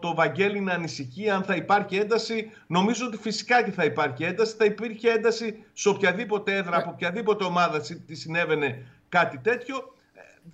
[0.00, 2.50] το Βαγγέλη να ανησυχεί αν θα υπάρχει ένταση.
[2.66, 4.54] Νομίζω ότι φυσικά και θα υπάρχει ένταση.
[4.56, 6.82] Θα υπήρχε ένταση σε οποιαδήποτε έδρα, ναι.
[6.82, 9.96] από οποιαδήποτε ομάδα τη συνέβαινε κάτι τέτοιο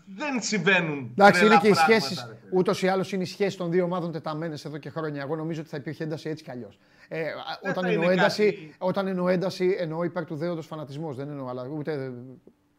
[0.07, 1.11] δεν συμβαίνουν.
[1.11, 2.37] Εντάξει, είναι και οι σχέσεις.
[2.53, 5.23] Ούτως ή άλλως είναι οι σχέσεις των δύο ομάδων τεταμένες εδώ και χρόνια.
[5.23, 6.79] Εγώ νομίζω ότι θα υπήρχε ένταση έτσι κι αλλιώς.
[7.09, 7.25] Ε,
[7.71, 8.75] όταν, εννοώ ένταση, κάτι...
[8.79, 11.17] όταν εννοώ ένταση, εννοώ υπέρ του δέοντος φανατισμός.
[11.17, 11.67] Δεν εννοώ άλλα.
[11.67, 12.13] Ούτε,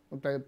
[0.10, 0.46] ούτε,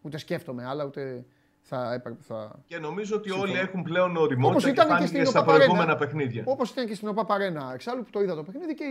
[0.00, 1.24] ούτε σκέφτομαι άλλα, ούτε
[1.60, 2.62] θα, θα...
[2.66, 6.42] Και νομίζω ότι όλοι έχουν πλέον οριμότητα και φάνηκε και στα προηγούμενα παιχνίδια.
[6.46, 7.70] Όπως ήταν και στην ΟΠΑ Παρένα.
[7.74, 8.84] Εξάλλου που το είδα το παιχνίδι και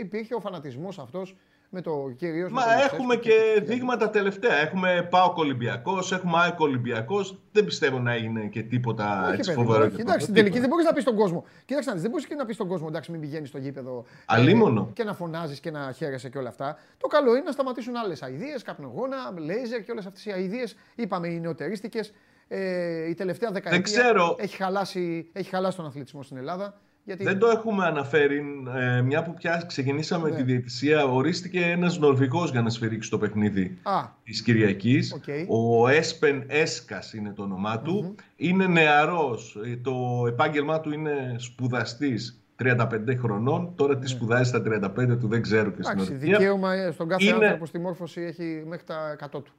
[0.00, 1.36] υπήρχε ο φανατισμός αυτός
[1.74, 2.62] με το κυρίως Μα
[2.92, 4.56] έχουμε και δείγματα τελευταία.
[4.56, 7.38] Έχουμε πάω Ολυμπιακό, έχουμε ΑΕΚ Ολυμπιακός.
[7.52, 9.84] Δεν πιστεύω να είναι και τίποτα όχι, έτσι φοβερό.
[9.84, 11.44] Εντάξει, στην τελική δεν μπορείς να πεις στον κόσμο.
[11.64, 14.04] Κοίταξε δεν μπορείς και να πεις στον κόσμο εντάξει, μην πηγαίνεις στο γήπεδο.
[14.26, 14.86] Αλίμονο.
[14.90, 16.78] Ε, και να φωνάζεις και να χαίρεσαι και όλα αυτά.
[16.98, 20.64] Το καλό είναι να σταματήσουν άλλες αειδίε, καπνογόνα, λέιζερ και όλες αυτές οι αειδίε.
[20.94, 22.12] Είπαμε οι νεοτερίστικες.
[22.48, 26.80] Ε, η τελευταία δεκαετία έχει, χαλάσει, έχει χαλάσει τον αθλητισμό στην Ελλάδα.
[27.04, 27.24] Γιατί...
[27.24, 28.44] Δεν το έχουμε αναφέρει.
[28.76, 30.36] Ε, μια που πια ξεκινήσαμε ναι.
[30.36, 33.78] τη διαιτησία, ορίστηκε ένας Νορβηγός για να σφυρίξει το παιχνίδι
[34.24, 35.16] της Κυριακής.
[35.48, 38.14] Ο Έσπεν Έσκας είναι το όνομά του.
[38.36, 39.58] Είναι νεαρός.
[39.64, 42.38] Ε, το επάγγελμά του είναι σπουδαστής.
[42.62, 42.86] 35
[43.18, 44.06] χρονών, τώρα τι ναι.
[44.06, 46.16] σπουδάζει στα 35 του, δεν ξέρω και στην ορθία.
[46.16, 47.34] δικαίωμα ε, στον κάθε είναι...
[47.34, 49.52] άνθρωπο στη μόρφωση έχει μέχρι τα 100 του.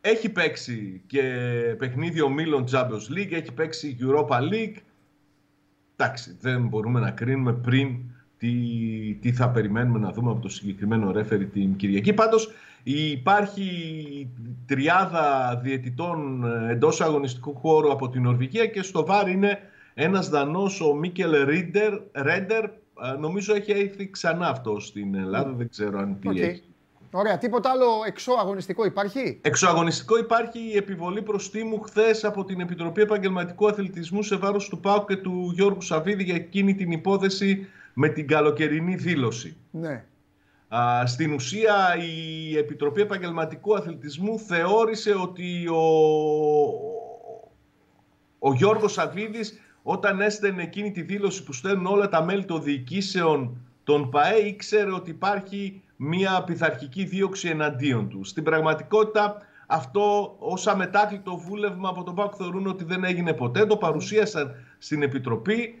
[0.00, 1.22] Έχει παίξει και
[1.78, 4.76] παιχνίδι ο Μίλον Champions League, έχει παίξει Europa League,
[6.00, 7.96] εντάξει, δεν μπορούμε να κρίνουμε πριν
[8.38, 8.48] τι,
[9.20, 12.12] τι θα περιμένουμε να δούμε από το συγκεκριμένο ρέφερη την Κυριακή.
[12.12, 12.50] Πάντως
[12.82, 13.66] υπάρχει
[14.66, 19.58] τριάδα διαιτητών εντός αγωνιστικού χώρου από την Νορβηγία και στο βάρ είναι
[19.94, 21.30] ένας Δανός, ο Μίκελ
[22.12, 22.70] Ρέντερ.
[23.20, 26.62] Νομίζω έχει έρθει ξανά αυτό στην Ελλάδα, δεν ξέρω αν τι έχει.
[27.10, 27.38] Ωραία.
[27.38, 34.22] Τίποτα άλλο εξωαγωνιστικό υπάρχει; Εξωαγωνιστικό υπάρχει η επιβολή προστίμου χθες από την Επιτροπή Επαγγελματικού Αθλητισμού
[34.22, 38.94] σε βάρος του ΠΑΟΚ και του Γιώργου Σαββίδη για εκείνη την υπόθεση με την καλοκαιρινή
[38.94, 39.56] δήλωση.
[39.70, 40.04] Ναι.
[40.68, 45.82] Α, στην ουσία η Επιτροπή Επαγγελματικού Αθλητισμού θεώρησε ότι ο,
[48.38, 53.56] ο Γιώργος Σαββίδης όταν έστελνε εκείνη τη δήλωση που στέλνουν όλα τα μέλη των διοικήσεων
[53.84, 58.24] των ΠαΕ ήξερε ότι υπάρχει μια πειθαρχική δίωξη εναντίον του.
[58.24, 59.36] Στην πραγματικότητα
[59.66, 63.66] αυτό ως αμετάκλητο βούλευμα από τον ΠΑΟΚ θεωρούν ότι δεν έγινε ποτέ.
[63.66, 65.74] Το παρουσίασαν στην Επιτροπή.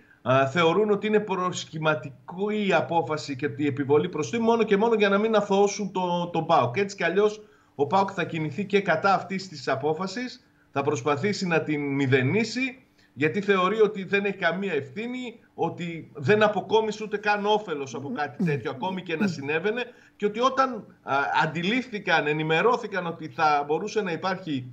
[0.50, 5.18] θεωρούν ότι είναι προσχηματική η απόφαση και η επιβολή προστήμου μόνο και μόνο για να
[5.18, 6.76] μην αθωώσουν τον το ΠΑΟΚ.
[6.76, 7.42] Έτσι κι αλλιώς
[7.74, 10.46] ο ΠΑΟΚ θα κινηθεί και κατά αυτής της απόφασης.
[10.70, 12.87] Θα προσπαθήσει να την μηδενίσει
[13.18, 18.44] γιατί θεωρεί ότι δεν έχει καμία ευθύνη, ότι δεν αποκόμισε ούτε καν όφελος από κάτι
[18.44, 19.84] τέτοιο, ακόμη και να συνέβαινε,
[20.16, 24.70] και ότι όταν α, αντιλήφθηκαν, ενημερώθηκαν ότι θα μπορούσε να υπάρχει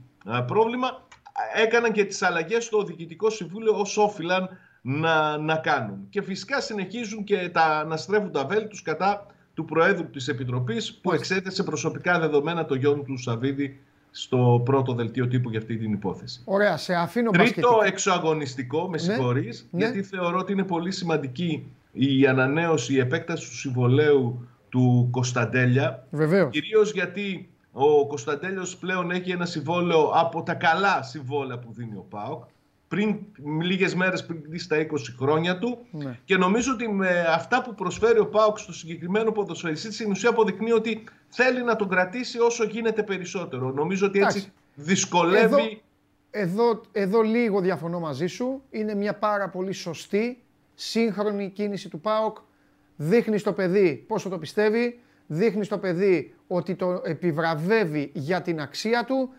[0.47, 1.07] πρόβλημα,
[1.55, 4.49] έκαναν και τις αλλαγές στο Διοικητικό Συμβούλιο όσο όφυλαν
[4.81, 6.07] να, να κάνουν.
[6.09, 10.93] Και φυσικά συνεχίζουν και τα, να στρέφουν τα βέλη τους κατά του Προέδρου της Επιτροπής
[10.93, 13.79] που εξέθεσε προσωπικά δεδομένα το γιο του Σαββίδη
[14.17, 16.41] στο πρώτο δελτίο τύπου για αυτή την υπόθεση.
[16.45, 17.85] Ωραία, σε αφήνω Τρίτο μπασκετικά.
[17.85, 19.79] εξωαγωνιστικό, με Ναι, συγχωρείς, ναι.
[19.85, 26.07] γιατί θεωρώ ότι είναι πολύ σημαντική η ανανέωση, η επέκταση του συμβολέου του Κωνσταντέλια.
[26.09, 26.49] Βεβαίως.
[26.51, 32.05] Κυρίως γιατί ο Κωνσταντέλιος πλέον έχει ένα συμβόλαιο από τα καλά συμβόλαια που δίνει ο
[32.09, 32.43] ΠΑΟΚ
[32.95, 33.17] πριν
[33.61, 34.85] λίγες μέρες πριν στα 20
[35.19, 36.19] χρόνια του Ναι.
[36.25, 40.71] και νομίζω ότι με αυτά που προσφέρει ο ΠΑΟΚ στο συγκεκριμένο ποδοσφαιριστή στην ουσία αποδεικνύει
[40.71, 43.71] ότι θέλει να τον κρατήσει όσο γίνεται περισσότερο.
[43.71, 44.51] Νομίζω ότι έτσι Εντάξει.
[44.75, 45.81] δυσκολεύει Εδώ-
[46.31, 48.61] Εδώ, εδώ λίγο διαφωνώ μαζί σου.
[48.69, 50.37] Είναι μια πάρα πολύ σωστή,
[50.75, 52.37] σύγχρονη κίνηση του ΠΑΟΚ.
[52.95, 59.03] Δείχνει στο παιδί πόσο το πιστεύει, δείχνει στο παιδί ότι το επιβραβεύει για την αξία
[59.05, 59.29] του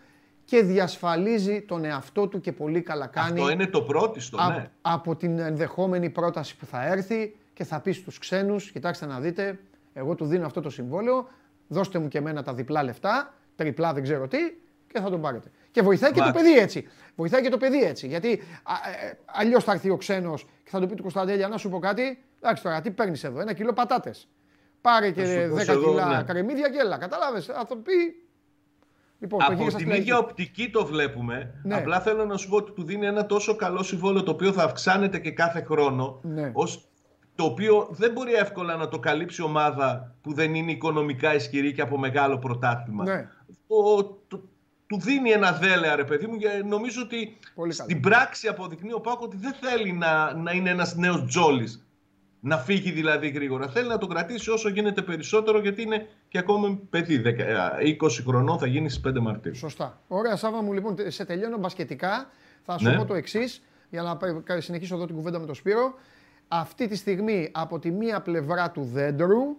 [0.47, 4.69] και διασφαλίζει τον εαυτό του και πολύ καλά κάνει Αυτό είναι το πρώτιστο, Α- ναι.
[4.81, 9.59] από την ενδεχόμενη πρόταση που θα έρθει και θα πει στους ξένους, κοιτάξτε να δείτε,
[9.93, 11.27] εγώ του δίνω αυτό το συμβόλαιο,
[11.67, 14.37] δώστε μου και εμένα τα διπλά λεφτά, τριπλά δεν ξέρω τι
[14.93, 15.51] και θα τον πάρετε.
[15.71, 16.43] Και βοηθάει και το Μάλιστα.
[16.43, 16.87] παιδί έτσι.
[17.15, 18.07] Βοηθάει και το παιδί έτσι.
[18.07, 18.41] Γιατί
[19.25, 22.19] αλλιώς θα έρθει ο ξένος και θα του πει του Κωνσταντέλια να σου πω κάτι.
[22.41, 24.27] Εντάξει τώρα, τι παίρνεις εδώ, ένα κιλό πατάτες.
[24.81, 26.23] Πάρε και Θα σου 10 δώσω εγώ, κιλά ναι.
[26.23, 26.97] κρεμμύδια και έλα.
[26.97, 27.45] Κατάλαβες.
[27.45, 27.91] Θα το πει.
[29.19, 30.25] Λοιπόν, το Από γύρισα την στην ίδια αρχή.
[30.29, 31.53] οπτική το βλέπουμε.
[31.63, 31.75] Ναι.
[31.75, 34.63] Απλά θέλω να σου πω ότι του δίνει ένα τόσο καλό συμβόλαιο το οποίο θα
[34.63, 36.19] αυξάνεται και κάθε χρόνο.
[36.23, 36.51] Ναι.
[36.53, 36.87] Ως
[37.35, 41.81] το οποίο δεν μπορεί εύκολα να το καλύψει ομάδα που δεν είναι οικονομικά ισχυρή και
[41.81, 43.03] από μεγάλο πρωτάθλημα.
[43.03, 43.27] Ναι.
[43.67, 44.43] Ο- το-
[44.87, 47.89] του δίνει ένα δέλεα, ρε παιδί μου, και νομίζω ότι Πολύ καλό.
[47.89, 51.86] στην πράξη αποδεικνύει ο Πάκο ότι δεν θέλει να, να είναι ένας νέος τζόλης.
[52.39, 53.67] Να φύγει δηλαδή γρήγορα.
[53.67, 57.21] Θέλει να τον κρατήσει όσο γίνεται περισσότερο, γιατί είναι και ακόμα παιδί.
[57.25, 59.55] 10, 20 χρονών θα γίνει στις 5 Μαρτίου.
[59.55, 60.01] Σωστά.
[60.07, 62.29] Ωραία, Σάβα μου, λοιπόν, σε τελειώνω μπασκετικά.
[62.63, 62.95] Θα σου Ναι.
[62.95, 65.93] πω το εξής, για να πα- συνεχίσω εδώ την κουβέντα με τον Σπύρο.
[66.47, 69.57] Αυτή τη στιγμή, από τη μία πλευρά του δέντρου,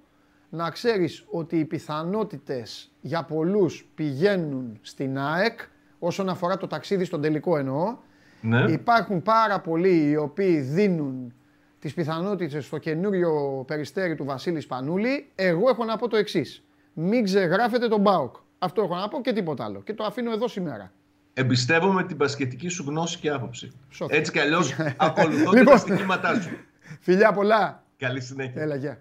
[0.51, 5.59] να ξέρεις ότι οι πιθανότητες για πολλούς πηγαίνουν στην ΑΕΚ,
[5.99, 7.97] όσον αφορά το ταξίδι στον τελικό εννοώ.
[8.41, 8.64] Ναι.
[8.72, 11.33] Υπάρχουν πάρα πολλοί οι οποίοι δίνουν
[11.79, 15.31] τις πιθανότητες στο καινούριο περιστέρι του Βασίλη Σπανούλη.
[15.35, 16.63] Εγώ έχω να πω το εξής.
[16.92, 18.37] Μην ξεγράφετε τον Μπάουκ.
[18.59, 19.80] Αυτό έχω να πω και τίποτα άλλο.
[19.83, 20.92] Και το αφήνω εδώ σήμερα.
[21.34, 23.72] Εμπιστεύομαι την πασχετική σου γνώση και άποψη.
[23.91, 24.17] Σωστά.
[24.17, 25.64] Έτσι κι αλλιώς ακολουθώ Λοιπόν.
[25.64, 26.50] τα στοιχήματά σου.
[27.00, 27.83] Φιλιά πολλά.
[27.99, 28.63] Καλή συνέχεια.
[28.63, 29.00] Έλα, γεια.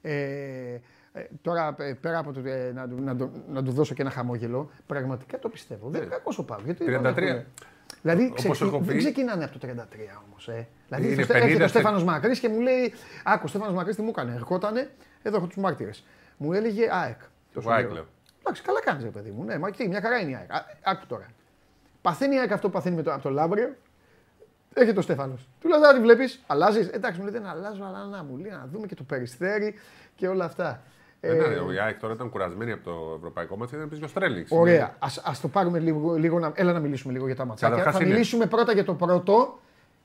[0.00, 0.12] Ε,
[1.12, 4.02] ε, τώρα, ε, πέρα από το ε, να, του- να, του- να του δώσω και
[4.02, 5.88] ένα χαμόγελο, πραγματικά το πιστεύω.
[5.88, 6.60] Δεν είναι κακό ο Πάου.
[6.64, 7.42] Γιατί 33.
[8.02, 8.98] Δεν έχουν- Δηλαδή, Όπως ξεκι- έχω δεν πει.
[9.02, 10.48] ξεκινάνε από το 33 όμως.
[10.48, 10.66] Ε.
[10.88, 12.94] Δηλαδή, Είναι στο- έρχεται 50 ο στε- Στέφανος Μακρύς και μου λέει:
[13.24, 14.34] Άκου, ο Στέφανος Μακρύς τι μου έκανε.
[14.34, 14.90] Ερχότανε,
[15.22, 16.04] εδώ έχω τους μάρτυρες.
[16.36, 17.18] Μου έλεγε ΑΕΚ.
[17.54, 17.92] τόσο ΑΕΚ καιρό.
[17.94, 18.06] λέω.
[18.40, 19.44] Εντάξει, καλά κάνεις, ρε παιδί μου.
[19.44, 20.52] Ναι, μα τι, μια χαρά είναι η ΑΕΚ.
[20.52, 21.26] Α, Άκου τώρα.
[22.02, 23.74] Παθαίνει η ΑΕΚ αυτό που παθαίνει με το, από το Λάμπριο.
[24.74, 25.48] Έρχεται ο Στέφανος.
[25.60, 26.86] Του λέω: Δεν τη βλέπεις, αλλάζεις.
[26.88, 29.74] Εντάξει, μου λέει: Δεν αλλάζω, αλλά να μου λέει να δούμε και το περιστέρι
[30.14, 30.82] και όλα αυτά.
[31.20, 34.08] Ε, Ε, ναι, η ΑΕΚ τώρα ήταν κουρασμένη από το ευρωπαϊκό μάτι, ήταν πίσω στο
[34.10, 34.46] Στρέλινγκ.
[34.48, 34.96] Ωραία.
[34.98, 36.52] Ας, ας το πάρουμε λίγο, λίγο να...
[36.54, 37.68] Έλα να μιλήσουμε λίγο για τα ματσάκια.
[37.76, 39.58] Καταρχάς θα είναι- μιλήσουμε πρώτα για το πρώτο,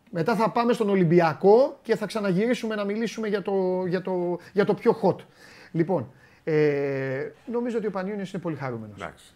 [0.09, 4.65] μετά θα πάμε στον Ολυμπιακό και θα ξαναγυρίσουμε να μιλήσουμε για το, για το, για
[4.65, 5.15] το πιο hot.
[5.71, 6.11] Λοιπόν,
[6.43, 9.01] ε, νομίζω ότι ο Πανιόνιος είναι πολύ χαρούμενος.
[9.01, 9.33] Εντάξει.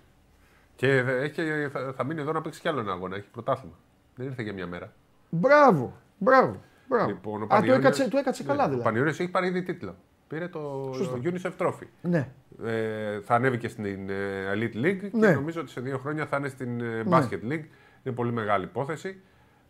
[0.75, 1.41] Και δε- έχει,
[1.71, 3.15] θα, θα μείνει εδώ να παίξει κι άλλο ένα αγώνα.
[3.15, 3.75] Έχει πρωτάθλημα.
[4.15, 4.93] Δεν ήρθε για μια μέρα.
[5.29, 6.61] Μπράβο, μπράβο.
[6.87, 7.07] μπράβο.
[7.07, 8.83] Λοιπόν, ο Α, το Πανιόνιος- έκατσε, το έκατσε Ναι, καλά Ο δηλαδή.
[8.83, 9.95] Πανιόνιος έχει πάρει ήδη τίτλο.
[10.27, 10.91] Πήρε το
[11.23, 11.87] UNICEF Trophy.
[12.01, 12.29] Ναι.
[12.65, 15.27] Ε, θα ανέβει και στην ε, Elite League Ναι.
[15.27, 17.63] και νομίζω ότι σε δύο χρόνια θα είναι στην ε, Basket League.
[18.03, 19.21] Είναι πολύ μεγάλη υπόθεση.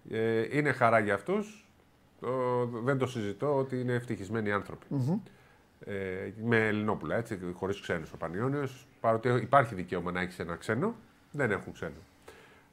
[0.10, 1.68] Ε, είναι χαρά για αυτούς.
[2.84, 4.86] δεν το συζητώ ότι είναι ευτυχισμένοι άνθρωποι.
[5.86, 5.94] Ε,
[6.44, 8.88] με Ελληνόπουλα, έτσι, χωρίς ξένους ο Πανιόνιος.
[9.00, 10.96] Παρότι υπάρχει δικαίωμα να έχει ένα ξένο,
[11.32, 11.96] δεν έχουν ξένο.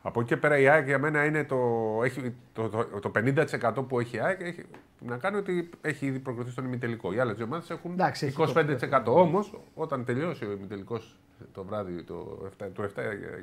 [0.03, 1.57] Από εκεί και πέρα η ΑΕΚ για μένα είναι το,
[2.05, 4.63] έχει, το, το, το 50% που έχει η ΑΕΚ έχει,
[4.99, 7.13] να κάνει ότι έχει ήδη προκριθεί στον ημιτελικό.
[7.13, 9.03] Οι άλλες δύο ομάδες έχουν Εντάξει, έχει 25%.
[9.07, 11.17] Όμως, όταν τελειώσει ο ημιτελικός
[11.53, 12.89] το βράδυ το 7, το 7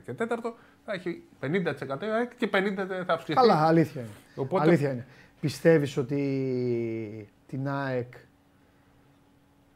[0.06, 0.26] και 4,
[0.86, 3.34] θα έχει 50% η ΑΕΚ και 50% θα αυξηθεί.
[3.34, 4.10] Καλά, αλήθεια είναι.
[4.36, 5.06] Οπότε- Αλήθεια είναι.
[5.40, 8.14] Πιστεύεις ότι την ΑΕΚ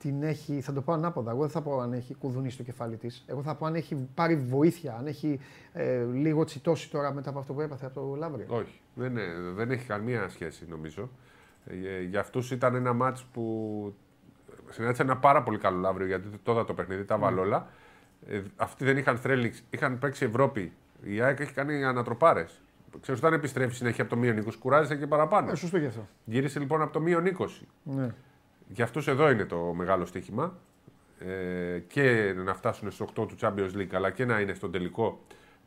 [0.03, 2.97] την έχει, θα το πω ανάποδα, εγώ δεν θα πω αν έχει κουδουνίσει το κεφάλι
[2.97, 3.23] της.
[3.27, 5.39] Εγώ θα πω αν έχει πάρει βοήθεια, αν έχει
[5.73, 8.45] ε, λίγο τσιτώσει τώρα μετά από αυτό που έπαθε από το Λαύριο.
[8.49, 11.09] Όχι, δεν, είναι- δεν έχει καμία σχέση νομίζω.
[11.65, 13.95] Ε, για αυτούς ήταν ένα μάτς που
[14.69, 17.67] συνέταξε ένα πάρα πολύ καλό Λαύριο γιατί τότε το παιχνίδι τα βάλε όλα.
[18.27, 20.71] Ε, αυτοί δεν είχαν θρέλιξ, είχαν παίξει Ευρώπη.
[21.03, 22.61] Η ΑΕΚ έχει κάνει ανατροπάρες.
[23.01, 25.51] Ξέρω όταν επιστρέφει συνέχεια από το μείον 20, κουράζεσαι και παραπάνω.
[25.51, 26.07] Ε, σωστό γι' αυτό.
[26.25, 27.45] Γύρισε λοιπόν από το μείον 20.
[27.84, 28.13] Ναι.
[28.68, 30.57] Για αυτούς εδώ είναι το μεγάλο στοίχημα.
[31.19, 35.19] Ε, και να φτάσουν στο 8 του Champions League, αλλά και να είναι στον τελικό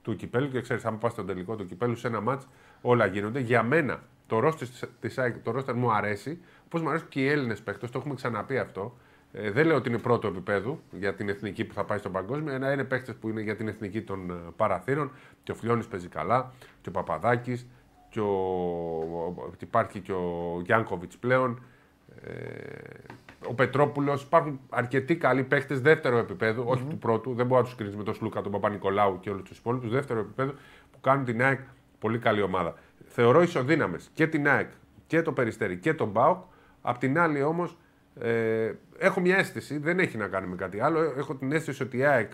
[0.02, 0.48] του κυπέλου.
[0.48, 2.46] Και ξέρεις, αν πας στον τελικό του κυπέλου, σε ένα μάτς
[2.80, 3.40] όλα γίνονται.
[3.40, 4.68] Για μένα, το ρόστερ
[5.00, 6.38] της ΑΕΚ, το ρόστερ μου αρέσει.
[6.64, 8.96] Όπω μου αρέσουν και οι Έλληνες παίχτε, το έχουμε ξαναπεί αυτό.
[9.32, 12.52] Ε, δεν λέω ότι είναι πρώτο επίπεδο για την εθνική που θα πάει στον παγκόσμιο.
[12.54, 15.10] Ένα είναι παίχτε που είναι για την εθνική των ε, παραθύρων.
[15.42, 17.66] Και ο Φλιώνης παίζει καλά, και ο Παπαδάκης,
[18.10, 21.62] και ο, ο- υπάρχει και ο Γιάνκοβιτς πλέον.
[22.26, 22.32] Ε,
[23.48, 24.22] ο Πετρόπουλος.
[24.22, 27.34] Υπάρχουν αρκετοί καλοί παίχτες δεύτερο επίπεδο, όχι του πρώτου.
[27.34, 29.90] Δεν μπορεί να τους κρίνεις με τον Σλούκα, τον Παπα-Νικολάου και όλους τους υπόλοιπους.
[29.90, 30.52] Δεύτερο επίπεδο
[30.92, 31.60] που κάνουν την ΑΕΚ
[31.98, 32.74] πολύ καλή ομάδα.
[33.06, 34.68] Θεωρώ ισοδύναμες και την ΑΕΚ
[35.06, 36.38] και το Περιστέρι και τον Μπάουκ.
[36.82, 37.76] Απ' την άλλη όμως
[38.20, 41.00] ε, έχω μια αίσθηση, δεν έχει να κάνει με κάτι άλλο.
[41.16, 42.30] Έχω την αίσθηση ότι η ΑΕΚ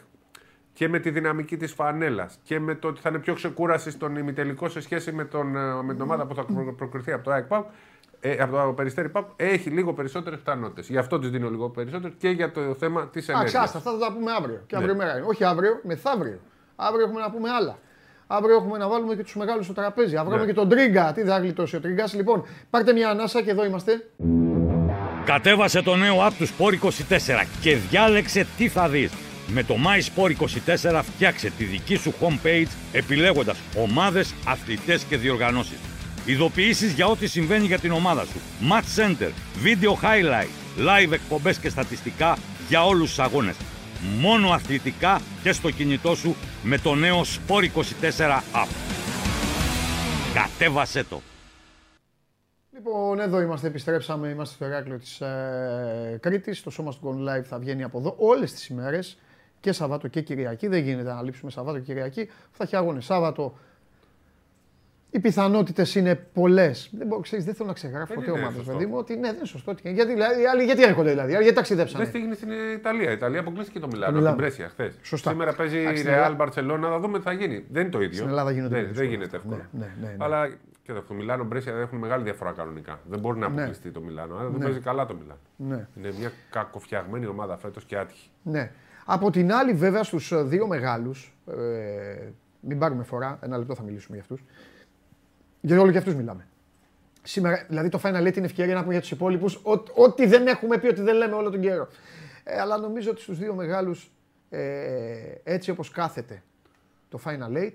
[0.73, 4.17] και με τη δυναμική της φανέλας και με το ότι θα είναι πιο ξεκούρασης στον
[4.17, 7.31] ημιτελικό σε σχέση με, τον, ε, με την ομάδα που θα προ- προκριθεί από το
[7.31, 7.67] ΑΕΚ ΠΑΟΚ,
[8.25, 10.89] ε, από το Περιστέρι ΠΑΟΚ, έχει λίγο περισσότερες πιθανότητες.
[10.89, 13.65] Γι' αυτό της δίνω λίγο περισσότερο και για το θέμα της Εντάξει, ενέργειας.
[13.65, 14.63] άστα, αυτά θα τα πούμε αύριο.
[14.67, 14.83] Και Ναι.
[14.83, 15.27] αύριο μέρα είναι.
[15.29, 16.39] Όχι αύριο, μεθαύριο.
[16.77, 17.79] Αύριο έχουμε να πούμε άλλα.
[18.27, 20.17] Αύριο έχουμε να βάλουμε και τους μεγάλους στο τραπέζι.
[20.17, 20.43] Αύριο Ναι.
[20.43, 21.13] έχουμε και τον Τρίγκα.
[21.13, 22.15] Τι θα γλιτώσει ο Τρίγκας.
[22.15, 23.93] Λοιπόν, πάρτε μια ανάσα και εδώ είμαστε.
[25.25, 29.13] Κατέβασε το νέο app του Sport 24 και διάλεξε τι θα δεις.
[29.47, 35.79] Με το My Sport 24 φτιάξε τη δική σου homepage επιλέγοντας ομάδες, αθλητές και διοργανώσεις.
[36.27, 38.41] Ειδοποιήσεις για ό,τι συμβαίνει για την ομάδα σου.
[38.71, 39.31] Match Center,
[39.65, 42.39] Video Highlight, Live εκπομπές και στατιστικά
[42.69, 43.57] για όλους τους αγώνες.
[44.21, 48.69] Μόνο αθλητικά και στο κινητό σου με το νέο Sport 24 app.
[50.35, 51.21] Κατέβασέ το!
[52.73, 54.29] Λοιπόν, εδώ είμαστε, επιστρέψαμε.
[54.29, 56.63] Είμαστε στο Εράκλειο της ε, Κρήτης.
[56.63, 59.19] Το σώμα του Gone Live θα βγαίνει από εδώ όλες τις ημέρες.
[59.61, 60.67] Και Σαββάτο και Κυριακή.
[60.67, 62.31] Δεν γίνεται να λείψουμε Σαββάτο και Κυριακή.
[62.51, 63.05] Θα έχει αγώνες.
[63.05, 63.59] Σάββατο
[65.15, 66.91] οι πιθανότητες είναι πολλές.
[66.93, 68.73] Δεν, μπορώ, ξέρεις, δεν θέλω να ξεγράφω Δεν ποτέ είναι ομάδες, σωστό.
[68.73, 68.97] παιδί μου.
[68.97, 69.71] Ότι ναι, δεν είναι σωστό.
[69.71, 72.05] ότι- Γιατί, δηλαδή, οι άλλοι γιατί έρχονται, δηλαδή, οι άλλοι γιατί ταξιδέψανε.
[72.05, 73.11] Δεν τι έγινε στην Ιταλία.
[73.11, 74.29] Η Ιταλία αποκλείστηκε το Μιλάνο, Μιλάνο.
[74.35, 74.95] από την Πρέσια χθες.
[75.03, 75.31] Σωστά.
[75.31, 77.65] Σήμερα παίζει η Εντάξει, στην Real Ελλάδα- Barcelona, θα δούμε τι θα γίνει.
[77.71, 78.17] Δεν είναι το ίδιο.
[78.17, 79.49] Στην Ελλάδα γίνονται δεν, δύσκολα δεν γίνεται αυτά.
[79.49, 79.69] εύκολα.
[79.73, 80.25] Ναι, ναι, ναι, ναι.
[80.25, 80.49] Αλλά
[80.83, 83.01] και το Μιλάνο Μπρέσια έχουν μεγάλη διαφορά κανονικά.
[83.09, 83.55] Δεν μπορεί να Ναι.
[83.55, 84.35] αποκλειστεί το Μιλάνο.
[84.37, 84.65] Άρα δεν Ναι.
[84.65, 85.41] παίζει καλά το Μιλάνο.
[85.57, 85.87] Ναι.
[85.99, 88.29] Είναι μια κακοφτιαγμένη ομάδα φέτος και άτυχη.
[88.43, 88.71] Ναι.
[89.05, 91.37] Από την άλλη, βέβαια, στους δύο μεγάλους.
[91.47, 91.55] Ε,
[92.61, 94.45] μην πάρουμε φορά, ένα λεπτό θα μιλήσουμε για αυτούς.
[95.63, 96.47] Γιατί όλο για αυτούς μιλάμε.
[97.23, 99.61] Σήμερα, δηλαδή το Final Eight είναι ευκαιρία να πούμε για τους υπόλοιπους
[99.95, 101.89] ό,τι δεν έχουμε πει, ότι δεν λέμε όλο τον καιρό.
[102.45, 104.11] Ε, αλλά νομίζω ότι στους δύο μεγάλους,
[104.51, 106.43] ε, έτσι όπως κάθεται
[107.09, 107.73] το Final Eight,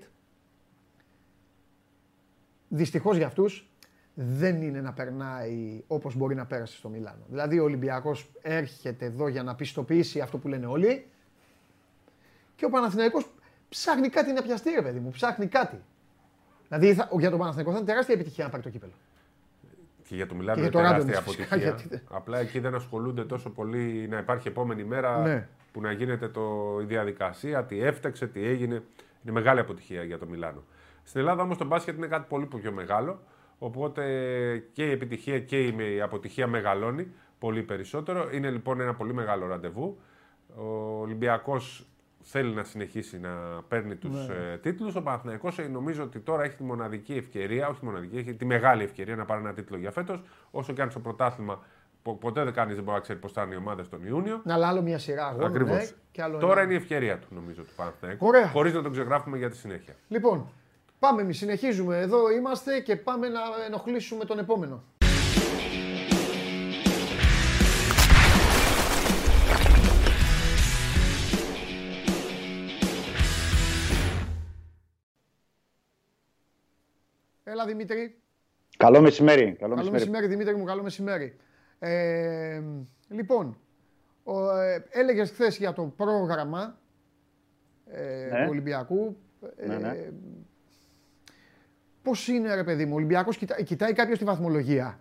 [2.68, 3.68] δυστυχώς για αυτούς
[4.14, 7.24] δεν είναι να περνάει όπως μπορεί να πέρασε στο Μιλάνο.
[7.28, 11.06] Δηλαδή ο Ολυμπιακός έρχεται εδώ για να πιστοποιήσει αυτό που λένε όλοι
[12.56, 13.30] και ο Παναθηναϊκός
[13.68, 15.82] ψάχνει κάτι να πιαστεί ρε παιδί μου, ψάχνει κάτι.
[16.68, 18.92] Δηλαδή θα, για τον Παναθηναϊκό θα είναι τεράστια επιτυχία να πάρει το κύπελο.
[20.08, 21.68] Και για το Μιλάνο Και είναι για το τεράστια Ράντονιτ φυσικά, αποτυχία.
[21.70, 25.48] γιατί δεν- Απλά εκεί δεν ασχολούνται τόσο πολύ να υπάρχει επόμενη μέρα Ναι.
[25.72, 28.74] που να γίνεται το, η διαδικασία, τι έφταξε, τι έγινε.
[29.22, 30.62] Είναι μεγάλη αποτυχία για το Μιλάνο.
[31.04, 33.20] Στην Ελλάδα όμως το μπάσκετ είναι κάτι πολύ πιο μεγάλο.
[33.58, 34.02] Οπότε
[34.72, 37.06] και η επιτυχία και η αποτυχία μεγαλώνει
[37.38, 38.28] πολύ περισσότερο.
[38.32, 39.98] Είναι λοιπόν ένα πολύ μεγάλο ραντεβού.
[40.56, 40.64] Ο
[41.00, 41.87] Ολυμπιακός
[42.30, 43.30] θέλει να συνεχίσει να
[43.68, 44.34] παίρνει τους Ναι.
[44.52, 44.94] ε, τίτλους.
[44.94, 48.44] Ο Παναθηναϊκός ε, νομίζω ότι τώρα έχει τη μοναδική ευκαιρία, όχι τη μοναδική, έχει τη
[48.44, 50.22] μεγάλη ευκαιρία να πάρει ένα τίτλο για φέτος.
[50.50, 51.62] Όσο και αν στο πρωτάθλημα
[52.02, 54.40] πο- ποτέ δεν κανείς δεν μπορεί να ξέρει πώς θα είναι οι ομάδες τον Ιούνιο.
[54.44, 55.76] Να αλλά άλλο μια σειρά αγώνων, Ακριβώς.
[55.76, 56.62] ναι, και άλλο Τώρα ένα.
[56.62, 58.26] είναι η ευκαιρία του νομίζω του Παναθηναϊκού.
[58.26, 58.46] Ωραία.
[58.48, 59.94] Χωρίς να τον ξεγράφουμε για τη συνέχεια.
[60.08, 60.48] Λοιπόν,
[60.98, 61.98] πάμε εμείς, συνεχίζουμε.
[61.98, 64.82] Εδώ είμαστε και πάμε να ενοχλήσουμε τον επόμενο.
[77.50, 78.16] Έλα Δημήτρη.
[78.76, 79.42] Καλό μεσημέρι.
[79.44, 79.92] Καλό, Καλό μεσημέρι.
[79.92, 81.36] μεσημέρι Δημήτρη μου, καλό μεσημέρι.
[81.78, 82.62] Ε,
[83.08, 83.58] λοιπόν,
[84.24, 86.78] ο, ε, έλεγες χθες για το πρόγραμμα
[87.90, 88.42] ε, Ναι.
[88.44, 89.16] του Ολυμπιακού.
[89.56, 90.10] Ε, Ναι, ναι.
[92.02, 94.98] πώς είναι ρε παιδί μου, ο Ολυμπιακός κοιτά, κοιτάει κάποιος τη βαθμολογία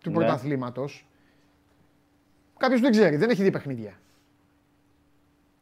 [0.00, 0.16] του Ναι.
[0.16, 1.06] πρωταθλήματος;
[2.58, 4.00] Κάποιος δεν ξέρει, δεν έχει δει παιχνίδια.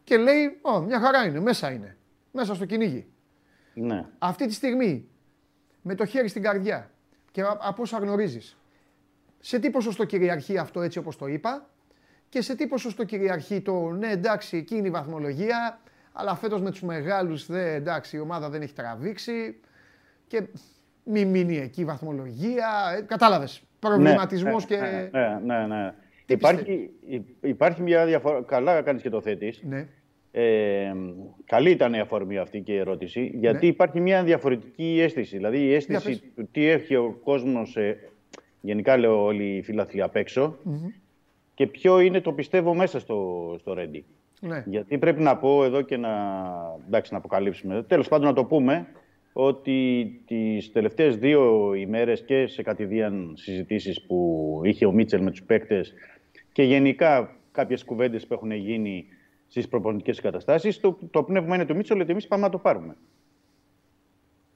[0.04, 1.96] Και λέει, Ω, μια χαρά είναι, μέσα είναι.
[2.32, 3.06] Μέσα στο κυνήγι.
[3.74, 4.06] Ναι.
[4.18, 5.08] Αυτή τη στιγμή,
[5.86, 6.90] με το χέρι στην καρδιά
[7.30, 8.56] και α- από όσα γνωρίζεις,
[9.40, 11.68] σε τι ποσοστό κυριαρχεί αυτό έτσι όπως το είπα
[12.28, 15.78] και σε τι ποσοστό κυριαρχεί το ναι εντάξει εκείνη η βαθμολογία
[16.12, 19.60] αλλά φέτος με τους μεγάλους δε, εντάξει η ομάδα δεν έχει τραβήξει
[20.26, 20.42] και
[21.04, 22.68] μη μείνει εκεί η βαθμολογία.
[22.98, 23.62] Ε, κατάλαβες.
[23.78, 24.82] Προβληματισμός ναι, και...
[25.12, 25.66] Ναι, ναι, ναι.
[25.66, 25.94] ναι.
[26.26, 28.42] Τι Υπάρχει, υ- υπάρχει μια διαφορά.
[28.42, 29.60] Καλά κάνεις και το θέτεις.
[29.62, 29.88] Ναι.
[30.36, 30.92] Ε,
[31.44, 33.72] καλή ήταν η αφορμή αυτή και η ερώτηση, γιατί Ναι.
[33.72, 35.36] υπάρχει μια διαφορετική αίσθηση.
[35.36, 36.22] Δηλαδή η Για αίσθηση πες.
[36.36, 37.96] του τι έχει ο κόσμος, ε,
[38.60, 40.56] γενικά λέω όλοι οι φίλαθλοι απ' εξω
[41.54, 44.04] και ποιο είναι το πιστεύω μέσα στο, στο Ρέντι.
[44.40, 44.62] ναι.
[44.66, 46.10] Γιατί πρέπει να πω εδώ και να,
[46.86, 48.86] εντάξει, να αποκαλύψουμε, τέλος πάντων να το πούμε,
[49.32, 55.42] ότι τις τελευταίες δύο ημέρες και σε κατηδίαν συζητήσεις που είχε ο Μίτσελ με τους
[55.42, 55.94] παίκτες
[56.52, 59.04] και γενικά κάποιες κουβέντες που έχουν γίνει
[59.54, 62.96] στις προπονητικές καταστάσεις, το, το πνεύμα είναι του Μίτσελ ότι εμείς πάμε να το πάρουμε.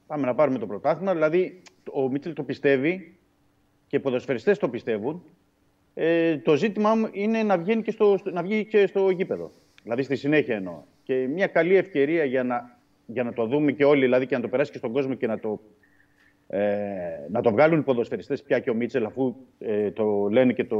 [0.07, 1.61] Πάμε να πάρουμε το πρωτάθλημα, δηλαδή
[1.93, 3.17] ο Μίτσελ το πιστεύει
[3.87, 5.23] και οι ποδοσφαιριστές το πιστεύουν.
[5.93, 9.51] Ε, το ζήτημά μου είναι να βγαίνει, και στο, στο- να βγει και στο γήπεδο.
[9.83, 10.81] Δηλαδή στη συνέχεια εννοώ.
[11.03, 14.41] Και μια καλή ευκαιρία για να, για να το δούμε και όλοι, δηλαδή και να
[14.41, 15.59] το περάσει και στον κόσμο και να το,
[16.47, 16.59] ε,
[17.29, 20.77] να το βγάλουν οι ποδοσφαιριστές πια και ο Μίτσελ, αφού ε, το λένε και το,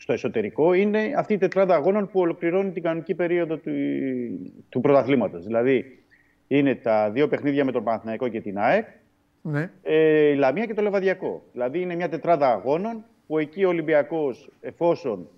[0.00, 3.70] στο εσωτερικό, είναι αυτή η τετράδα αγώνων που ολοκληρώνει την κανονική περίοδο του,
[4.68, 5.44] του πρωταθλήματος.
[5.46, 5.98] Δηλαδή
[6.46, 8.86] είναι τα δύο παιχνίδια με τον Παναθηναϊκό και την ΑΕΚ,
[9.42, 9.70] ναι.
[9.82, 11.42] ε, η Λαμία και το Λεβαδιακό.
[11.52, 15.28] Δηλαδή είναι μια τετράδα αγώνων που εκεί ο Ολυμπιακός εφόσον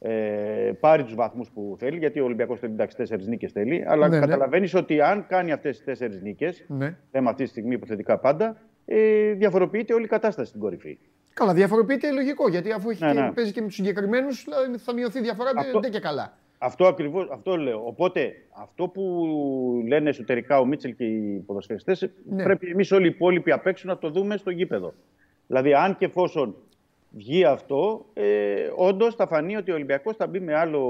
[0.00, 4.08] ε, πάρει τους βαθμούς που θέλει, γιατί ο Ολυμπιακός θέλει εντάξει τέσσερις νίκες θέλει, αλλά
[4.08, 4.26] Ναι, ναι.
[4.26, 6.96] καταλαβαίνεις ότι αν κάνει αυτές τις τέσσερις νίκες, ναι.
[7.10, 10.98] θέμα αυτή τη στιγμή υποθετικά πάντα, ε, διαφοροποιείται όλη η κατάσταση στην κορυφή.
[11.38, 13.32] Καλά, διαφοροποιείται λογικό γιατί αφού έχει Ναι, και, ναι.
[13.32, 14.46] παίζει και με τους συγκεκριμένους,
[14.76, 16.32] θα μειωθεί η διαφορά Αυτό- δεν και καλά.
[16.58, 17.82] Αυτό ακριβώς, αυτό λέω.
[17.86, 18.32] Οπότε,
[18.62, 19.02] αυτό που
[19.86, 22.42] λένε εσωτερικά ο Μίτσελ και οι ποδοσφαιριστές, Ναι.
[22.42, 24.94] πρέπει εμείς όλοι οι υπόλοιποι απ' έξω να το δούμε στο γήπεδο.
[25.46, 26.54] Δηλαδή, αν και εφόσον
[27.10, 30.80] βγει αυτό, ε, όντως θα φανεί ότι ο Ολυμπιακός θα μπει με άλλο,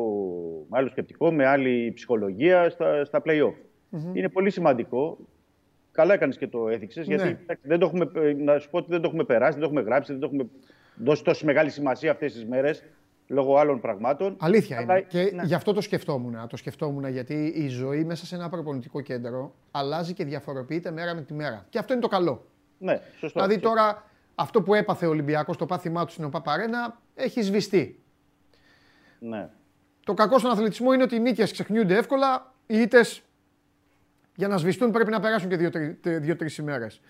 [0.68, 3.54] με άλλο σκεπτικό, με άλλη ψυχολογία στα, στα play-off.
[4.12, 5.18] Είναι πολύ σημαντικό.
[5.98, 7.28] Καλά έκανες και το έδειξες, γιατί Ναι.
[7.42, 9.64] εντάξει, δεν το έχουμε, ε, να σου πω ότι δεν το έχουμε περάσει, δεν το
[9.66, 10.46] έχουμε γράψει, δεν το έχουμε
[10.94, 12.82] δώσει τόση μεγάλη σημασία αυτές τις μέρες
[13.26, 14.36] λόγω άλλων πραγμάτων.
[14.40, 15.06] Αλήθεια Αλλά- είναι.
[15.08, 15.42] Και ναι.
[15.44, 16.48] γι' αυτό το σκεφτόμουν.
[16.48, 21.22] Το σκεφτόμουν γιατί η ζωή μέσα σε ένα προπονητικό κέντρο αλλάζει και διαφοροποιείται μέρα με
[21.22, 21.66] τη μέρα.
[21.68, 22.46] Και αυτό είναι το καλό.
[22.78, 23.40] Ναι, σωστό.
[23.40, 24.02] Δηλαδή τώρα
[24.34, 28.00] αυτό που έπαθε ο Ολυμπιακός στο πάθημά του στην ΟΠΑΠΑΡΕΝΑ έχει σβηστεί.
[29.18, 29.48] Ναι.
[30.04, 32.52] Το κακό στον αθλητισμό είναι ότι οι νίκες ξεχνιούνται εύκολα.
[32.66, 33.22] Οι ήττες
[34.38, 35.56] για να σβηστούν πρέπει να περάσουν και
[36.18, 37.00] δύο-τρει ημέρες.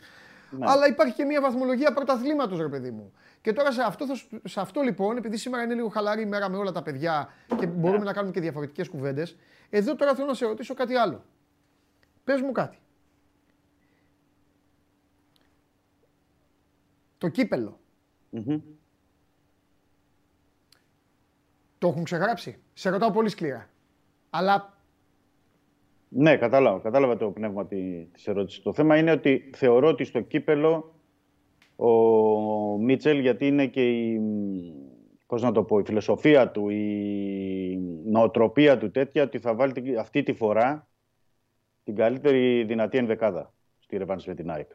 [0.50, 0.64] Ναι.
[0.70, 3.12] Αλλά υπάρχει και μια βαθμολογία πρωταθλήματος, ρε παιδί μου.
[3.40, 6.48] Και τώρα σε αυτό, θα σου- σε αυτό λοιπόν, επειδή σήμερα είναι λίγο χαλαρή ημέρα
[6.48, 9.36] με όλα τα παιδιά και μπορούμε να κάνουμε και διαφορετικές κουβέντες,
[9.70, 11.24] εδώ τώρα θέλω να σε ρωτήσω κάτι άλλο.
[12.24, 12.78] Πες μου κάτι.
[17.18, 17.80] Το κύπελο.
[18.30, 18.60] Μμμ.
[21.78, 22.58] Το έχουν ξεγράψει.
[22.74, 23.68] Σε ρωτάω πολύ σκληρά.
[24.30, 24.77] Αλλά
[26.08, 28.62] Ναι, κατάλαβα, κατάλαβα το πνεύμα τη της ερώτησης.
[28.62, 30.94] Το θέμα είναι ότι θεωρώ ότι στο κύπελο
[31.76, 31.88] ο
[32.78, 34.20] Μίτσελ, γιατί είναι και η,
[35.26, 39.98] πώς να το πω, η φιλοσοφία του, η νοοτροπία του τέτοια, ότι θα βάλει την-
[39.98, 40.88] αυτή τη φορά
[41.84, 44.70] την καλύτερη δυνατή ενδεκάδα στη ρεβάνση με την ΑΕΚ.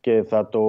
[0.00, 0.60] Και θα το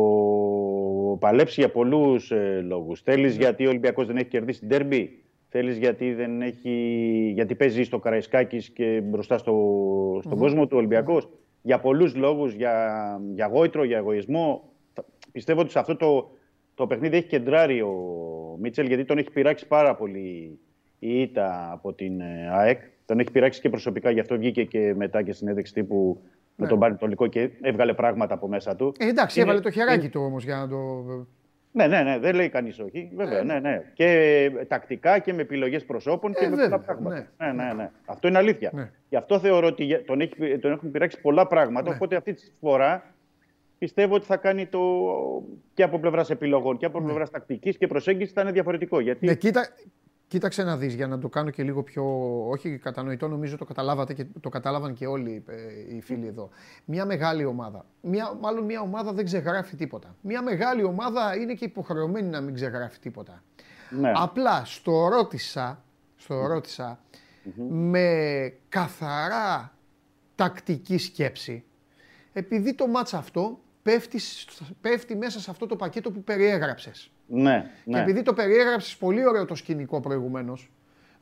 [1.20, 3.02] παλέψει για πολλούς ε, λόγους.
[3.02, 6.72] Θέλεις γιατί ο Ολυμπιακός δεν έχει κερδίσει την τέρμπι; Θέλεις γιατί, δεν έχει...
[7.34, 9.54] γιατί παίζει στο Καραϊσκάκης και μπροστά στο...
[10.24, 11.30] στον κόσμο του Ολυμπιακός.
[11.62, 12.96] Για πολλούς λόγους, για,
[13.34, 14.64] για γόητρο, για εγωισμό.
[14.94, 16.30] Θα- Πιστεύω ότι σε αυτό το,
[16.76, 17.94] το παιχνίδι έχει κεντράρει ο
[18.62, 20.60] Μίτσελ γιατί τον έχει πειράξει πάρα πολύ
[21.00, 22.80] η ήττα από την ε, ΑΕΚ.
[23.06, 26.22] Τον έχει πειράξει και προσωπικά, γι' αυτό βγήκε και μετά και συνέντευξη τύπου
[26.56, 26.68] με Ναι.
[26.70, 28.94] τον Πανετολικό και έβγαλε πράγματα από μέσα του.
[29.00, 30.78] ε, εντάξει, Είναι- έβαλε το χεράκι του όμως για να το.
[31.72, 33.12] Ναι, ναι, ναι, δεν λέει κανείς όχι.
[33.16, 33.84] Βέβαια, ναι, ναι.
[33.94, 37.28] Και τακτικά και με επιλογές προσώπων και Ε, με βέβαια, πολλά πράγματα.
[37.38, 37.52] ναι.
[37.52, 37.90] Ναι, ναι, ναι.
[38.06, 38.70] Αυτό είναι αλήθεια.
[38.74, 38.92] Ναι.
[39.10, 41.90] Γι' αυτό θεωρώ ότι για- τον, έχει, τον έχουν πειράξει πολλά πράγματα.
[41.90, 41.96] Ναι.
[41.96, 43.04] Οπότε αυτή τη φορά
[43.78, 44.80] πιστεύω ότι θα κάνει το
[45.74, 49.00] και από πλευράς επιλογών και από πλευράς τακτικής και προσέγγισης θα είναι διαφορετικό.
[49.00, 49.68] Γιατί Ναι, κοίτα,
[50.30, 52.04] κοίταξε να δεις για να το κάνω και λίγο πιο,
[52.50, 56.50] όχι κατανοητό, νομίζω το καταλάβατε και το κατάλαβαν και όλοι ε, οι φίλοι εδώ.
[56.86, 60.16] Μια μεγάλη ομάδα, μια, μάλλον μια ομάδα δεν ξεγράφει τίποτα.
[60.22, 63.44] Μια μεγάλη ομάδα είναι και υποχρεωμένη να μην ξεγράφει τίποτα.
[63.90, 64.12] ναι.
[64.16, 65.84] Απλά στο ρώτησα,
[66.18, 67.00] στο ρώτησα
[67.70, 69.74] με καθαρά
[70.36, 71.64] τακτική σκέψη,
[72.34, 77.12] επειδή το μάτς αυτό πέφτει, στο- πέφτει μέσα σε αυτό το πακέτο που περιέγραψες.
[77.32, 78.02] Ναι, Και ναι.
[78.02, 80.72] επειδή το περιέγραψες πολύ ωραίο το σκηνικό προηγουμένως,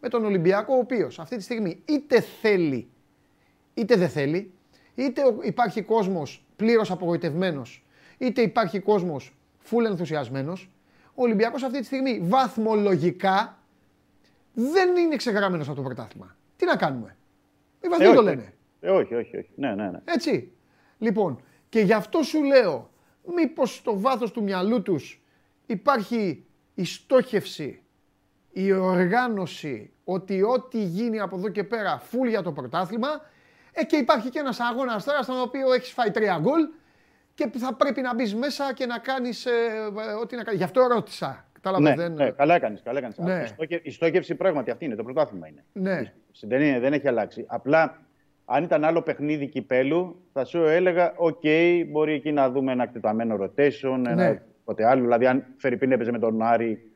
[0.02, 2.88] με τον Ολυμπιακό, ο οποίος αυτή τη στιγμή είτε θέλει
[3.74, 4.52] είτε δεν θέλει,
[4.96, 7.86] είτε ο- υπάρχει κόσμος πλήρως απογοητευμένος,
[8.18, 9.36] είτε υπάρχει κόσμος
[9.70, 10.70] full ενθουσιασμένος,
[11.16, 13.58] ο Ολυμπιακός αυτή τη στιγμή βαθμολογικά
[14.54, 16.36] δεν είναι ξεγραμμένος από το πρωτάθλημα.
[16.58, 17.16] Τι να κάνουμε;
[17.82, 18.54] Οι βαθμοί Ε, το όχι, λένε.
[18.80, 19.50] Ε, όχι, όχι, όχι.
[19.56, 20.00] Ναι, ναι, ναι.
[20.06, 20.52] Έτσι.
[20.98, 22.90] Λοιπόν, και γι' αυτό σου λέω,
[23.36, 25.22] μήπως στο βάθος του μυαλού τους
[25.68, 27.82] υπάρχει η στόχευση,
[28.52, 33.08] η οργάνωση, ότι ό,τι γίνει από εδώ και πέρα φουλ για το πρωτάθλημα,
[33.72, 36.62] ε, και υπάρχει και ένας αγώνας τώρα στον οποίο έχεις φάει τρία γκολ
[37.34, 39.50] και που θα πρέπει να μπεις μέσα και να κάνεις ε,
[40.10, 40.60] ε, ό,τι να κάνεις.
[40.60, 41.46] Γι' αυτό ρώτησα.
[41.62, 42.14] Κατάλαβες, Ναι, δεν...
[42.14, 42.82] ναι, καλά έκανες.
[42.84, 43.18] Καλά έκανες.
[43.18, 43.42] Ναι.
[43.44, 45.64] Η, στόχε- η στόχευση πράγματι αυτή είναι, το πρωτάθλημα είναι.
[45.74, 46.14] ναι.
[46.42, 47.46] Δεν, είναι, δεν έχει αλλάξει.
[47.48, 48.02] Απλά,
[48.46, 51.42] αν ήταν άλλο παιχνίδι κυπέλου, θα σου έλεγα: Οκ,
[51.88, 54.42] μπορεί εκεί να δούμε ένα εκτεταμένο rotation, Ναι.
[54.68, 55.02] Ένα ποτέ άλλο.
[55.02, 56.92] Δηλαδή, αν φερ' ειπείν έπαιζε με τον Άρη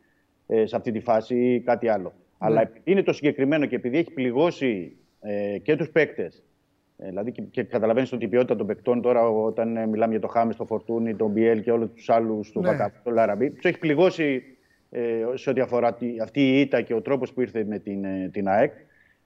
[0.48, 2.14] ε, σε αυτή τη φάση ή κάτι άλλο.
[2.14, 2.14] Ναι.
[2.38, 6.44] Αλλά επειδή είναι το συγκεκριμένο και επειδή έχει πληγώσει ε, και τους παίκτες.
[6.98, 10.22] Ε, δηλαδή, και, και καταλαβαίνεις ότι η ποιότητα των παικτών τώρα, όταν ε, μιλάμε για
[10.22, 12.68] το Χάμες, το Φορτούνη, τον Μπιέλ και όλους τους άλλους, του Ναι.
[12.68, 14.44] Βακαμπού, τον Ελ Αραμπί, τους έχει πληγώσει
[14.90, 18.04] ε, σε ό,τι αφορά τη, αυτή η ήττα και ο τρόπος που ήρθε με την,
[18.04, 18.72] ε, την ΑΕΚ.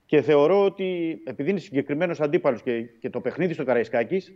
[0.06, 4.32] Και θεωρώ ότι επειδή είναι συγκεκριμένος αντίπαλος και, και το παιχνίδι στο Καραϊσκάκη,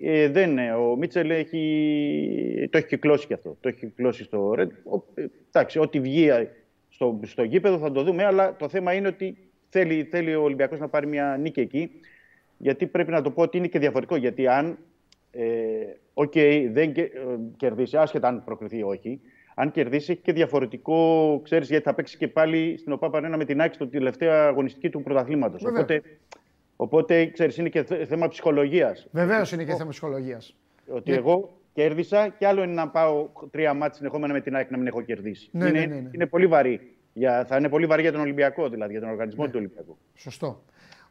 [0.00, 3.56] ε, δεν, ε, ο Μίτσελ έχει, το έχει κυκλώσει και αυτό.
[3.60, 4.70] Το έχει κυκλώσει στο Ρέντη.
[4.70, 6.48] Ο- ε, Εντάξει, ό,τι βγει ε,
[6.88, 9.36] στο, στο γήπεδο θα το δούμε, αλλά το θέμα είναι ότι
[9.68, 11.90] θέλει, θέλει ο Ολυμπιακός να πάρει μια νίκη εκεί.
[12.58, 14.16] Γιατί πρέπει να το πω ότι είναι και διαφορετικό.
[14.16, 14.78] Γιατί αν
[15.30, 15.46] ε,
[16.14, 16.32] οκ,
[16.70, 17.20] δεν κε- ε,
[17.56, 19.20] κερδίσει, άσχετα αν προκριθεί ή όχι,
[19.54, 23.44] αν κερδίσει έχει και διαφορετικό, ξέρεις, γιατί θα παίξει και πάλι στην ΟΠΑΠ Arena με
[23.44, 25.62] την ΑΕΚ στο τελευταία αγωνιστική του πρωταθλήματος.
[25.62, 25.78] Βέβαια.
[25.82, 26.02] Οπότε,
[26.80, 29.06] οπότε ξέρεις, είναι και θε- θέμα ψυχολογίας.
[29.10, 30.56] Βεβαίως είναι και θέμα ψυχολογίας.
[30.88, 31.16] Ότι Ναι.
[31.16, 34.86] εγώ κέρδισα και άλλο είναι να πάω τρία μάτια συνεχόμενα με την ΑΕΚ να μην
[34.86, 35.48] έχω κερδίσει.
[35.52, 36.10] Ναι, είναι, ναι, ναι, ναι.
[36.12, 36.92] είναι πολύ βαρύ.
[37.12, 39.50] Για, θα είναι πολύ βαρύ για τον Ολυμπιακό, δηλαδή για τον οργανισμό Ναι.
[39.50, 39.96] του Ολυμπιακού.
[40.14, 40.62] Σωστό.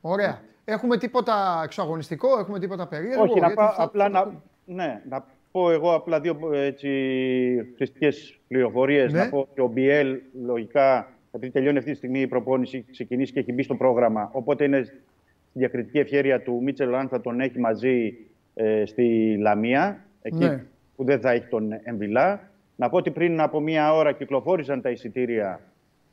[0.02, 0.41] Ωραία.
[0.65, 3.22] Έχουμε τίποτα εξωαγωνιστικό, έχουμε τίποτα περίεργο.
[3.23, 4.41] Όχι, να γιατί πάω θα- απλά θα το να, πούμε.
[4.65, 6.89] ναι, να πω εγώ απλά δύο έτσι,
[7.76, 9.14] χρηστικές πληροφορίες.
[9.14, 9.19] Ναι.
[9.23, 13.31] Να πω ότι ο Μπιέλ λογικά, επειδή τελειώνει αυτή τη στιγμή η προπόνηση, έχει ξεκινήσει
[13.34, 14.85] και έχει μπει στο πρόγραμμα, οπότε είναι
[15.57, 18.13] στη διακριτική ευχέρεια του Μίτσελ αν θα τον έχει μαζί
[18.53, 20.63] ε, στη Λαμία, εκεί Ναι.
[20.95, 22.49] που δεν θα έχει τον Εμβιλά.
[22.75, 25.59] Να πω ότι πριν από μία ώρα κυκλοφόρησαν τα εισιτήρια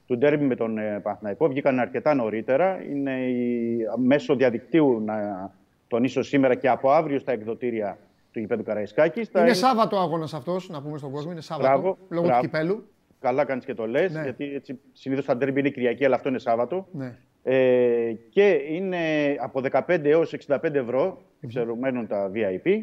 [0.07, 1.49] του ντέρμπι με τον ε, Παναθηναϊκό.
[1.49, 2.83] Βγήκαν αρκετά νωρίτερα.
[2.91, 5.51] Είναι η, μέσω διαδικτύου να
[5.89, 7.99] τονίσω σήμερα και από αύριο στα εκδοτήρια
[8.33, 9.31] του γηπέδου Καραϊσκάκης.
[9.39, 11.33] Είναι Σάββατο αγώνας αυτός, να πούμε στον κόσμο.
[11.33, 11.69] Είναι Σάββατο.
[11.71, 12.41] Μπράβο, λόγω μπράβο.
[12.41, 12.85] του κυπέλου.
[13.21, 14.23] Καλά κάνεις και το λες, Ναι.
[14.23, 16.87] γιατί έτσι, συνήθως τα ντέρμπι είναι Κυριακή, αλλά αυτό είναι Σάββατο.
[16.93, 17.17] Ναι.
[17.47, 18.99] Ε, και είναι
[19.39, 22.81] από 15 έως 65 ευρώ, εξαιρουμένων τα VIP.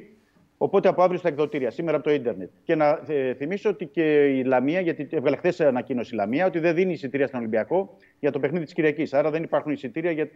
[0.57, 2.49] Οπότε από αύριο στα εκδοτήρια, σήμερα από το ίντερνετ.
[2.63, 6.59] Και να ε, θυμίσω ότι και η Λαμία, γιατί έβγαλε χθες ανακοίνωση η Λαμία, ότι
[6.59, 9.13] δεν δίνει εισιτήρια στον Ολυμπιακό για το παιχνίδι της Κυριακής.
[9.13, 10.29] Άρα δεν υπάρχουν εισιτήρια για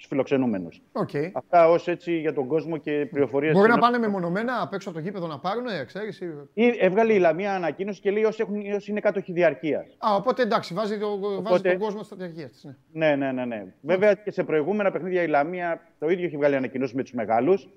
[0.00, 0.82] τους φιλοξενούμενους.
[0.92, 1.10] Οκ.
[1.32, 3.52] Αυτά ως έτσι για τον κόσμο και πληροφορίες.
[3.52, 6.20] Μπορεί να πάνε μεμονωμένα απ' έξω από το γήπεδο να πάρουν, ξέρεις.
[6.54, 9.86] Ή έβγαλε η Λαμία ανακοίνωση και λέει όσοι, έχουν, όσοι είναι κάτοχοι διαρκείας.
[9.98, 12.64] Α, οπότε εντάξει, βάζει, το, βάζει Οπότε- τον κόσμο στα διαρκεία της.
[12.64, 13.06] Ναι.
[13.16, 13.64] Ναι, ναι, ναι, ναι.
[13.80, 17.68] Βέβαια και σε προηγούμενα παιχνίδια η Λαμία το ίδιο έχει βγάλει ανακοινώσει με τους μεγάλους.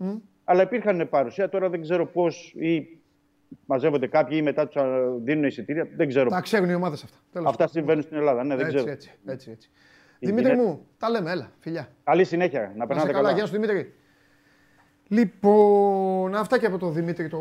[0.44, 1.50] Αλλά υπήρχαν παρουσία.
[1.50, 2.88] Τώρα δεν ξέρω πώς ή
[3.66, 4.82] μαζεύονται κάποιοι ή μετά τους
[5.24, 5.88] δίνουν εισιτήρια.
[5.96, 6.30] Δεν ξέρω.
[6.30, 7.18] Τα ξέρουν οι ομάδες αυτά.
[7.32, 7.74] Τέλος Αυτά πάντων.
[7.74, 8.44] συμβαίνουν στην Ελλάδα.
[8.44, 8.92] Ναι, δεν έτσι, ξέρω.
[8.92, 9.70] έτσι, έτσι, έτσι.
[10.24, 11.88] Η Δημήτρη γυναίκα- μου, τα λέμε, έλα, φιλιά.
[12.04, 12.60] Καλή συνέχεια.
[12.62, 13.32] Να Να περνάτε είσαι καλά, καλά.
[13.38, 13.94] γεια σου Δημήτρη.
[15.08, 17.40] Λοιπόν, αυτά και από τον Δημήτρη το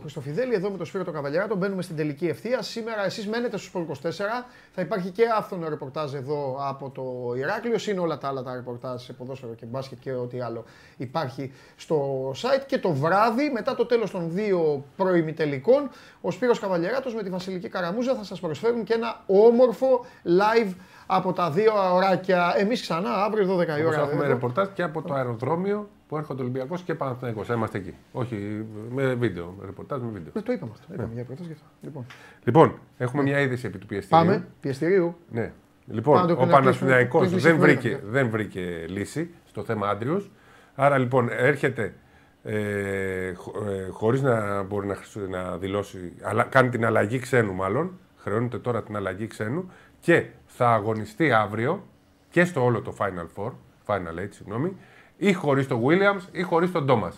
[0.00, 1.56] Χριστοφιδέλη, εδώ με τον Σπύρο το Καβαλιαράτο.
[1.56, 2.62] Μπαίνουμε στην τελική ευθεία.
[2.62, 4.46] Σήμερα εσείς μένετε στους Sport 24.
[4.72, 7.76] Θα υπάρχει και άφθονο ρεπορτάζ εδώ από το Ηράκλειο.
[7.90, 10.64] Είναι όλα τα άλλα τα ρεπορτάζ σε ποδόσφαιρο και μπάσκετ και ό,τι άλλο
[10.96, 12.62] υπάρχει στο site.
[12.66, 15.90] Και το βράδυ, μετά το τέλος των δύο προημιτελικών,
[16.20, 20.72] ο Σπύρος Καβαλιαράτος με τη Βασιλική Καραμούζα θα σας προσφέρουν και ένα όμορφο live
[21.10, 22.54] από τα δύο ωράκια.
[22.56, 23.48] Εμείς ξανά αύριο 12
[23.78, 24.00] η Όπως ώρα.
[24.02, 24.32] έχουμε εδώ.
[24.32, 27.48] ρεπορτάζ και από το αεροδρόμιο που έρχονται Ολυμπιακός και Παναθηναϊκός.
[27.48, 27.94] Είμαστε εκεί.
[28.12, 29.54] Όχι με βίντεο.
[29.64, 30.32] Ρεπορτάζ με βίντεο.
[30.34, 30.94] Ναι, το είπαμε αυτό.
[30.94, 31.66] Είπαμε για πρόταση γι' αυτό.
[31.80, 32.06] Λοιπόν.
[32.44, 34.26] Λοιπόν, έχουμε μια είδηση επί του πιεστηρίου.
[34.26, 34.46] Πάμε.
[34.60, 35.16] Πιεστηρίου.
[35.30, 35.40] Ναι.
[35.40, 35.52] Πάμε
[35.86, 38.10] Λοιπόν, το ο κλείσουμε, Παναθηναϊκός το κλείσουμε δεν πριν, βρήκε, ναι.
[38.10, 40.30] δεν βρήκε λύση στο θέμα Άντριους.
[40.74, 41.94] Άρα λοιπόν έρχεται
[42.42, 47.52] ε, χω- ε, χωρίς να μπορεί να, χρησι- να δηλώσει, αλλά, κάνει την αλλαγή ξένου
[47.54, 49.70] μάλλον, χρεώνεται τώρα την αλλαγή ξένου
[50.00, 50.24] και
[50.58, 51.86] θα αγωνιστεί αύριο
[52.30, 53.52] και στο όλο το Final Four,
[53.86, 54.76] Final Eight, συγγνώμη,
[55.16, 57.12] ή χωρίς τον Williams ή χωρίς τον Thomas.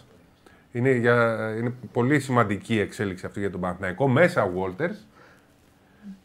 [0.73, 1.15] Είναι, για,
[1.59, 4.09] είναι πολύ σημαντική η εξέλιξη αυτή για τον Παναθηναϊκό.
[4.09, 4.97] Μέσα ο Walters.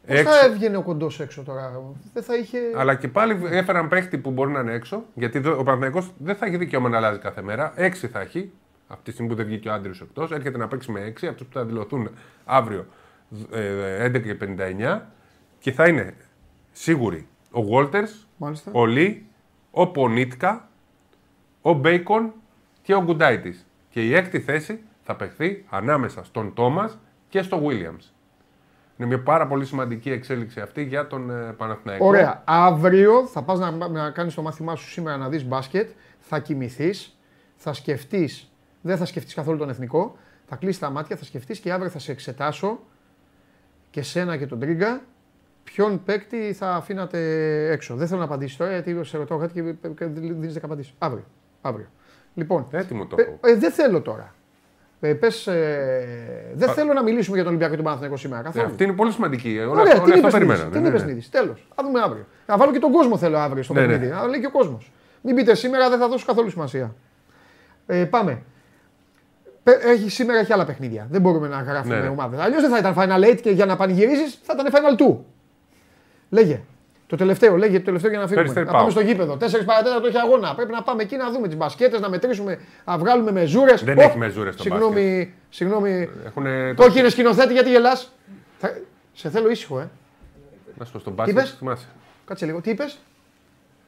[0.08, 1.82] Πώς θα έβγαινε ο κοντός έξω τώρα,
[2.14, 2.60] δεν θα είχε.
[2.76, 5.04] Αλλά και πάλι έφεραν παίχτη που μπορεί να είναι έξω.
[5.14, 7.74] Γιατί εδώ ο Παναθηναϊκός δεν θα έχει δικαίωμα να αλλάζει κάθε μέρα.
[7.76, 8.52] Έξι θα έχει.
[8.88, 11.28] αυτή τη στιγμή που δεν βγήκε ο Άντριος εκτός, έρχεται να παίξει με 6.
[11.28, 12.10] Αυτούς που θα δηλωθούν
[12.46, 12.86] αύριο
[13.52, 15.02] ε, 11 και 59
[15.60, 16.14] και θα είναι
[16.76, 18.72] σίγουροι ο Walters, Μάλιστα.
[18.74, 19.26] ο Λί,
[19.72, 20.70] ο Πονίτκα,
[21.62, 22.34] ο Μπέικον
[22.82, 23.66] και ο Γκουντάιτης.
[23.90, 26.98] Και η έκτη θέση θα παιχθεί ανάμεσα στον Τόμας
[27.30, 28.12] και στο Williams.
[28.98, 32.06] Είναι μια πάρα πολύ σημαντική εξέλιξη αυτή για τον ε, Παναθηναϊκό.
[32.06, 32.44] Ωραία.
[32.46, 35.90] Αύριο θα πας να, να κάνεις το μάθημά σου σήμερα να δεις μπάσκετ,
[36.20, 37.18] θα κοιμηθείς,
[37.56, 41.72] θα σκεφτείς, δεν θα σκεφτείς καθόλου τον εθνικό, θα κλείσεις τα μάτια, θα σκεφτείς και
[41.72, 42.80] αύριο θα σε εξετάσω
[43.90, 45.02] και σένα και τον Τρίγκα
[45.74, 47.20] ποιον παίκτη θα αφήνατε
[47.72, 47.96] έξω.
[47.96, 50.94] Δεν θέλω να απαντήσεις τώρα γιατί σε ρωτάω κάτι και και δεν δίνεις 10 απαντήσεις.
[50.98, 51.24] Αύριο.
[51.62, 51.86] Αύριο.
[52.34, 53.40] Λοιπόν, Έτοιμο το ε, έχω.
[53.46, 54.34] ε, δεν θέλω τώρα.
[55.00, 58.42] Ε, πες, ε, δεν θέλω να μιλήσουμε για τον Ολυμπιακό και τον Παναθηναϊκό σήμερα.
[58.42, 58.66] Ε, Καθόλου.
[58.66, 59.58] αυτή είναι πολύ σημαντική.
[59.70, 60.60] Όλα, Ωραία, όλα τι αυτά είπες περιμένω.
[60.64, 61.08] Νίδης, Ναι, Τι ναι, είπες ναι.
[61.08, 61.68] Νίδης, τέλος.
[61.76, 62.26] Θα δούμε αύριο.
[62.48, 63.88] Να βάλω και τον κόσμο θέλω αύριο στο Ναι, ναι.
[63.88, 64.12] παιχνίδι.
[64.12, 64.92] Να λέει και ο κόσμος.
[65.22, 66.96] Μην πείτε σήμερα, δεν θα δώσω καθόλου σημασία.
[67.86, 68.42] Ε, πάμε.
[69.64, 71.08] Πε- Έχει, σήμερα έχει άλλα παιχνίδια.
[71.10, 72.08] Δεν μπορούμε να γράφουμε Ναι, ναι.
[72.08, 72.40] ομάδες.
[72.40, 75.18] Αλλιώς δεν θα ήταν Final 8 και για να πανηγυρίζεις θα ήταν Final 2.
[76.30, 76.62] Λέγε.
[77.08, 78.42] Το τελευταίο, λέγε το τελευταίο για να φύγουμε.
[78.42, 78.92] Περιστέρι να πάμε πάω.
[78.92, 79.34] στο γήπεδο.
[79.34, 80.56] 4 παρατέταρτο έχει αγώνα.
[80.56, 83.74] Πρέπει να πάμε εκεί να δούμε τις μπασκέτες, να μετρήσουμε, να βγάλουμε μεζούρε.
[83.84, 86.10] Δεν έχει μεζούρες στο Συγγνώμη, συγγνώμη.
[86.26, 88.12] Έχουνε Το κύριε σκηνοθέτη, γιατί γελάς;
[88.60, 88.78] Θα...
[89.14, 89.90] Σε θέλω ήσυχο, ε.
[90.78, 91.88] Να σου πω στον είπες; μπάσκετ, θυμάσαι.
[92.26, 92.62] Κάτσε λίγο.
[92.62, 92.98] Τι είπες;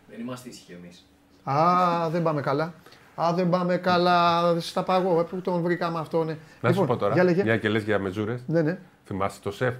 [0.09, 1.05] Δεν είμαστε ήσυχοι εμείς.
[1.43, 2.73] Α, δεν πάμε καλά.
[3.15, 4.41] Α, δεν πάμε καλά.
[4.59, 5.19] Στα παγώ.
[5.19, 6.37] Ε, Πού τον βρήκαμε αυτό, ναι.
[6.61, 7.43] Να σου πω τώρα, Για λέγε.
[7.43, 8.77] μια και λες για μεζούρες, Ναι, ναι.
[9.05, 9.73] θυμάσαι το σεφ;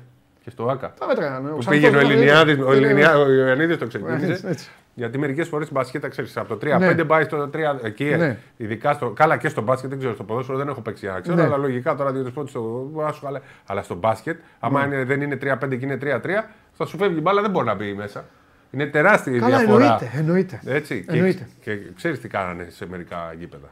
[0.48, 0.94] Και στο ΆΚΑ.
[0.99, 1.44] Τα μέτραγαν.
[1.57, 4.26] Που πήγαινε ο Ελληνιάδης, ο, Ελληνιά, ο Ιωαννίδης το ξεκίνησε.
[4.32, 4.69] Έτσι, έτσι.
[4.94, 7.03] Γιατί μερικές φορές η μπασκέτα ξέρεις από το 3-5 Ναι.
[7.03, 7.80] πάει στο 3.
[7.84, 8.38] Εκεί, Ναι.
[8.57, 9.10] ειδικά στο.
[9.10, 11.44] Καλά και στο μπάσκετ, δεν ξέρω στο ποδόσφαιρο, δεν έχω παίξει για να ξέρω, Ναι.
[11.44, 12.91] αλλά λογικά τώρα δύο πόντους στο.
[13.07, 13.41] α, σου χαλάει.
[13.65, 14.95] Αλλά στο μπάσκετ, άμα Ναι.
[14.95, 17.76] είναι, δεν είναι 3-5 και είναι 3-3, θα σου φεύγει η μπάλα, δεν μπορεί να
[17.76, 18.26] μπει μέσα.
[18.72, 19.84] Είναι τεράστια η Καλά, διαφορά.
[19.84, 20.11] εννοείται.
[20.18, 20.60] εννοείται.
[20.65, 21.06] Έτσι.
[21.07, 21.48] Εννοείται.
[21.61, 23.68] Και, και ξέρεις τι κάνανε σε μερικά γήπεδα.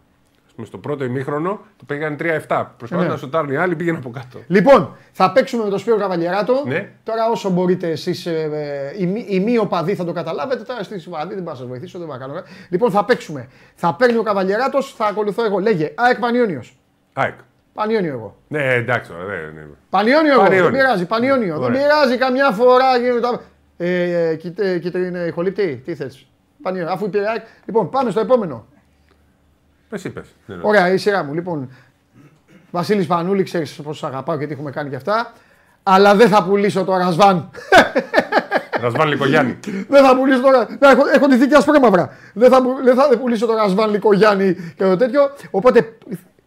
[0.57, 2.65] Ας πούμε, στο πρώτο ημίχρονο το πήγαν 3-7.
[2.77, 3.11] Προσπαθούν Ναι.
[3.11, 4.39] να σουτάρουν οι άλλοι, πήγαιναν από κάτω.
[4.47, 6.63] Λοιπόν, θα παίξουμε με τον Σπύρο Καβαλιεράτο.
[6.67, 6.89] Ναι.
[7.03, 8.49] Τώρα όσο μπορείτε εσείς, ε,
[8.97, 10.63] ε, οι, μη- οι μη οπαδοί θα το καταλάβετε.
[10.63, 12.35] Τώρα στη οπαδοί δεν πάω να σας βοηθήσω, δεν πάω να κάνω.
[12.37, 12.49] κάτι.
[12.69, 13.47] Λοιπόν, θα παίξουμε.
[13.75, 15.59] Θα παίρνει ο Καβαλιεράτος, θα ακολουθώ εγώ.
[15.59, 16.77] Λέγε, ΑΕΚ Πανιόνιος.
[17.13, 17.35] ΑΕΚ.
[17.73, 18.35] Πανιόνιο εγώ.
[18.47, 19.25] Ναι, εντάξει τώρα.
[19.25, 19.67] Δεν, είναι.
[19.89, 20.41] Πανιόνιο εγώ.
[20.41, 20.63] Πανιόνιο.
[20.69, 21.05] Δεν πειράζει.
[21.05, 21.53] Πανιόνιο.
[21.59, 21.81] Δεν Ωραία.
[21.81, 22.97] πειράζει καμιά φορά.
[22.97, 23.41] γίνεται τα-
[23.77, 25.81] Ε, ε, κοίτα, κοίτα, είναι ηχολήπτη.
[25.85, 26.27] Τι θες.
[26.61, 26.91] Πανιόνιο.
[26.91, 27.43] Αφού είπε ΑΕΚ.
[27.65, 28.65] Λοιπόν, πάμε στο επόμενο.
[29.95, 30.27] Πες είπες.
[30.45, 30.61] Ναι, ναι.
[30.65, 31.33] Ωραία, η σειρά μου.
[31.33, 31.69] Λοιπόν,
[32.71, 35.33] Βασίλης Πανούλη, ξέρεις πώ σ' αγαπάω και τι έχουμε κάνει και αυτά.
[35.83, 37.49] Αλλά δεν θα πουλήσω το Ρασβάν.
[38.81, 39.59] Ρασβάν Λικογιάννη.
[39.89, 40.67] δεν θα πουλήσω τώρα.
[40.79, 42.09] Να, έχω, έχω τη θήκη ασπρόμαυρα.
[42.33, 45.21] Δεν θα, που- δεν θα πουλήσω το Ρασβάν Λικογιάννη και το τέτοιο.
[45.51, 45.97] Οπότε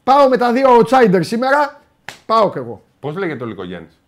[0.04, 1.80] πάω με τα δύο outsider σήμερα.
[2.26, 2.82] Πάω κι εγώ.
[3.00, 4.00] Πώς λέγεται ο Λικογιάννης;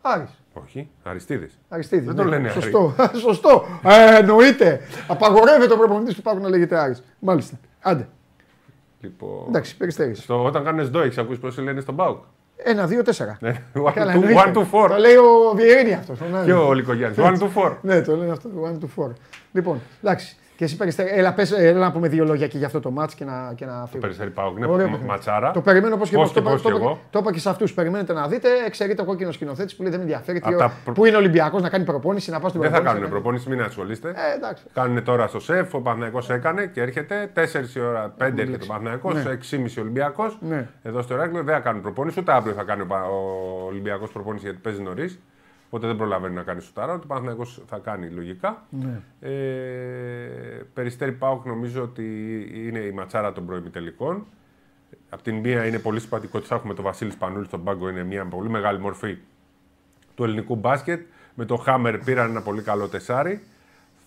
[0.00, 0.30] Άρης.
[0.52, 1.58] Όχι, Αριστίδης.
[1.68, 2.06] Αριστίδης.
[2.06, 2.60] Δεν τον λένε Άρη.
[2.60, 2.94] Σωστό.
[3.26, 3.66] Σωστό.
[3.84, 4.80] Ε, εννοείται.
[5.08, 7.02] Απαγορεύεται ο προπονητής του Πάκου να λέγεται Άρης.
[7.18, 7.58] Μάλιστα.
[7.82, 8.08] Άντε.
[9.00, 10.14] Λοιπόν, Εντάξει, περιστέρη.
[10.14, 12.22] στο, όταν κάνεις ντό, έχεις ακούσει πώς λένε στον Μπάουκ;
[12.56, 13.36] Ένα, δύο, τέσσερα.
[13.40, 13.50] Ναι,
[13.88, 14.42] one, Καλά, two, εννοείται.
[14.46, 14.88] one to four.
[14.88, 16.18] Το λέει ο Βιερίνη αυτός.
[16.44, 17.18] Και ο Λικογιάννης.
[17.20, 17.76] One to four.
[17.82, 19.10] Ναι, το λένε αυτό το one to four.
[19.52, 20.36] Λοιπόν, εντάξει.
[20.60, 21.10] Και εσύ περιστέρη.
[21.12, 23.64] Έλα, πες, έλα να πούμε δύο λόγια και για αυτό το match και να, και
[23.66, 24.00] να φύγουμε.
[24.00, 24.58] Περιστέρι Πάουκ.
[24.58, 25.06] Ναι, Ωραίο μα- παιχνίδι.
[25.08, 25.50] ματσάρα.
[25.50, 26.32] Το περιμένω πώ και Πώς πώς.
[26.32, 26.98] Το, και είπα- πώς το, και είπα- εγώ.
[27.10, 27.74] το είπα και σε αυτούς.
[27.74, 28.48] Περιμένετε να δείτε.
[28.66, 30.40] Εξαιρείται ο κόκκινος σκηνοθέτης που λέει δεν με ενδιαφέρει.
[30.40, 32.76] Τι, Απ' τα προ- Πού είναι Ολυμπιακός να κάνει προπόνηση, να πάω στην Δεν θα
[32.76, 33.02] προπόνηση.
[33.04, 34.08] κάνουν προπόνηση, μην ασχολείστε.
[34.08, 34.64] Ε, εντάξει.
[34.72, 38.66] Κάνουν τώρα στο σεφ, ο Παναθηναϊκός έκανε και έρχεται 4 η ώρα, 5 έρχεται ο
[38.66, 40.38] Παναθηναϊκός, 6,5 ο Ολυμπιακός.
[40.40, 40.68] Ναι.
[40.82, 43.18] Εδώ στο Ηράκλειο δεν θα κάνουν προπόνηση, ούτε αύριο θα κάνει ο, Πα- ο
[43.66, 45.18] Ολυμπιακός προπόνηση γιατί παίζει νωρίς.
[45.72, 46.94] Οπότε δεν προλαβαίνει να κάνει σουτάρα.
[46.94, 48.66] Ο Παναθηναϊκός θα κάνει λογικά.
[48.70, 49.00] Ναι.
[49.20, 52.04] Ε, Περιστέρι Πάουκ νομίζω ότι
[52.54, 54.26] είναι η ματσάρα των προημιτελικών.
[55.08, 58.04] Απ' την μία είναι πολύ σημαντικό ότι θα έχουμε τον Βασίλη Πανούλη στον πάγκο, είναι
[58.04, 59.18] μια πολύ μεγάλη μορφή
[60.14, 61.06] του ελληνικού μπάσκετ.
[61.34, 63.42] Με το Χάμερ πήραν ένα πολύ καλό τεσάρι.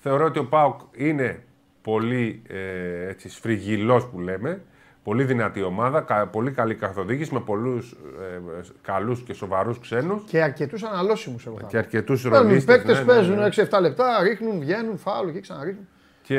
[0.01, 1.43] Θεωρώ ότι ο Πάουκ είναι
[1.81, 4.61] πολύ ε, έτσι, σφριγγυλός που λέμε.
[5.03, 8.39] Πολύ δυνατή ομάδα, κα- πολύ καλή καθοδήγηση με πολλούς ε,
[8.81, 11.57] καλούς και σοβαρούς ξένους Και αρκετούς αναλώσιμους εγώ.
[11.59, 12.75] θα και αρκετούς Παίρνουν ρολίστες.
[12.75, 13.47] παίκτες, ναι, ναι, παίζουν ναι.
[13.55, 15.87] 6-7 λεπτά, ρίχνουν, βγαίνουν, φάουλ και ξαναρίχνουν.
[16.21, 16.37] Και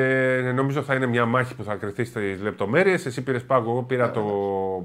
[0.55, 3.07] νομίζω θα είναι μια μάχη που θα κρυθεί στις λεπτομέρειες.
[3.07, 4.23] Εσύ πήρες πάγκο, εγώ πήρα το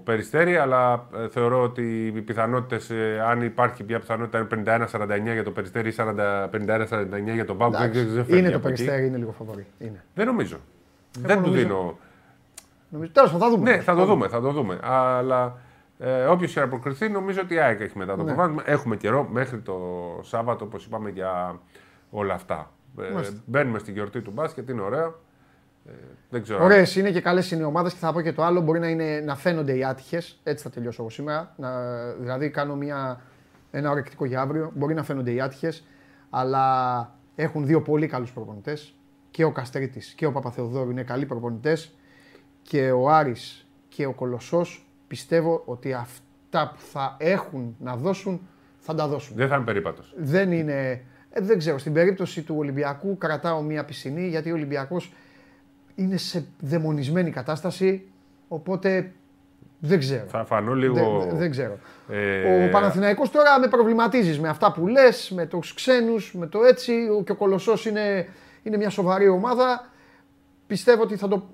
[0.03, 2.91] περιστέρι, αλλά ε, θεωρώ ότι οι πιθανότητες,
[3.29, 7.71] αν υπάρχει μια πιθανότητα, είναι 51-49 για το περιστέρι ή 40 51-49 για τον πάγκο.
[7.77, 8.75] Δεν, Εντάξει, δεν φεύγει είναι το από εκεί.
[8.83, 9.65] περιστέρι, είναι λίγο φαβορή.
[9.79, 10.03] Είναι.
[10.15, 10.57] Δεν νομίζω.
[11.19, 11.61] δεν του νομίζω.
[11.61, 11.97] δίνω.
[12.89, 13.71] Νομίζω, τέλος πάντων, θα δούμε.
[13.75, 14.79] Ναι, θα το δούμε, θα το δούμε.
[14.83, 15.57] Αλλά
[15.99, 18.27] ε, όποιος και να προκριθεί, νομίζω ότι η ΑΕΚ έχει μετά το Ναι.
[18.33, 18.61] προβάδισμα.
[18.65, 19.79] Έχουμε καιρό μέχρι το
[20.23, 21.59] Σάββατο, όπως είπαμε, για
[22.09, 22.71] όλα αυτά.
[22.99, 23.35] Ε, Μάλιστα.
[23.45, 25.19] μπαίνουμε στη γιορτή του μπάσκετ, είναι ωραίο.
[25.87, 25.91] Ε,
[26.29, 26.63] δεν ξέρω.
[26.63, 28.61] Ωραίες είναι και καλές είναι οι ομάδες και θα πω και το άλλο.
[28.61, 30.39] Μπορεί να, είναι, να φαίνονται οι άτυχες.
[30.43, 31.53] Έτσι θα τελειώσω εγώ σήμερα.
[31.57, 31.71] Να,
[32.11, 33.21] δηλαδή, κάνω μια,
[33.71, 34.71] ένα ορεκτικό για αύριο.
[34.75, 35.83] Μπορεί να φαίνονται οι άτυχες,
[36.29, 38.93] αλλά έχουν δύο πολύ καλούς προπονητές.
[39.31, 41.93] Και ο Καστρίτης και ο Παπαθεοδόρου είναι καλοί προπονητές.
[42.61, 48.47] Και ο Άρης και και ο Κολοσσός πιστεύω ότι αυτά που θα έχουν να δώσουν
[48.79, 49.35] θα τα δώσουν.
[49.35, 50.13] Δεν θα είναι περίπατος.
[50.17, 51.03] Δεν είναι.
[51.29, 51.77] ε, δεν ξέρω.
[51.77, 55.13] Στην περίπτωση του Ολυμπιακού κρατάω μία πισινή γιατί ο Ολυμπιακός
[55.95, 58.07] είναι σε δαιμονισμένη κατάσταση.
[58.47, 59.11] Οπότε
[59.79, 60.25] δεν ξέρω.
[60.27, 61.19] Θα φανώ λίγο.
[61.29, 61.77] Δεν, δεν ξέρω.
[62.09, 66.59] ε, Ο Παναθηναϊκός τώρα με προβληματίζεις με αυτά που λες, με τους ξένους, με το
[66.63, 66.91] έτσι.
[67.19, 68.27] Ο- Και ο Κολοσσός είναι,
[68.63, 69.89] είναι μια σοβαρή ομάδα.
[70.67, 71.49] Πιστεύω ότι θα το,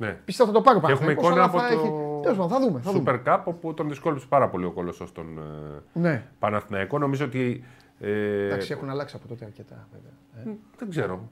[0.00, 0.16] Ναι.
[0.24, 2.36] πιστεύω θα το πάρει ο Και έχουμε Παναθηναϊκός, εικόνα αλλά από θα το έχει- Τέλος
[2.38, 2.80] πάντων, θα δούμε.
[2.80, 3.20] Θα δούμε.
[3.24, 6.22] Super Cup όπου τον δυσκόλεψε πάρα πολύ ο Κολοσσό στον ε, Ναι.
[6.38, 6.98] Παναθηναϊκό.
[6.98, 7.64] Νομίζω ότι.
[8.00, 9.88] Ε, Εντάξει, έχουν αλλάξει από τότε αρκετά.
[9.92, 10.52] Βέβαια.
[10.54, 11.28] Ε, Δεν ξέρω.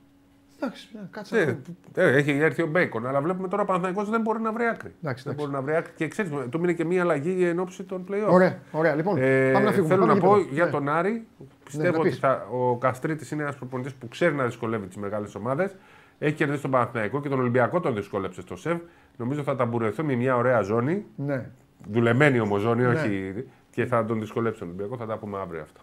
[0.57, 1.35] εντάξει, ναι, κάτσε.
[1.35, 2.11] να Ε, δούμε.
[2.11, 4.95] ε, έχει έρθει ο Μπέικον, αλλά βλέπουμε τώρα ο Παναθηναϊκός δεν μπορεί να βρει άκρη.
[5.03, 5.37] Εντάξει, δεν εντάξει.
[5.37, 5.93] μπορεί να βρει άκρη.
[5.97, 8.31] Και ξέρεις, του μείνει και μία αλλαγή εν ώψη των playoff.
[8.33, 8.95] Ωραία, ωραία.
[8.95, 9.95] Λοιπόν, Ε, πάμε να φύγουμε.
[9.95, 10.55] Θέλω πάμε να πω γήπεδο.
[10.55, 10.71] για Ναι.
[10.71, 11.27] τον Άρη.
[11.65, 12.19] Πιστεύω να ότι πεις.
[12.19, 15.75] θα, ο Καστρίτης είναι ένας προπονητής που ξέρει να δυσκολεύει τις μεγάλες ομάδες.
[16.19, 18.79] Έχει κερδίσει τον Παναθηναϊκό και τον Ολυμπιακό τον δυσκόλεψε στο ΣΕΒ.
[19.17, 21.05] Νομίζω θα ταμπουρεθούν με μια ωραία ζώνη.
[21.17, 21.47] Ναι.
[21.91, 22.89] Δουλεμένη όμως ζώνη, Ναι.
[22.89, 23.45] όχι.
[23.71, 24.97] Και θα τον δυσκολέψει τον Ολυμπιακό.
[24.97, 25.81] Θα τα πούμε αύριο αυτά.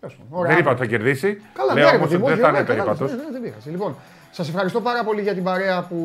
[0.00, 0.38] Τέλος πάντων.
[0.38, 0.50] Ωραία.
[0.52, 1.40] Δεν είπα ότι θα κερδίσει.
[1.54, 3.10] Καλά, Λέω ναι, ρε όμως παιδί ότι μου, δεν όχι, θα είναι ωραία, καλά, περίπατος.
[3.16, 3.70] ναι, ναι, Δεν πειράζει.
[3.70, 3.96] Λοιπόν,
[4.30, 5.96] σας ευχαριστώ πάρα πολύ για την παρέα που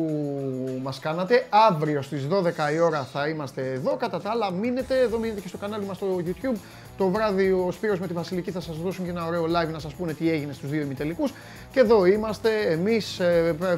[0.82, 1.46] μας κάνατε.
[1.70, 3.96] Αύριο στις 12 η ώρα θα είμαστε εδώ.
[3.96, 6.56] Κατά τα άλλα, μείνετε εδώ, μείνετε και στο κανάλι μας στο YouTube.
[6.98, 9.78] Το βράδυ ο Σπύρος με τη Βασιλική θα σας δώσουν και ένα ωραίο live να
[9.78, 11.32] σας πούνε τι έγινε στους δύο ημιτελικούς.
[11.72, 13.20] Και εδώ είμαστε εμείς.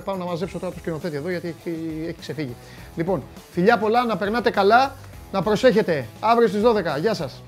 [0.04, 2.54] πάω να μαζέψω τώρα το σκηνοθέτη εδώ γιατί έχει, έχει ξεφύγει.
[2.96, 3.22] Λοιπόν,
[3.52, 4.94] φιλιά πολλά, να περνάτε καλά,
[5.32, 6.06] να προσέχετε.
[6.20, 6.98] Αύριο στις 12.
[7.00, 7.42] Γεια σας.